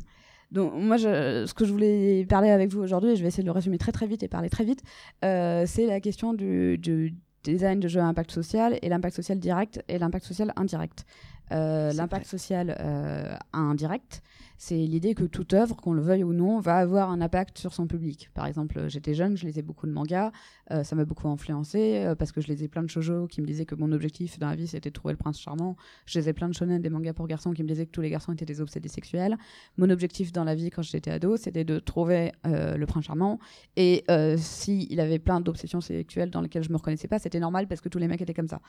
donc 0.52 0.74
moi, 0.76 0.98
ce 0.98 1.54
que 1.54 1.66
je 1.66 1.72
voulais 1.74 2.26
parler 2.26 2.50
avec 2.50 2.72
vous 2.72 2.80
aujourd'hui, 2.80 3.12
et 3.12 3.16
je 3.18 3.22
vais 3.22 3.28
essayer 3.28 3.44
de 3.44 3.48
le 3.48 3.54
résumer 3.54 3.78
très 3.78 3.92
très 3.92 4.08
vite 4.08 4.24
et 4.24 4.30
parler 4.30 4.50
très 4.50 4.64
vite, 4.64 4.82
euh, 5.26 5.66
c'est 5.66 5.88
la 5.88 6.00
question 6.00 6.34
du, 6.34 6.78
du 6.78 7.16
design 7.52 7.80
de 7.80 7.88
jeux 7.88 8.02
à 8.02 8.06
impact 8.06 8.32
social 8.32 8.78
et 8.82 8.90
l'impact 8.90 9.16
social 9.16 9.40
direct 9.40 9.84
et 9.88 9.98
l'impact 9.98 10.26
social 10.26 10.52
indirect. 10.56 11.06
Euh, 11.52 11.94
l'impact 11.94 12.26
social 12.26 12.76
euh, 12.80 13.38
indirect, 13.54 14.22
c'est 14.58 14.78
l'idée 14.78 15.16
que 15.16 15.24
toute 15.24 15.54
œuvre, 15.54 15.76
qu'on 15.76 15.94
le 15.94 16.02
veuille 16.02 16.24
ou 16.24 16.34
non, 16.34 16.60
va 16.60 16.78
avoir 16.78 17.10
un 17.10 17.22
impact 17.22 17.58
sur 17.58 17.74
son 17.74 17.88
public. 17.88 18.30
Par 18.34 18.46
exemple, 18.46 18.88
j'étais 18.88 19.14
jeune, 19.14 19.38
je 19.38 19.46
lisais 19.46 19.62
beaucoup 19.62 19.88
de 19.88 19.92
mangas, 19.92 20.32
euh, 20.72 20.84
ça 20.84 20.96
m'a 20.96 21.06
beaucoup 21.06 21.28
influencé 21.28 21.98
euh, 21.98 22.16
parce 22.16 22.32
que 22.32 22.42
je 22.42 22.48
lisais 22.48 22.68
plein 22.68 22.84
de 22.84 22.90
shoujo 22.90 23.28
qui 23.28 23.42
me 23.42 23.46
disaient 23.46 23.66
que 23.66 23.76
mon 23.76 23.92
objectif 23.92 24.40
dans 24.40 24.48
la 24.48 24.56
vie 24.56 24.68
c'était 24.68 24.90
de 24.90 24.94
trouver 24.94 25.14
le 25.14 25.18
prince 25.18 25.40
charmant. 25.40 25.76
Je 26.06 26.20
lisais 26.20 26.34
plein 26.34 26.50
de 26.50 26.54
shonen, 26.54 26.82
des 26.82 26.90
mangas 26.90 27.14
pour 27.14 27.28
garçons 27.28 27.54
qui 27.54 27.64
me 27.64 27.68
disaient 27.68 27.86
que 27.86 27.92
tous 27.92 28.02
les 28.02 28.10
garçons 28.10 28.34
étaient 28.34 28.46
des 28.46 28.62
obsédés 28.62 28.90
sexuels. 28.90 29.38
Mon 29.78 29.90
objectif 29.90 30.32
dans 30.32 30.44
la 30.44 30.56
vie 30.56 30.70
quand 30.70 30.82
j'étais 30.82 31.12
ado 31.12 31.38
c'était 31.38 31.64
de 31.64 31.80
trouver 31.80 32.32
euh, 32.46 32.78
le 32.78 32.86
prince 32.86 33.06
charmant. 33.06 33.40
Et 33.76 34.04
euh, 34.10 34.38
s'il 34.38 35.00
avait 35.00 35.20
plein 35.20 35.42
d'obsessions 35.42 35.82
sexuelles 35.82 36.30
dans 36.30 36.42
lesquelles 36.42 36.64
je 36.64 36.72
me 36.72 36.78
reconnaissais 36.78 37.08
pas, 37.08 37.20
c'était 37.20 37.40
normal 37.40 37.68
parce 37.68 37.82
que 37.82 37.90
tous 37.90 38.00
les 38.00 38.08
mecs 38.08 38.22
étaient 38.22 38.34
comme 38.34 38.48
ça. 38.48 38.62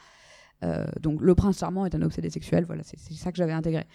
Euh, 0.64 0.86
donc 1.00 1.20
le 1.20 1.34
prince 1.34 1.58
charmant 1.58 1.86
est 1.86 1.94
un 1.94 2.02
obsédé 2.02 2.30
sexuel, 2.30 2.64
voilà, 2.64 2.82
c'est 2.82 2.98
ça 2.98 3.30
que 3.30 3.38
j'avais 3.38 3.52
intégré. 3.52 3.86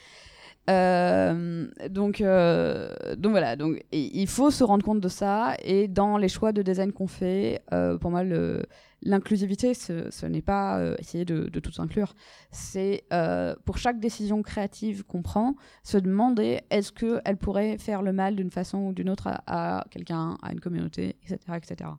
Euh, 0.70 1.68
donc, 1.89 2.22
euh, 2.22 3.16
donc 3.18 3.32
voilà, 3.32 3.55
donc 3.55 3.84
il 3.91 4.28
faut 4.28 4.49
se 4.49 4.64
rendre 4.64 4.84
compte 4.84 5.01
de 5.01 5.09
ça 5.09 5.55
et 5.61 5.88
dans 5.88 6.18
les 6.18 6.30
choix 6.30 6.53
de 6.53 6.61
design 6.61 6.93
qu'on 6.93 7.07
fait, 7.07 7.61
euh, 7.74 7.97
pour 7.97 8.11
moi 8.11 8.24
le, 8.24 8.64
L'inclusivité, 9.05 9.73
ce, 9.73 10.25
n'est 10.25 10.41
pas 10.41 10.79
euh, 10.79 10.95
essayer 10.99 11.25
de, 11.25 11.49
de 11.49 11.59
tout 11.59 11.81
inclure. 11.81 12.15
C'est 12.51 13.03
euh, 13.11 13.55
pour 13.65 13.77
chaque 13.77 13.99
décision 13.99 14.41
créative 14.41 15.03
qu'on 15.03 15.21
prend, 15.21 15.55
se 15.83 15.97
demander 15.97 16.61
est-ce 16.69 16.91
qu'elle 16.91 17.37
pourrait 17.37 17.77
faire 17.77 18.01
le 18.01 18.13
mal 18.13 18.35
d'une 18.35 18.51
façon 18.51 18.79
ou 18.79 18.93
d'une 18.93 19.09
autre 19.09 19.29
à, 19.47 19.85
quelqu'un, 19.89 20.37
à 20.41 20.53
une 20.53 20.59
communauté, 20.59 21.17
etc. 21.23 21.39
etc. 21.57 21.89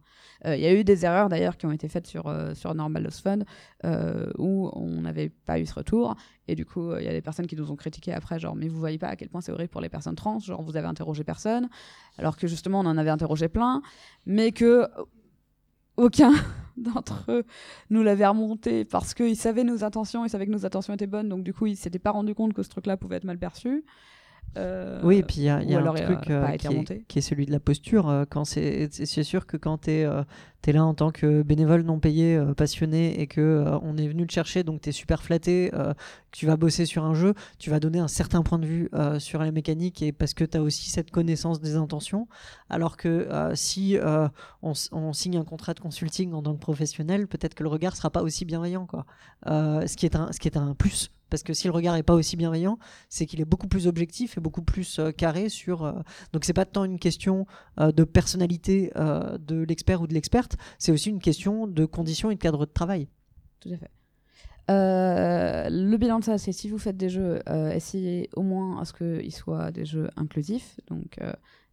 Euh, 0.46 0.56
Il 0.56 0.62
y 0.62 0.66
a 0.66 0.72
eu 0.72 0.84
des 0.84 1.04
erreurs 1.04 1.28
d'ailleurs 1.28 1.56
qui 1.56 1.66
ont 1.66 1.72
été 1.72 1.88
faites 1.88 2.06
sur, 2.06 2.34
sur 2.54 2.74
Normal 2.74 3.02
Lost 3.02 3.22
Fund 3.22 3.44
où 4.38 4.70
on 4.72 5.02
n'avait 5.02 5.28
pas 5.28 5.60
eu 5.60 5.66
ce 5.66 5.74
retour. 5.74 6.16
Et 6.48 6.54
du 6.54 6.64
coup, 6.64 6.94
il 6.96 7.04
y 7.04 7.08
a 7.08 7.12
des 7.12 7.22
personnes 7.22 7.46
qui 7.46 7.56
nous 7.56 7.70
ont 7.70 7.76
critiqué 7.76 8.12
après, 8.12 8.38
genre, 8.38 8.54
mais 8.54 8.68
vous 8.68 8.78
voyez 8.78 8.98
pas 8.98 9.08
à 9.08 9.16
quel 9.16 9.28
point 9.28 9.40
c'est 9.40 9.52
horrible 9.52 9.70
pour 9.70 9.80
les 9.80 9.88
personnes 9.88 10.14
trans, 10.14 10.38
genre, 10.38 10.62
vous 10.62 10.76
avez 10.76 10.86
interrogé 10.86 11.24
personne, 11.24 11.68
alors 12.18 12.36
que 12.36 12.46
justement, 12.46 12.80
on 12.80 12.86
en 12.86 12.98
avait 12.98 13.10
interrogé 13.10 13.48
plein, 13.48 13.82
mais 14.26 14.52
que 14.52 14.88
aucun 15.96 16.32
d'entre 16.76 17.24
eux 17.28 17.44
nous 17.90 18.02
l'avait 18.02 18.26
remonté 18.26 18.84
parce 18.84 19.14
qu'ils 19.14 19.36
savaient 19.36 19.64
nos 19.64 19.84
intentions, 19.84 20.24
ils 20.24 20.30
savaient 20.30 20.46
que 20.46 20.50
nos 20.50 20.66
intentions 20.66 20.94
étaient 20.94 21.06
bonnes, 21.06 21.28
donc 21.28 21.44
du 21.44 21.54
coup, 21.54 21.66
ils 21.66 21.76
s'étaient 21.76 21.98
pas 21.98 22.10
rendu 22.10 22.34
compte 22.34 22.52
que 22.52 22.62
ce 22.62 22.68
truc-là 22.68 22.96
pouvait 22.96 23.16
être 23.16 23.24
mal 23.24 23.38
perçu. 23.38 23.84
Euh, 24.56 25.00
Oui, 25.02 25.18
et 25.18 25.22
puis 25.22 25.36
il 25.38 25.42
y 25.44 25.48
a, 25.48 25.62
y 25.62 25.74
un 25.74 25.94
truc 25.94 26.30
euh, 26.30 26.56
qui, 26.56 26.66
est, 26.66 27.04
qui 27.06 27.18
est 27.18 27.22
celui 27.22 27.46
de 27.46 27.52
la 27.52 27.60
posture. 27.60 28.08
euh, 28.08 28.24
quand 28.28 28.44
c'est, 28.44 28.88
sûr 29.04 29.46
que 29.46 29.56
quand 29.56 29.82
tu 29.82 29.90
es, 29.90 30.72
là 30.72 30.84
en 30.84 30.94
tant 30.94 31.10
que 31.10 31.42
bénévole 31.42 31.82
non 31.82 31.98
payé, 31.98 32.40
passionné, 32.56 33.20
et 33.20 33.26
que 33.26 33.64
on 33.82 33.96
est 33.96 34.08
venu 34.08 34.26
te 34.26 34.32
chercher, 34.32 34.62
donc 34.62 34.80
tu 34.80 34.88
es 34.90 34.92
super 34.92 35.22
flatté, 35.22 35.70
que 35.72 35.94
tu 36.32 36.46
vas 36.46 36.56
bosser 36.56 36.86
sur 36.86 37.04
un 37.04 37.14
jeu, 37.14 37.34
tu 37.58 37.70
vas 37.70 37.80
donner 37.80 37.98
un 37.98 38.08
certain 38.08 38.42
point 38.42 38.58
de 38.58 38.66
vue 38.66 38.90
sur 39.18 39.40
la 39.40 39.50
mécanique, 39.50 40.02
et 40.02 40.12
parce 40.12 40.34
que 40.34 40.44
tu 40.44 40.56
as 40.56 40.62
aussi 40.62 40.90
cette 40.90 41.10
connaissance 41.10 41.60
des 41.60 41.76
intentions. 41.76 42.28
Alors 42.70 42.96
que 42.96 43.28
si 43.54 43.98
on, 44.62 45.12
signe 45.12 45.36
un 45.36 45.44
contrat 45.44 45.74
de 45.74 45.80
consulting 45.80 46.32
en 46.32 46.42
tant 46.42 46.54
que 46.54 46.60
professionnel, 46.60 47.26
peut-être 47.26 47.54
que 47.54 47.62
le 47.62 47.68
regard 47.68 47.96
sera 47.96 48.10
pas 48.10 48.22
aussi 48.22 48.44
bienveillant. 48.44 48.86
Quoi. 48.86 49.04
Ce, 49.46 49.96
qui 49.96 50.06
est 50.06 50.16
un, 50.16 50.32
ce 50.32 50.38
qui 50.38 50.48
est 50.48 50.56
un 50.56 50.74
plus. 50.74 51.10
Parce 51.34 51.42
que 51.42 51.52
si 51.52 51.66
le 51.66 51.72
regard 51.72 51.96
est 51.96 52.04
pas 52.04 52.14
aussi 52.14 52.36
bienveillant, 52.36 52.78
c'est 53.08 53.26
qu'il 53.26 53.40
est 53.40 53.44
beaucoup 53.44 53.66
plus 53.66 53.88
objectif 53.88 54.38
et 54.38 54.40
beaucoup 54.40 54.62
plus 54.62 55.00
euh, 55.00 55.10
carré 55.10 55.48
sur. 55.48 55.82
euh, 55.82 55.92
donc 56.32 56.44
c'est 56.44 56.52
pas 56.52 56.64
tant 56.64 56.84
une 56.84 57.00
question 57.00 57.44
euh, 57.80 57.90
de 57.90 58.04
personnalité 58.04 58.92
euh, 58.94 59.36
de 59.38 59.64
l'expert 59.64 60.00
ou 60.00 60.06
de 60.06 60.14
l'experte, 60.14 60.56
c'est 60.78 60.92
aussi 60.92 61.10
une 61.10 61.18
question 61.18 61.66
de 61.66 61.86
conditions 61.86 62.30
et 62.30 62.36
de 62.36 62.40
cadre 62.40 62.66
de 62.66 62.70
travail. 62.70 63.08
Tout 63.58 63.70
à 63.70 63.76
fait. 63.78 63.90
Le 64.68 65.96
bilan 65.96 66.20
de 66.20 66.24
ça, 66.24 66.38
c'est 66.38 66.52
si 66.52 66.68
vous 66.68 66.78
faites 66.78 66.96
des 66.96 67.08
jeux, 67.08 67.40
essayez 67.72 68.30
au 68.36 68.42
moins 68.42 68.80
à 68.80 68.84
ce 68.84 68.92
qu'ils 68.92 69.34
soient 69.34 69.72
des 69.72 69.86
jeux 69.86 70.10
inclusifs, 70.16 70.78
donc 70.88 71.18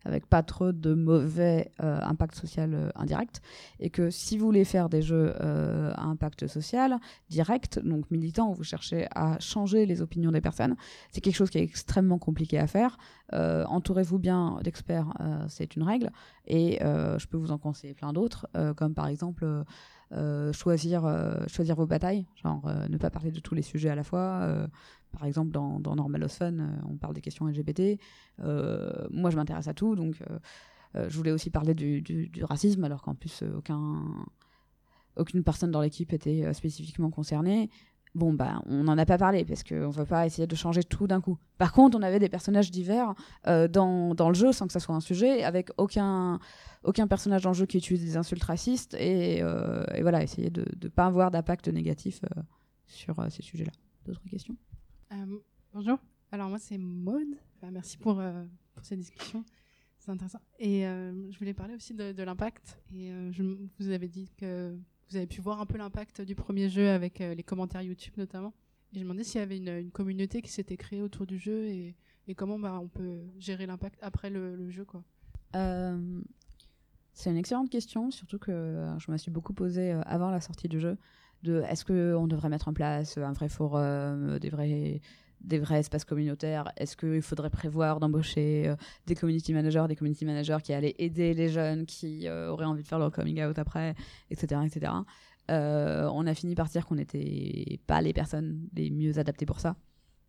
avec 0.06 0.26
pas 0.28 0.44
trop 0.44 0.72
de 0.72 0.94
mauvais 0.94 1.72
euh, 1.82 2.00
impact 2.02 2.36
social 2.36 2.74
euh, 2.74 2.90
indirect, 2.96 3.42
et 3.80 3.90
que 3.90 4.10
si 4.10 4.38
vous 4.38 4.46
voulez 4.46 4.66
faire 4.66 4.90
des 4.90 5.02
jeux 5.02 5.34
euh, 5.42 5.94
à 5.96 6.04
impact 6.04 6.48
social 6.48 6.98
direct, 7.30 7.80
donc 7.80 8.10
militant, 8.12 8.52
où 8.52 8.54
vous 8.54 8.64
cherchez 8.64 9.08
à 9.16 9.40
changer 9.40 9.86
les 9.86 10.02
opinions 10.02 10.32
des 10.32 10.42
personnes, 10.42 10.76
c'est 11.12 11.22
quelque 11.22 11.36
chose 11.36 11.50
qui 11.50 11.58
est 11.58 11.64
extrêmement 11.64 12.20
compliqué 12.20 12.58
à 12.58 12.68
faire. 12.68 12.98
Euh, 13.34 13.64
Entourez-vous 13.66 14.20
bien 14.20 14.60
d'experts, 14.64 15.14
euh, 15.20 15.46
c'est 15.48 15.76
une 15.76 15.84
règle, 15.84 16.12
et 16.48 16.84
euh, 16.84 17.18
je 17.20 17.28
peux 17.28 17.38
vous 17.38 17.52
en 17.52 17.58
conseiller 17.58 17.94
plein 17.94 18.14
d'autres, 18.14 18.48
comme 18.76 18.94
par 18.94 19.08
exemple 19.08 19.46
euh, 20.14 20.52
choisir, 20.52 21.06
euh, 21.06 21.36
choisir 21.48 21.76
vos 21.76 21.86
batailles, 21.86 22.26
genre 22.44 22.62
euh, 22.68 22.88
ne 22.90 22.98
pas 22.98 23.10
parler 23.10 23.32
de 23.32 23.40
tous 23.40 23.56
les 23.56 23.62
sujets 23.62 23.90
à 23.90 23.96
la 23.96 24.04
fois. 24.04 24.68
Par 25.12 25.26
exemple, 25.26 25.52
dans, 25.52 25.80
dans 25.80 25.96
Normal 25.96 26.28
Fun, 26.30 26.60
euh, 26.60 26.68
on 26.90 26.96
parle 26.96 27.14
des 27.14 27.22
questions 27.22 27.46
LGBT. 27.48 28.00
Euh, 28.40 29.08
moi, 29.12 29.30
je 29.30 29.36
m'intéresse 29.36 29.68
à 29.68 29.74
tout, 29.74 29.96
donc 29.96 30.22
euh, 30.96 31.10
je 31.10 31.18
voulais 31.18 31.32
aussi 31.32 31.50
parler 31.50 31.74
du, 31.74 32.32
racisme, 32.44 32.84
alors 32.84 33.02
qu'en 33.02 33.16
plus, 33.16 33.44
aucun, 33.56 34.04
aucune 35.16 35.44
personne 35.44 35.72
dans 35.72 35.82
l'équipe 35.82 36.14
était 36.14 36.52
spécifiquement 36.54 37.10
concernée. 37.10 37.70
Bon, 38.14 38.34
bah, 38.34 38.62
on 38.66 38.84
n'en 38.84 38.98
a 38.98 39.06
pas 39.06 39.18
parlé 39.18 39.46
parce 39.46 39.64
qu'on 39.64 39.88
ne 39.88 39.94
veut 39.94 40.06
pas 40.06 40.26
essayer 40.26 40.46
de 40.46 40.56
changer 40.56 40.84
tout 40.84 41.08
d'un 41.08 41.22
coup. 41.22 41.38
Par 41.58 41.72
contre, 41.72 41.98
on 41.98 42.02
avait 42.02 42.20
des 42.20 42.28
personnages 42.28 42.70
divers 42.70 43.14
dans, 43.46 44.14
le 44.18 44.34
jeu 44.34 44.52
sans 44.52 44.68
que 44.68 44.74
ça 44.74 44.82
soit 44.82 44.94
un 44.94 45.00
sujet, 45.00 45.44
avec 45.44 45.70
aucun, 45.78 46.40
personnage 47.08 47.44
dans 47.44 47.52
le 47.52 47.56
jeu 47.56 47.66
qui 47.66 47.78
utilise 47.78 48.04
des 48.04 48.18
insultes 48.18 48.44
racistes 48.44 48.96
et, 48.96 49.42
voilà, 50.02 50.24
essayer 50.24 50.50
de 50.50 50.66
ne 50.84 50.90
pas 50.90 51.06
avoir 51.06 51.32
d'impact 51.32 51.70
négatif 51.70 52.20
sur 52.86 53.16
ces 53.30 53.44
sujets-là. 53.44 53.72
D'autres 54.06 54.28
questions? 54.30 54.58
Euh, 55.12 55.40
bonjour. 55.74 55.98
Alors 56.32 56.48
moi 56.48 56.58
c'est 56.58 56.78
Maud. 56.78 57.28
Enfin, 57.58 57.72
merci 57.72 57.98
pour, 57.98 58.20
euh, 58.20 58.46
pour 58.74 58.86
cette 58.86 59.00
discussion. 59.00 59.44
C'est 59.98 60.10
intéressant. 60.10 60.40
Et 60.58 60.88
euh, 60.88 61.32
je 61.32 61.38
voulais 61.38 61.54
parler 61.54 61.76
aussi 61.76 61.94
de, 61.94 62.24
l'impact. 62.24 62.80
Et 62.94 63.12
vous 63.80 63.90
avez 63.90 64.08
dit 64.08 64.32
que 64.38 64.76
vous 65.10 65.18
avez 65.18 65.28
pu 65.28 65.42
voir 65.42 65.60
un 65.60 65.66
peu 65.66 65.78
l'impact 65.78 66.22
du 66.22 66.34
premier 66.34 66.70
jeu 66.70 66.90
avec 66.90 67.20
les 67.20 67.44
commentaires 67.44 67.82
YouTube 67.82 68.14
notamment. 68.18 68.54
Et 68.94 68.96
je 68.96 69.00
me 69.00 69.04
demandais 69.04 69.24
s'il 69.24 69.40
y 69.40 69.44
avait 69.44 69.58
une, 69.58 69.92
communauté 69.92 70.42
qui 70.42 70.50
s'était 70.50 70.78
créée 70.78 71.02
autour 71.02 71.28
du 71.28 71.38
jeu 71.38 71.68
et, 71.68 71.96
comment 72.36 72.58
bah, 72.58 72.80
on 72.82 72.88
peut 72.88 73.20
gérer 73.38 73.66
l'impact 73.66 74.00
après 74.02 74.30
le, 74.30 74.70
jeu. 74.70 74.86
Quoi. 74.86 75.04
C'est 77.14 77.30
une 77.30 77.38
excellente 77.38 77.70
question, 77.70 78.10
surtout 78.10 78.40
que 78.40 78.96
je 78.98 79.12
me 79.12 79.18
suis 79.18 79.32
beaucoup 79.32 79.54
posée 79.54 79.92
avant 79.92 80.32
la 80.32 80.42
sortie 80.42 80.70
du 80.70 80.80
jeu 80.80 80.98
de 81.44 81.64
est-ce 81.70 81.86
qu'on 81.86 82.28
devrait 82.28 82.50
mettre 82.50 82.68
en 82.68 82.74
place 82.74 83.18
un 83.18 83.34
vrai 83.34 83.50
forum, 83.50 84.40
des 84.40 84.50
vrais, 84.50 85.02
des 85.42 85.60
vrais 85.60 85.80
espaces 85.80 86.06
communautaires? 86.06 86.72
Est-ce 86.78 86.96
qu'il 86.96 87.22
faudrait 87.22 87.50
prévoir 87.50 88.00
d'embaucher 88.00 88.68
euh, 88.68 88.76
des 89.08 89.16
community 89.16 89.54
managers, 89.54 89.86
des 89.88 89.96
community 89.96 90.26
managers 90.26 90.58
qui 90.64 90.74
allaient 90.74 90.96
aider 90.98 91.34
les 91.34 91.50
jeunes 91.50 91.86
qui 91.86 92.28
euh, 92.28 92.50
auraient 92.50 92.66
envie 92.66 92.84
de 92.84 92.88
faire 92.88 93.00
leur 93.00 93.12
coming 93.12 93.44
out 93.44 93.58
après, 93.60 93.96
etc. 94.30 94.62
etc. 94.66 94.92
Euh, 95.50 96.10
on 96.14 96.28
a 96.28 96.34
fini 96.34 96.56
par 96.56 96.68
dire 96.68 96.86
qu'on 96.86 96.96
n'était 96.96 97.80
pas 97.88 98.02
les 98.02 98.14
personnes 98.14 98.68
les 98.74 98.90
mieux 98.90 99.18
adaptées 99.18 99.46
pour 99.46 99.60
ça. 99.60 99.76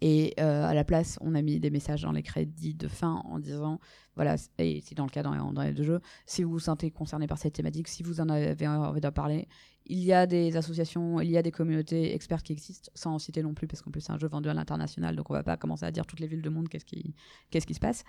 Et 0.05 0.35
euh, 0.41 0.65
à 0.67 0.75
la 0.75 0.83
place, 0.83 1.17
on 1.21 1.37
a 1.37 1.43
mis 1.43 1.61
des 1.61 1.71
messages 1.71 2.03
dans 2.03 2.11
les 2.11 2.25
crédits 2.25 2.75
de 2.75 2.89
fin 2.89 3.23
en 3.25 3.39
disant, 3.39 3.79
voilà, 4.17 4.35
et 4.59 4.81
c'est 4.85 4.97
dans 4.97 5.05
le 5.05 5.11
cas 5.11 5.23
dans, 5.23 5.53
dans 5.53 5.63
les 5.63 5.73
deux 5.73 5.85
jeux, 5.85 6.01
si 6.27 6.43
vous 6.43 6.51
vous 6.51 6.59
sentez 6.59 6.91
concerné 6.91 7.29
par 7.29 7.39
cette 7.39 7.53
thématique, 7.53 7.87
si 7.87 8.03
vous 8.03 8.21
en 8.21 8.29
avez 8.29 8.67
envie 8.67 9.01
d'en 9.01 9.13
parler, 9.13 9.47
il 9.87 10.01
y 10.01 10.13
a 10.13 10.27
des 10.27 10.57
associations, 10.57 11.21
il 11.21 11.31
y 11.31 11.39
a 11.39 11.43
des 11.43 11.53
communautés 11.53 12.15
experts 12.17 12.43
qui 12.43 12.53
existent, 12.53 12.91
sans 12.97 13.15
en 13.15 13.19
citer 13.21 13.45
non 13.45 13.55
plus, 13.55 13.69
parce 13.69 13.81
qu'en 13.81 13.93
plus 13.93 14.01
c'est 14.01 14.11
un 14.13 14.19
jeu 14.19 14.27
vendu 14.27 14.49
à 14.49 14.55
l'international, 14.55 15.15
donc 15.15 15.31
on 15.31 15.35
va 15.35 15.45
pas 15.45 15.57
commencer 15.57 15.85
à 15.85 15.93
dire 15.93 16.05
toutes 16.05 16.19
les 16.19 16.27
villes 16.27 16.43
du 16.43 16.51
monde 16.51 16.69
qu'est-ce 16.69 16.85
qui, 16.85 17.15
qu'est-ce 17.51 17.67
qui 17.67 17.75
se 17.75 17.81
passe. 17.81 18.03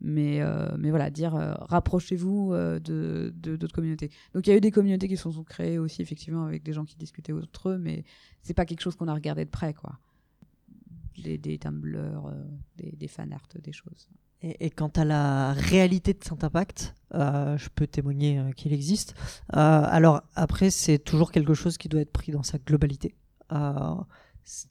Mais, 0.00 0.40
euh, 0.40 0.74
mais 0.78 0.90
voilà, 0.90 1.10
dire 1.10 1.36
euh, 1.36 1.54
rapprochez-vous 1.60 2.54
euh, 2.54 2.80
de- 2.80 3.32
d'autres 3.36 3.74
communautés. 3.74 4.10
Donc 4.34 4.46
il 4.46 4.50
y 4.50 4.52
a 4.52 4.56
eu 4.56 4.60
des 4.60 4.70
communautés 4.72 5.06
qui 5.06 5.16
se 5.16 5.30
sont 5.30 5.44
créées 5.44 5.78
aussi, 5.78 6.02
effectivement, 6.02 6.46
avec 6.46 6.62
des 6.64 6.72
gens 6.72 6.84
qui 6.86 6.96
discutaient 6.96 7.32
entre 7.34 7.68
eux, 7.70 7.78
mais 7.78 8.02
c'est 8.42 8.54
pas 8.54 8.64
quelque 8.64 8.80
chose 8.80 8.96
qu'on 8.96 9.08
a 9.08 9.14
regardé 9.14 9.44
de 9.44 9.50
près, 9.50 9.74
quoi. 9.74 9.98
Des, 11.22 11.38
des 11.38 11.58
Tumblr, 11.58 12.26
euh, 12.26 12.32
des, 12.76 12.92
des 12.92 13.08
fanarts, 13.08 13.48
des 13.62 13.72
choses. 13.72 14.08
Et, 14.42 14.70
quant 14.70 14.90
à 14.96 15.04
la 15.04 15.52
réalité 15.52 16.14
de 16.14 16.24
cet 16.24 16.42
impact, 16.44 16.94
euh, 17.14 17.58
je 17.58 17.68
peux 17.68 17.86
témoigner 17.86 18.38
euh, 18.38 18.52
qu'il 18.52 18.72
existe. 18.72 19.14
Alors 19.50 20.22
après, 20.34 20.70
c'est 20.70 20.98
toujours 20.98 21.30
quelque 21.30 21.52
chose 21.52 21.76
qui 21.76 21.88
doit 21.88 22.00
être 22.00 22.12
pris 22.12 22.32
dans 22.32 22.42
sa 22.42 22.58
globalité. 22.58 23.14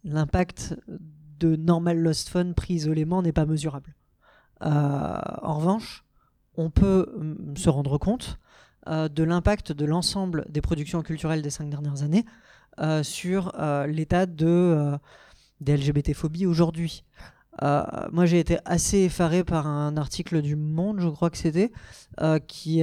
L'impact 0.04 0.76
de 1.39 1.56
Normal 1.56 2.00
Lost 2.00 2.30
Fun 2.30 2.54
pris 2.54 2.76
isolément 2.76 3.22
n'est 3.22 3.32
pas 3.32 3.45
mesurable. 3.45 3.95
En 4.62 5.54
revanche, 5.58 6.04
on 6.56 6.70
peut 6.70 7.14
mm, 7.18 7.56
se 7.56 7.70
rendre 7.70 7.97
compte 7.97 8.39
de 8.88 9.24
l'impact 9.24 9.72
de 9.72 9.86
l'ensemble 9.86 10.45
des 10.50 10.62
productions 10.62 11.04
culturelles 11.04 11.41
des 11.43 11.50
cinq 11.52 11.70
dernières 11.70 12.02
années 12.02 12.26
sur 13.04 13.54
l'état 13.88 14.26
de, 14.26 14.97
des 15.62 15.78
LGBT-phobies 15.78 16.45
aujourd'hui. 16.45 17.03
Euh, 17.62 17.84
moi, 18.12 18.26
j'ai 18.26 18.39
été 18.39 18.57
assez 18.66 18.99
effaré 18.99 19.43
par 19.43 19.68
un 19.68 19.97
article 19.97 20.41
du 20.41 20.55
Monde, 20.55 20.99
je 21.01 21.10
crois 21.10 21.30
que 21.30 21.38
c'était, 21.38 21.72
euh, 22.22 22.39
qui, 22.39 22.82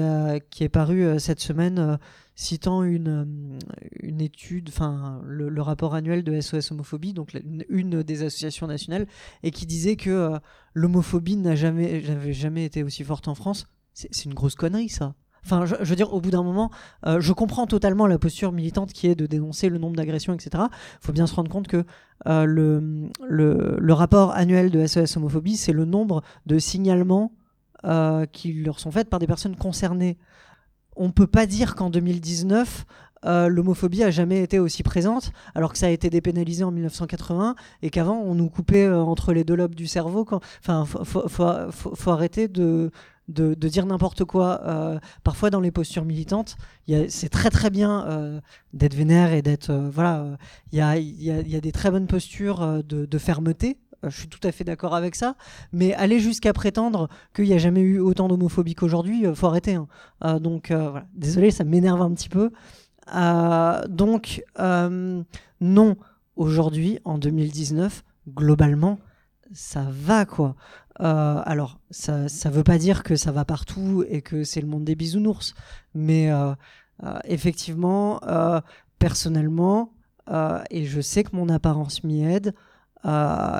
qui 0.50 0.64
est 0.64 0.68
paru 0.68 1.04
euh, 1.04 1.18
cette 1.18 1.40
semaine, 1.40 1.98
citant 2.34 2.82
une, 2.82 3.58
une 4.00 4.20
étude, 4.20 4.68
enfin 4.68 5.22
le, 5.24 5.62
rapport 5.62 5.94
annuel 5.94 6.22
de 6.22 6.40
SOS 6.40 6.72
Homophobie, 6.72 7.14
donc 7.14 7.32
une, 7.70 8.02
des 8.02 8.22
associations 8.22 8.66
nationales, 8.66 9.06
et 9.42 9.50
qui 9.50 9.66
disait 9.66 9.96
que 9.96 10.38
l'homophobie 10.74 11.36
n'a 11.36 11.54
jamais, 11.54 12.02
jamais 12.32 12.64
été 12.64 12.82
aussi 12.82 13.04
forte 13.04 13.28
en 13.28 13.34
France. 13.34 13.66
C'est 13.94 14.26
une 14.26 14.34
grosse 14.34 14.56
connerie, 14.56 14.90
ça. 14.90 15.14
Enfin, 15.46 15.64
je, 15.64 15.76
veux 15.76 15.94
dire, 15.94 16.12
au 16.12 16.20
bout 16.20 16.32
d'un 16.32 16.42
moment, 16.42 16.72
euh, 17.06 17.20
je 17.20 17.32
comprends 17.32 17.68
totalement 17.68 18.08
la 18.08 18.18
posture 18.18 18.50
militante 18.50 18.92
qui 18.92 19.06
est 19.06 19.14
de 19.14 19.26
dénoncer 19.26 19.68
le 19.68 19.78
nombre 19.78 19.94
d'agressions, 19.94 20.34
etc. 20.34 20.64
Il 20.64 21.06
faut 21.06 21.12
bien 21.12 21.28
se 21.28 21.36
rendre 21.36 21.48
compte 21.48 21.68
que 21.68 21.84
euh, 22.26 22.44
le, 22.44 23.08
le, 23.20 23.92
rapport 23.92 24.32
annuel 24.32 24.72
de 24.72 24.84
SOS 24.84 25.16
Homophobie, 25.16 25.56
c'est 25.56 25.72
le 25.72 25.84
nombre 25.84 26.22
de 26.46 26.58
signalements 26.58 27.30
euh, 27.84 28.26
qui 28.26 28.54
leur 28.54 28.80
sont 28.80 28.90
faits 28.90 29.08
par 29.08 29.20
des 29.20 29.28
personnes 29.28 29.54
concernées. 29.54 30.18
On 30.96 31.06
ne 31.06 31.12
peut 31.12 31.28
pas 31.28 31.46
dire 31.46 31.76
qu'en 31.76 31.90
2019, 31.90 32.84
euh, 33.24 33.46
l'homophobie 33.48 34.02
a 34.02 34.10
jamais 34.10 34.42
été 34.42 34.58
aussi 34.58 34.82
présente, 34.82 35.30
alors 35.54 35.70
que 35.70 35.78
ça 35.78 35.86
a 35.86 35.90
été 35.90 36.10
dépénalisé 36.10 36.64
en 36.64 36.72
1980 36.72 37.54
et 37.82 37.90
qu'avant 37.90 38.18
on 38.18 38.34
nous 38.34 38.50
coupait 38.50 38.88
entre 38.88 39.32
les 39.32 39.44
deux 39.44 39.54
lobes 39.54 39.76
du 39.76 39.86
cerveau. 39.86 40.24
Quand... 40.24 40.40
Enfin, 40.58 40.84
faut 40.84 42.10
arrêter 42.10 42.48
de 42.48 42.90
de, 43.28 43.54
dire 43.54 43.86
n'importe 43.86 44.24
quoi. 44.24 44.60
Euh, 44.64 44.98
parfois, 45.24 45.50
dans 45.50 45.60
les 45.60 45.70
postures 45.70 46.04
militantes, 46.04 46.56
c'est 47.08 47.28
très 47.28 47.50
très 47.50 47.70
bien 47.70 48.06
euh, 48.06 48.40
d'être 48.72 48.94
vénère 48.94 49.32
et 49.32 49.42
d'être. 49.42 49.70
euh, 49.70 49.90
voilà, 49.90 50.36
il 50.72 50.78
y, 50.78 50.80
a, 51.56 51.60
des 51.60 51.72
très 51.72 51.90
bonnes 51.90 52.06
postures 52.06 52.82
de, 52.84 53.18
fermeté. 53.18 53.78
Je 54.02 54.16
suis 54.16 54.28
tout 54.28 54.46
à 54.46 54.52
fait 54.52 54.62
d'accord 54.62 54.94
avec 54.94 55.14
ça. 55.14 55.36
Mais 55.72 55.94
aller 55.94 56.20
jusqu'à 56.20 56.52
prétendre 56.52 57.08
qu'il 57.34 57.46
n'y 57.46 57.54
a 57.54 57.58
jamais 57.58 57.80
eu 57.80 57.98
autant 57.98 58.28
d'homophobie 58.28 58.74
qu'aujourd'hui, 58.74 59.24
faut 59.34 59.46
arrêter. 59.46 59.74
hein. 59.74 60.38
Donc, 60.38 60.70
voilà. 60.70 61.06
Désolé, 61.14 61.50
ça 61.50 61.64
m'énerve 61.64 62.02
un 62.02 62.12
petit 62.12 62.28
peu. 62.28 62.50
Donc, 63.88 64.44
non, 65.60 65.96
aujourd'hui, 66.36 66.98
en 67.04 67.18
2019, 67.18 68.04
globalement, 68.28 68.98
ça 69.52 69.86
va 69.90 70.24
quoi. 70.24 70.56
Euh, 71.00 71.42
alors, 71.44 71.78
ça 71.90 72.22
ne 72.22 72.50
veut 72.50 72.64
pas 72.64 72.78
dire 72.78 73.02
que 73.02 73.16
ça 73.16 73.32
va 73.32 73.44
partout 73.44 74.04
et 74.08 74.22
que 74.22 74.44
c'est 74.44 74.60
le 74.60 74.66
monde 74.66 74.84
des 74.84 74.94
bisounours, 74.94 75.54
mais 75.94 76.30
euh, 76.30 76.54
euh, 77.04 77.18
effectivement, 77.24 78.20
personnellement, 78.98 79.92
et 80.70 80.86
je 80.86 81.00
sais 81.00 81.24
que 81.24 81.36
mon 81.36 81.48
apparence 81.48 82.02
m'y 82.04 82.24
aide, 82.24 82.54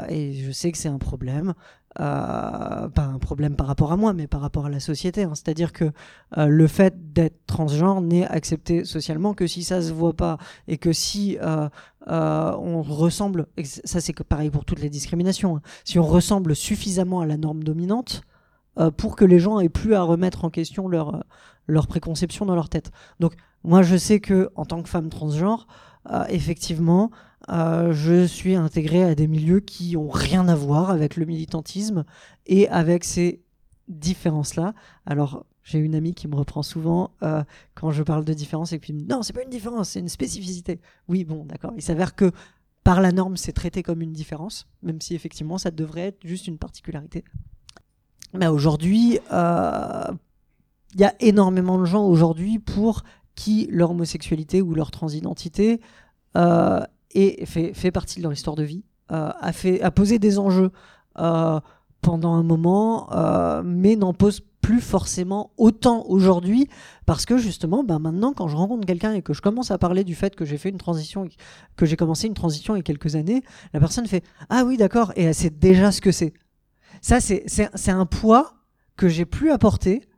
et 0.09 0.35
je 0.35 0.51
sais 0.51 0.73
que 0.73 0.79
c'est 0.79 0.89
un 0.89 0.99
problème. 0.99 1.55
Euh, 1.99 2.89
pas 2.89 3.05
un 3.05 3.19
problème 3.19 3.57
par 3.57 3.67
rapport 3.67 3.91
à 3.91 3.97
moi, 3.97 4.13
mais 4.13 4.27
par 4.27 4.43
rapport 4.43 4.67
à 4.67 4.69
la 4.69 4.81
société. 4.81 5.23
hein. 5.23 5.33
C'est-à-dire 5.35 5.73
que 5.73 5.93
euh, 6.37 6.47
le 6.47 6.67
fait 6.67 7.13
d'être 7.15 7.47
transgenre 7.47 8.03
n'est 8.03 8.27
accepté 8.27 8.85
socialement 8.85 9.33
que 9.33 9.47
si 9.47 9.65
ça 9.65 9.81
se 9.81 9.93
voit 9.93 10.13
pas 10.13 10.37
et 10.69 10.77
que 10.77 10.93
si 10.93 11.39
euh, 11.41 11.69
on 12.07 12.83
ressemble, 12.83 13.47
et 13.57 13.65
ça 13.65 14.01
c'est 14.01 14.13
pareil 14.25 14.51
pour 14.51 14.65
toutes 14.67 14.81
les 14.81 14.91
discriminations, 14.91 15.57
hein, 15.57 15.63
si 15.85 15.99
on 15.99 16.05
ressemble 16.05 16.55
suffisamment 16.55 17.21
à 17.21 17.27
la 17.27 17.37
norme 17.37 17.65
dominante 17.65 18.23
pour 18.99 19.17
que 19.17 19.25
les 19.25 19.39
gens 19.39 19.59
aient 19.59 19.71
plus 19.71 19.95
à 19.95 20.03
remettre 20.03 20.45
en 20.45 20.51
question 20.51 20.87
leur, 20.87 21.25
leur 21.67 21.87
préconception 21.87 22.45
dans 22.45 22.55
leur 22.55 22.69
tête. 22.69 22.91
Donc 23.21 23.33
moi 23.65 23.81
je 23.81 23.97
sais 23.97 24.21
que 24.21 24.51
en 24.55 24.67
tant 24.67 24.83
que 24.83 24.89
femme 24.91 25.09
transgenre, 25.09 25.67
effectivement, 26.29 27.11
euh, 27.49 27.93
je 27.93 28.27
suis 28.27 28.55
intégrée 28.55 29.05
à 29.05 29.15
des 29.15 29.27
milieux 29.27 29.61
qui 29.61 29.97
ont 29.97 30.09
rien 30.09 30.49
à 30.49 30.55
voir 30.55 30.91
avec 30.91 31.17
le 31.17 31.25
militantisme 31.27 32.05
et 32.47 32.69
avec 32.69 33.05
ces 33.05 33.43
différences-là. 33.89 34.75
Alors, 35.05 35.47
j'ai 35.63 35.79
une 35.79 35.95
amie 35.95 36.15
qui 36.15 36.29
me 36.29 36.37
reprend 36.37 36.63
souvent 36.63 37.11
euh, 37.23 37.43
quand 37.75 37.91
je 37.91 38.03
parle 38.03 38.25
de 38.25 38.33
différence 38.33 38.73
et 38.73 38.79
puis 38.79 38.93
me 38.93 39.01
dit, 39.01 39.07
non, 39.07 39.23
c'est 39.23 39.33
pas 39.33 39.43
une 39.43 39.51
différence, 39.51 39.91
c'est 39.91 40.01
une 40.01 40.09
spécificité. 40.09 40.81
Oui, 41.09 41.25
bon, 41.25 41.45
d'accord. 41.45 41.73
Il 41.77 41.83
s'avère 41.83 42.15
que 42.15 42.33
par 42.85 43.01
la 43.01 43.11
norme, 43.11 43.37
c'est 43.37 43.53
traité 43.53 43.83
comme 43.83 44.01
une 44.01 44.13
différence, 44.13 44.69
même 44.83 45.01
si 45.01 45.15
effectivement, 45.15 45.59
ça 45.59 45.71
devrait 45.71 46.09
être 46.09 46.25
juste 46.25 46.47
une 46.47 46.59
particularité. 46.59 47.25
Mais 48.33 48.47
aujourd'hui, 48.47 49.19
euh, 49.33 50.13
il 50.95 51.01
y 51.01 51.05
a 51.05 51.15
énormément 51.21 51.79
de 51.79 51.85
gens 51.85 52.05
aujourd'hui 52.05 52.59
pour 52.59 53.03
qui 53.35 53.69
leur 53.71 53.91
homosexualité 53.91 54.63
ou 54.63 54.75
leur 54.75 54.91
transidentité 54.91 55.81
est- 57.17 57.47
fait, 57.47 57.75
fait 57.75 57.91
partie 57.91 58.19
de 58.19 58.23
leur 58.23 58.33
histoire 58.33 58.57
de 58.57 58.63
vie, 58.63 58.85
euh, 59.13 59.31
a, 59.41 59.53
fait, 59.53 59.81
a 59.83 59.91
posé 59.91 60.19
des 60.19 60.39
enjeux 60.39 60.71
euh, 61.19 61.61
pendant 62.01 62.35
un 62.35 62.43
moment, 62.43 63.09
euh, 63.13 63.63
mais 63.65 63.97
n'en 63.97 64.13
pose 64.15 64.41
plus 64.61 64.81
forcément 64.81 65.53
autant 65.59 66.05
aujourd'hui 66.09 66.69
parce 67.07 67.25
que 67.25 67.39
justement, 67.39 67.85
ben 67.85 68.01
maintenant, 68.01 68.33
quand 68.33 68.49
je 68.49 68.57
rencontre 68.57 68.85
quelqu'un 68.85 69.13
et 69.13 69.23
que 69.23 69.33
je 69.33 69.41
commence 69.41 69.71
à 69.71 69.79
parler 69.79 70.03
du 70.03 70.17
fait 70.17 70.35
que 70.35 70.45
j'ai 70.45 70.59
fait 70.59 70.71
une 70.71 70.79
transition, 70.79 71.29
que 71.77 71.87
j'ai 71.87 71.97
commencé 71.97 72.27
une 72.27 72.35
transition 72.35 72.75
il 72.75 72.79
y 72.79 72.81
a 72.81 72.83
quelques 72.83 73.15
années, 73.15 73.43
la 73.73 73.79
personne 73.81 74.07
fait 74.07 74.25
ah 74.51 74.65
oui 74.65 74.77
d'accord 74.77 75.13
et 75.15 75.23
elle 75.23 75.35
sait 75.37 75.51
déjà 75.51 75.93
ce 75.93 76.01
que 76.01 76.11
c'est. 76.11 76.33
Ça 77.01 77.21
c'est 77.21 77.91
un 77.91 78.07
poids 78.07 78.55
que 78.97 79.09
j'ai 79.09 79.25
plus 79.25 79.53
apporté 79.53 80.09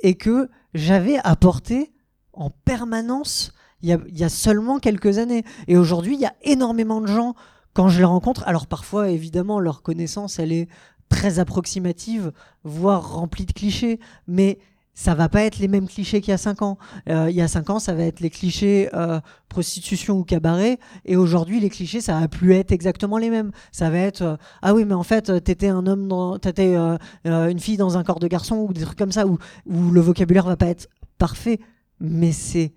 et 0.00 0.16
que 0.16 0.48
j'avais 0.74 1.18
apporté 1.22 1.92
en 2.32 2.50
permanence 2.50 3.52
il 3.82 3.98
y, 4.08 4.24
a, 4.24 4.28
seulement 4.28 4.78
quelques 4.78 5.18
années. 5.18 5.44
Et 5.68 5.76
aujourd'hui, 5.76 6.14
il 6.14 6.20
y 6.20 6.26
a 6.26 6.34
énormément 6.42 7.00
de 7.00 7.06
gens, 7.06 7.34
quand 7.74 7.88
je 7.88 7.98
les 7.98 8.04
rencontre, 8.04 8.44
alors 8.46 8.66
parfois, 8.66 9.10
évidemment, 9.10 9.58
leur 9.58 9.82
connaissance, 9.82 10.38
elle 10.38 10.52
est 10.52 10.68
très 11.08 11.38
approximative, 11.38 12.32
voire 12.64 13.14
remplie 13.14 13.44
de 13.44 13.52
clichés, 13.52 13.98
mais 14.26 14.58
ça 14.94 15.14
va 15.14 15.28
pas 15.28 15.42
être 15.42 15.58
les 15.58 15.68
mêmes 15.68 15.88
clichés 15.88 16.20
qu'il 16.20 16.30
y 16.30 16.34
a 16.34 16.38
5 16.38 16.62
ans. 16.62 16.78
Euh, 17.08 17.30
il 17.30 17.36
y 17.36 17.40
a 17.40 17.48
5 17.48 17.70
ans, 17.70 17.78
ça 17.78 17.94
va 17.94 18.04
être 18.04 18.20
les 18.20 18.30
clichés 18.30 18.90
euh, 18.94 19.20
prostitution 19.48 20.18
ou 20.18 20.24
cabaret, 20.24 20.78
et 21.04 21.16
aujourd'hui, 21.16 21.60
les 21.60 21.70
clichés, 21.70 22.00
ça 22.00 22.20
va 22.20 22.28
plus 22.28 22.54
être 22.54 22.72
exactement 22.72 23.18
les 23.18 23.30
mêmes. 23.30 23.52
Ça 23.72 23.90
va 23.90 23.98
être 23.98 24.22
euh, 24.22 24.36
ah 24.60 24.74
oui, 24.74 24.84
mais 24.84 24.94
en 24.94 25.02
fait, 25.02 25.42
t'étais 25.42 25.68
un 25.68 25.86
homme, 25.86 26.38
t'étais 26.40 26.76
une 27.24 27.58
fille 27.58 27.76
dans 27.76 27.98
un 27.98 28.04
corps 28.04 28.20
de 28.20 28.28
garçon 28.28 28.66
ou 28.68 28.72
des 28.72 28.82
trucs 28.82 28.98
comme 28.98 29.12
ça 29.12 29.26
où, 29.26 29.38
où 29.66 29.90
le 29.90 30.00
vocabulaire 30.00 30.46
va 30.46 30.56
pas 30.56 30.66
être 30.66 30.88
parfait, 31.18 31.58
mais 32.00 32.32
c'est 32.32 32.72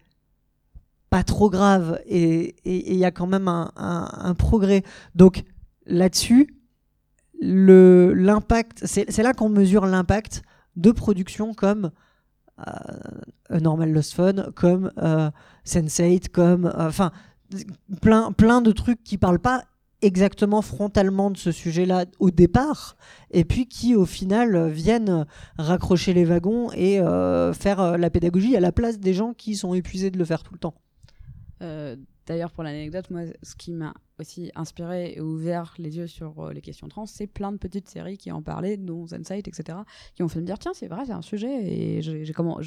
pas 1.15 1.23
trop 1.23 1.49
grave 1.49 2.01
et 2.07 2.55
il 2.65 2.97
y 2.97 3.05
a 3.05 3.11
quand 3.11 3.25
même 3.25 3.47
un, 3.47 4.35
progrès. 4.37 4.83
Donc 5.15 5.45
là-dessus, 5.85 6.57
l'impact, 7.39 8.81
c'est 8.85 9.23
là 9.23 9.31
qu'on 9.31 9.47
mesure 9.47 9.85
l'impact 9.85 10.41
de 10.75 10.91
productions 10.91 11.53
comme 11.53 11.91
euh, 12.67 13.59
Normal 13.61 13.93
Lost 13.93 14.11
Fun, 14.11 14.51
comme 14.55 14.91
euh, 14.97 15.31
Sense8, 15.65 16.27
comme 16.31 16.65
euh, 16.65 16.89
enfin 16.89 17.13
plein 18.01 18.33
plein 18.33 18.59
de 18.59 18.73
trucs 18.73 19.01
qui 19.01 19.17
parlent 19.17 19.39
pas 19.39 19.63
exactement 20.01 20.61
frontalement 20.61 21.31
de 21.31 21.37
ce 21.37 21.53
sujet-là 21.53 22.07
au 22.19 22.29
départ, 22.29 22.97
et 23.31 23.45
puis 23.45 23.67
qui 23.67 23.95
au 23.95 24.05
final 24.05 24.67
viennent 24.67 25.25
raccrocher 25.57 26.13
les 26.13 26.25
wagons 26.25 26.73
et 26.73 26.99
euh, 26.99 27.53
faire 27.53 27.97
la 27.97 28.09
pédagogie 28.09 28.57
à 28.57 28.59
la 28.59 28.73
place 28.73 28.99
des 28.99 29.13
gens 29.13 29.33
qui 29.33 29.55
sont 29.55 29.73
épuisés 29.73 30.11
de 30.11 30.17
le 30.17 30.25
faire 30.25 30.43
tout 30.43 30.53
le 30.53 30.59
temps. 30.59 30.75
Euh, 31.65 31.95
D'ailleurs, 32.27 32.51
pour 32.51 32.63
l'anecdote, 32.63 33.11
moi, 33.11 33.21
ce 33.43 33.55
qui 33.55 33.71
m'a 33.71 33.93
aussi 34.19 34.51
inspiré 34.55 35.13
et 35.13 35.21
ouvert 35.21 35.75
les 35.77 35.97
yeux 35.97 36.07
sur 36.07 36.39
euh, 36.39 36.53
les 36.53 36.61
questions 36.61 36.87
trans, 36.87 37.05
c'est 37.05 37.27
plein 37.27 37.51
de 37.51 37.57
petites 37.57 37.87
séries 37.87 38.17
qui 38.17 38.31
en 38.31 38.41
parlaient, 38.41 38.77
dont 38.77 39.05
Zensight, 39.05 39.47
etc., 39.47 39.79
qui 40.15 40.23
ont 40.23 40.27
fait 40.27 40.39
me 40.41 40.45
dire 40.45 40.57
tiens, 40.57 40.73
c'est 40.73 40.87
vrai, 40.87 41.05
c'est 41.05 41.11
un 41.11 41.21
sujet, 41.21 41.63
et 41.63 42.01
je 42.01 42.11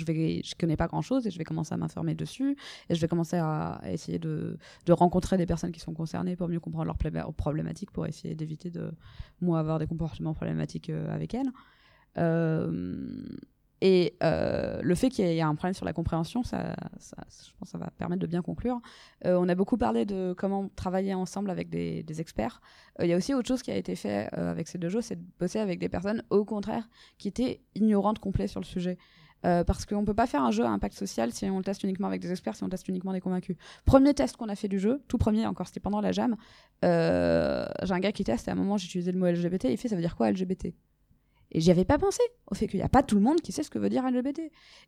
vais, 0.05 0.43
connais 0.59 0.77
pas 0.77 0.87
grand 0.87 1.03
chose, 1.03 1.27
et 1.27 1.33
je 1.33 1.39
vais 1.39 1.45
commencer 1.45 1.75
à 1.75 1.77
m'informer 1.77 2.15
dessus, 2.15 2.57
et 2.89 2.95
je 2.95 3.01
vais 3.01 3.09
commencer 3.09 3.37
à, 3.37 3.81
essayer 3.87 4.21
de, 4.21 4.57
rencontrer 4.89 5.37
des 5.37 5.47
personnes 5.47 5.73
qui 5.73 5.81
sont 5.81 5.95
concernées 5.95 6.37
pour 6.37 6.49
mieux 6.49 6.61
comprendre 6.61 6.85
leurs 6.85 7.35
problématiques, 7.35 7.91
pour 7.91 8.07
essayer 8.07 8.37
d'éviter 8.37 8.71
de 8.71 8.93
moi 9.41 9.59
avoir 9.59 9.81
des 9.81 9.89
comportements 9.89 10.35
problématiques 10.35 10.91
euh, 10.91 11.13
avec 11.13 11.35
elles. 11.35 11.51
Et 13.81 14.17
euh, 14.23 14.81
le 14.83 14.95
fait 14.95 15.09
qu'il 15.09 15.25
y 15.25 15.29
ait 15.29 15.41
un 15.41 15.55
problème 15.55 15.75
sur 15.75 15.85
la 15.85 15.93
compréhension, 15.93 16.43
ça, 16.43 16.75
je 16.99 17.51
pense 17.59 17.69
que 17.69 17.69
ça 17.69 17.79
va 17.79 17.91
permettre 17.97 18.21
de 18.21 18.27
bien 18.27 18.43
conclure. 18.43 18.81
Euh, 19.25 19.39
on 19.41 19.49
a 19.49 19.55
beaucoup 19.55 19.77
parlé 19.77 20.05
de 20.05 20.35
comment 20.37 20.69
travailler 20.75 21.15
ensemble 21.15 21.51
avec 21.51 21.69
des, 21.71 22.05
experts. 22.21 22.61
Euh, 22.99 23.05
Il 23.05 23.11
y 23.11 23.13
a 23.13 23.17
aussi 23.17 23.35
autre 23.35 23.47
chose 23.47 23.63
qui 23.63 23.71
a 23.71 23.77
été 23.77 23.95
fait 23.95 24.29
avec 24.33 24.67
ces 24.67 24.79
deux 24.79 24.89
jeux, 24.89 25.01
c'est 25.01 25.17
de 25.17 25.25
bosser 25.39 25.61
avec 25.61 25.79
des 25.79 25.89
personnes, 25.89 26.25
au 26.31 26.45
contraire, 26.45 26.89
qui 27.19 27.29
étaient 27.29 27.61
ignorantes 27.75 28.19
complet 28.19 28.49
sur 28.49 28.61
le 28.61 28.67
sujet. 28.67 28.99
Parce 29.43 29.87
qu'on 29.87 30.01
ne 30.01 30.07
peut 30.07 30.15
pas 30.15 30.27
faire 30.27 30.43
un 30.43 30.51
jeu 30.51 30.65
à 30.65 30.69
impact 30.69 30.97
social 30.97 31.33
si 31.33 31.45
on 31.47 31.59
le 31.59 31.65
teste 31.65 31.85
uniquement 31.85 32.09
avec 32.09 32.21
des 32.21 32.33
experts, 32.33 32.57
si 32.57 32.65
on 32.65 32.69
teste 32.69 32.89
uniquement 32.89 33.13
des 33.13 33.21
convaincus. 33.21 33.57
Premier 33.85 34.13
test 34.13 34.37
qu'on 34.37 34.49
a 34.49 34.57
fait 34.57 34.67
du 34.67 34.81
jeu, 34.81 35.01
tout 35.07 35.17
premier 35.17 35.47
encore, 35.47 35.69
c'était 35.69 35.79
pendant 35.79 36.01
la 36.01 36.11
jam. 36.11 36.35
J'ai 36.83 36.89
un 36.89 38.01
gars 38.01 38.11
qui 38.11 38.25
teste, 38.25 38.49
et 38.49 38.51
à 38.51 38.55
un 38.55 38.57
moment 38.57 38.77
j'ai 38.77 38.87
utilisé 38.87 39.13
le 39.13 39.19
mot 39.19 39.27
LGBT, 39.27 39.67
il 39.67 39.77
fait 39.77 39.89
ça 39.89 39.95
veut 39.95 40.03
dire 40.03 40.17
quoi 40.17 40.29
LGBT 40.33 40.75
et 41.51 41.61
j'y 41.61 41.71
avais 41.71 41.85
pas 41.85 41.99
pensé 41.99 42.21
au 42.51 42.55
fait 42.55 42.67
qu'il 42.67 42.79
n'y 42.79 42.85
a 42.85 42.89
pas 42.89 43.03
tout 43.03 43.15
le 43.15 43.23
monde 43.23 43.41
qui 43.41 43.53
sait 43.53 43.63
ce 43.63 43.71
que 43.71 43.79
veut 43.79 43.89
dire 43.89 44.09
LGBT. 44.09 44.41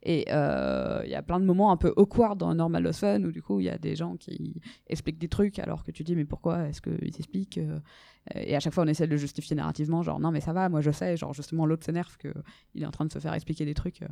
Et 0.03 0.27
euh, 0.31 1.01
il 1.05 1.11
y 1.11 1.15
a 1.15 1.23
plein 1.23 1.41
de 1.41 1.45
moments 1.45 1.73
un 1.73 1.77
peu 1.77 1.93
awkward 1.97 2.39
dans 2.39 2.55
Normal 2.55 2.83
Lost 2.83 3.03
où 3.03 3.33
du 3.33 3.43
coup 3.43 3.61
il 3.61 3.67
y 3.67 3.71
a 3.71 3.79
des 3.79 3.97
gens 3.97 4.17
qui 4.17 4.61
expliquent 4.87 5.19
des 5.19 5.29
trucs 5.29 5.59
alors 5.59 5.85
que 5.85 5.91
tu 5.91 6.05
dis 6.05 6.15
mais 6.15 6.27
pourquoi 6.27 6.69
est-ce 6.69 6.83
qu'ils 6.83 7.17
expliquent 7.17 7.59
euh, 7.59 7.79
Et 8.35 8.55
à 8.55 8.61
chaque 8.61 8.75
fois 8.75 8.85
on 8.85 8.87
essaie 8.87 9.07
de 9.07 9.11
le 9.11 9.17
justifier 9.17 9.57
narrativement, 9.57 10.03
genre 10.03 10.21
non 10.21 10.31
mais 10.31 10.41
ça 10.41 10.53
va, 10.53 10.69
moi 10.69 10.81
je 10.83 10.91
sais, 10.91 11.17
genre 11.17 11.33
justement 11.33 11.65
l'autre 11.67 11.85
s'énerve 11.85 12.17
qu'il 12.19 12.83
est 12.83 12.87
en 12.87 12.91
train 12.91 13.07
de 13.07 13.13
se 13.13 13.19
faire 13.19 13.33
expliquer 13.35 13.65
des 13.65 13.75
trucs, 13.75 14.03
euh, 14.03 14.09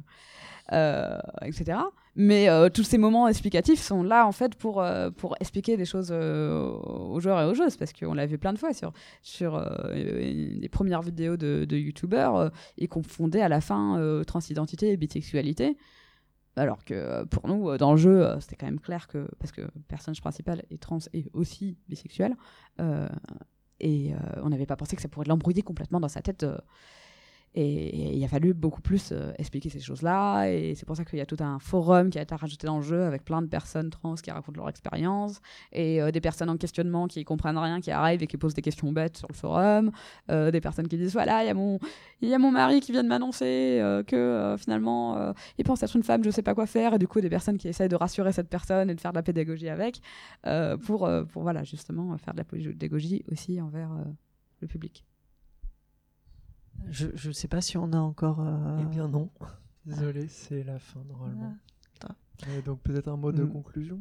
euh, 0.72 1.18
etc. 1.42 1.78
Mais 2.16 2.48
euh, 2.48 2.68
tous 2.68 2.84
ces 2.84 2.98
moments 2.98 3.28
explicatifs 3.28 3.80
sont 3.80 4.02
là 4.02 4.26
en 4.26 4.32
fait 4.32 4.54
pour, 4.54 4.80
euh, 4.80 5.11
pour 5.11 5.36
expliquer 5.40 5.76
des 5.76 5.84
choses 5.84 6.09
euh, 6.11 6.68
aux 6.68 7.20
joueurs 7.20 7.40
et 7.42 7.44
aux 7.44 7.54
joueuses 7.54 7.76
parce 7.76 7.92
qu'on 7.92 8.14
l'a 8.14 8.26
vu 8.26 8.38
plein 8.38 8.52
de 8.52 8.59
fois 8.59 8.72
sur, 8.72 8.92
sur 9.22 9.56
euh, 9.56 9.92
les 9.92 10.68
premières 10.68 11.02
vidéos 11.02 11.36
de, 11.36 11.66
de 11.68 11.76
youtubeurs, 11.76 12.36
euh, 12.36 12.48
ils 12.78 12.88
confondaient 12.88 13.42
à 13.42 13.48
la 13.48 13.61
fin 13.61 13.98
euh, 13.98 14.24
transidentité 14.24 14.90
et 14.90 14.96
bisexualité. 14.96 15.76
Alors 16.56 16.84
que 16.84 16.94
euh, 16.94 17.24
pour 17.24 17.46
nous, 17.46 17.70
euh, 17.70 17.78
dans 17.78 17.92
le 17.92 17.98
jeu, 17.98 18.26
euh, 18.26 18.40
c'était 18.40 18.56
quand 18.56 18.66
même 18.66 18.80
clair 18.80 19.06
que, 19.06 19.28
parce 19.38 19.52
que 19.52 19.61
le 19.61 19.70
personnage 19.86 20.20
principal 20.20 20.64
est 20.70 20.82
trans 20.82 20.98
et 21.12 21.24
aussi 21.32 21.76
bisexuel, 21.88 22.34
euh, 22.80 23.09
et 23.81 24.12
euh, 24.12 24.16
on 24.43 24.49
n'avait 24.51 24.66
pas 24.66 24.76
pensé 24.76 24.97
que 24.97 25.03
ça 25.03 25.09
pourrait 25.09 25.26
l'embrouiller 25.26 25.62
complètement 25.62 26.01
dans 26.01 26.09
sa 26.09 26.22
tête. 26.22 26.45
Et, 27.59 28.16
il 28.16 28.24
a 28.24 28.28
fallu 28.28 28.54
beaucoup 28.54 28.80
plus 28.80 29.11
euh, 29.11 29.32
expliquer 29.36 29.68
ces 29.68 29.80
choses-là. 29.80 30.46
Et 30.46 30.76
c'est 30.76 30.86
pour 30.86 30.94
ça 30.94 31.04
qu'il 31.04 31.18
y 31.18 31.22
a 31.22 31.26
tout 31.26 31.36
un 31.40 31.59
forum 31.59 32.09
qui 32.11 32.18
a 32.18 32.22
été 32.22 32.32
rajouté 32.32 32.68
dans 32.68 32.76
le 32.76 32.84
jeu 32.84 33.02
avec 33.02 33.24
plein 33.24 33.42
de 33.42 33.48
personnes 33.48 33.90
trans 33.90 34.14
qui 34.14 34.30
racontent 34.30 34.61
leur 34.61 34.68
expérience 34.68 35.40
et 35.72 36.00
euh, 36.00 36.12
des 36.12 36.20
personnes 36.20 36.50
en 36.50 36.56
questionnement 36.56 37.09
qui 37.09 37.24
comprennent 37.24 37.59
rien, 37.59 37.80
qui 37.80 37.90
arrivent 37.90 38.22
et 38.22 38.28
qui 38.28 38.36
posent 38.36 38.54
des 38.54 38.62
questions 38.62 38.92
bêtes 38.92 39.16
sur 39.16 39.26
le 39.28 39.34
forum. 39.34 39.90
Euh, 40.30 40.52
des 40.52 40.61
personnes 40.61 40.86
qui 40.86 40.96
disent 40.96 41.12
voilà, 41.12 41.42
il 41.42 41.46
y, 41.48 42.34
a 42.34 42.38
mon, 42.38 42.50
mari 42.52 42.80
qui 42.80 42.92
vient 42.92 43.02
de 43.02 43.09
m'annoncer 43.09 43.80
que 44.06 44.54
finalement 44.59 45.34
il 45.59 45.64
pense 45.64 45.82
être 45.82 45.96
une 45.96 46.04
femme, 46.04 46.22
je 46.22 46.30
sais 46.30 46.42
pas 46.42 46.54
quoi 46.54 46.66
faire. 46.66 46.94
Et 46.94 46.98
du 46.98 47.09
coup, 47.09 47.20
des 47.20 47.30
personnes 47.30 47.59
qui 47.59 47.66
essaient 47.66 47.88
de 47.88 47.96
rassurer 47.96 48.32
cette 48.32 48.48
personne 48.48 48.88
et 48.90 48.94
de 48.94 49.00
faire 49.00 49.12
de 49.12 49.16
la 49.16 49.22
pédagogie 49.22 49.68
avec 49.68 50.00
pour, 50.82 51.11
pour 51.32 51.42
voilà, 51.42 51.64
justement 51.64 52.16
faire 52.18 52.34
de 52.34 52.38
la 52.38 52.44
pédagogie 52.44 53.24
aussi 53.30 53.61
envers 53.61 53.90
le 54.61 54.68
public. 54.68 55.04
Je 56.91 57.29
ne 57.29 57.33
sais 57.33 57.49
pas 57.49 57.61
si 57.61 57.76
on 57.76 57.93
a 57.93 57.99
encore. 57.99 58.41
Euh, 58.41 58.79
eh 58.81 58.85
bien 58.85 59.09
non. 59.09 59.31
Désolé, 59.87 60.29
c'est 60.29 60.64
la 60.64 60.79
fin 60.79 61.01
normalement. 61.09 61.57
Ah. 62.07 62.14
donc 62.64 62.81
peut-être 62.81 63.09
un 63.09 63.16
mot 63.16 63.33
de 63.33 63.43
mm. 63.43 63.53
conclusion? 63.53 64.01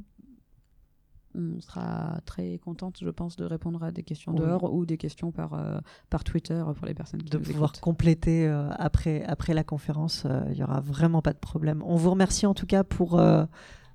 On 1.36 1.62
sera 1.62 2.20
très 2.26 2.58
contente, 2.58 2.98
je 3.00 3.10
pense, 3.10 3.36
de 3.36 3.46
répondre 3.46 3.84
à 3.84 3.92
des 3.92 4.02
questions 4.02 4.34
dehors 4.34 4.74
ou 4.74 4.86
des 4.86 4.98
questions 4.98 5.32
par, 5.32 5.54
euh, 5.54 5.80
par 6.10 6.24
Twitter 6.24 6.64
pour 6.76 6.88
les 6.88 6.96
personnes 6.96 7.22
qui 7.22 7.30
de 7.30 7.38
pouvoir 7.38 7.74
compléter 7.74 8.48
euh, 8.48 8.70
après, 8.72 9.24
après 9.24 9.54
la 9.54 9.64
conférence. 9.64 10.26
Il 10.50 10.54
n'y 10.54 10.64
aura 10.64 10.82
vraiment 10.82 11.22
pas 11.22 11.34
de 11.34 11.38
problème. 11.38 11.84
On 11.86 11.96
vous 11.96 12.10
remercie 12.10 12.48
en 12.48 12.56
tout 12.56 12.66
cas 12.66 12.84
pour 12.84 13.22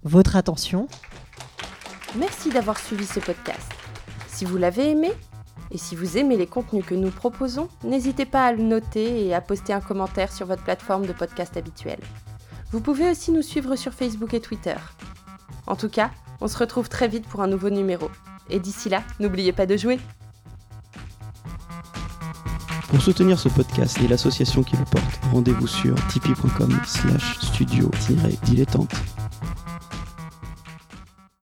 votre 0.05 0.37
attention. 0.37 0.87
Merci 2.19 2.51
d'avoir 2.51 2.79
suivi 2.79 3.07
ce 3.07 3.19
podcast. 3.19 3.73
Si 4.29 4.45
vous 4.45 4.57
l'avez 4.57 4.91
aimé, 4.91 5.11
et 5.71 5.79
si 5.79 5.97
vous 5.97 6.19
aimez 6.19 6.37
les 6.37 6.47
contenus 6.47 6.85
que 6.85 6.95
nous 6.95 7.11
proposons, 7.11 7.69
n'hésitez 7.85 8.27
pas 8.27 8.47
à 8.47 8.53
le 8.53 8.63
noter 8.63 9.27
et 9.27 9.35
à 9.35 9.41
poster 9.41 9.73
un 9.73 9.81
commentaire 9.81 10.33
sur 10.33 10.47
votre 10.47 10.63
plateforme 10.63 11.07
de 11.07 11.13
podcast 11.13 11.57
habituelle. 11.57 12.01
Vous 12.73 12.81
pouvez 12.81 13.11
aussi 13.11 13.33
nous 13.33 13.43
suivre 13.43 13.77
sur 13.77 13.93
Facebook 13.93 14.35
et 14.35 14.41
Twitter. 14.41 14.77
En 15.67 15.77
tout 15.77 15.89
cas, 15.89 16.11
on 16.41 16.49
se 16.49 16.59
retrouve 16.59 16.89
très 16.89 17.09
vite 17.09 17.27
pour 17.27 17.43
un 17.43 17.47
nouveau 17.47 17.71
numéro. 17.71 18.11
Et 18.51 18.61
d'ici 18.61 18.89
là, 18.89 19.03
n'oubliez 19.21 19.53
pas 19.53 19.67
de 19.67 19.77
jouer. 19.77 19.99
Pour 22.89 23.01
soutenir 23.01 23.39
ce 23.39 23.49
podcast 23.49 23.99
et 24.03 24.09
l'association 24.09 24.63
qui 24.63 24.77
le 24.77 24.85
porte, 24.85 25.21
rendez-vous 25.33 25.67
sur 25.67 25.95
tipeee.com 26.09 26.79
slash 26.85 27.39
studio-dilettante. 27.41 28.95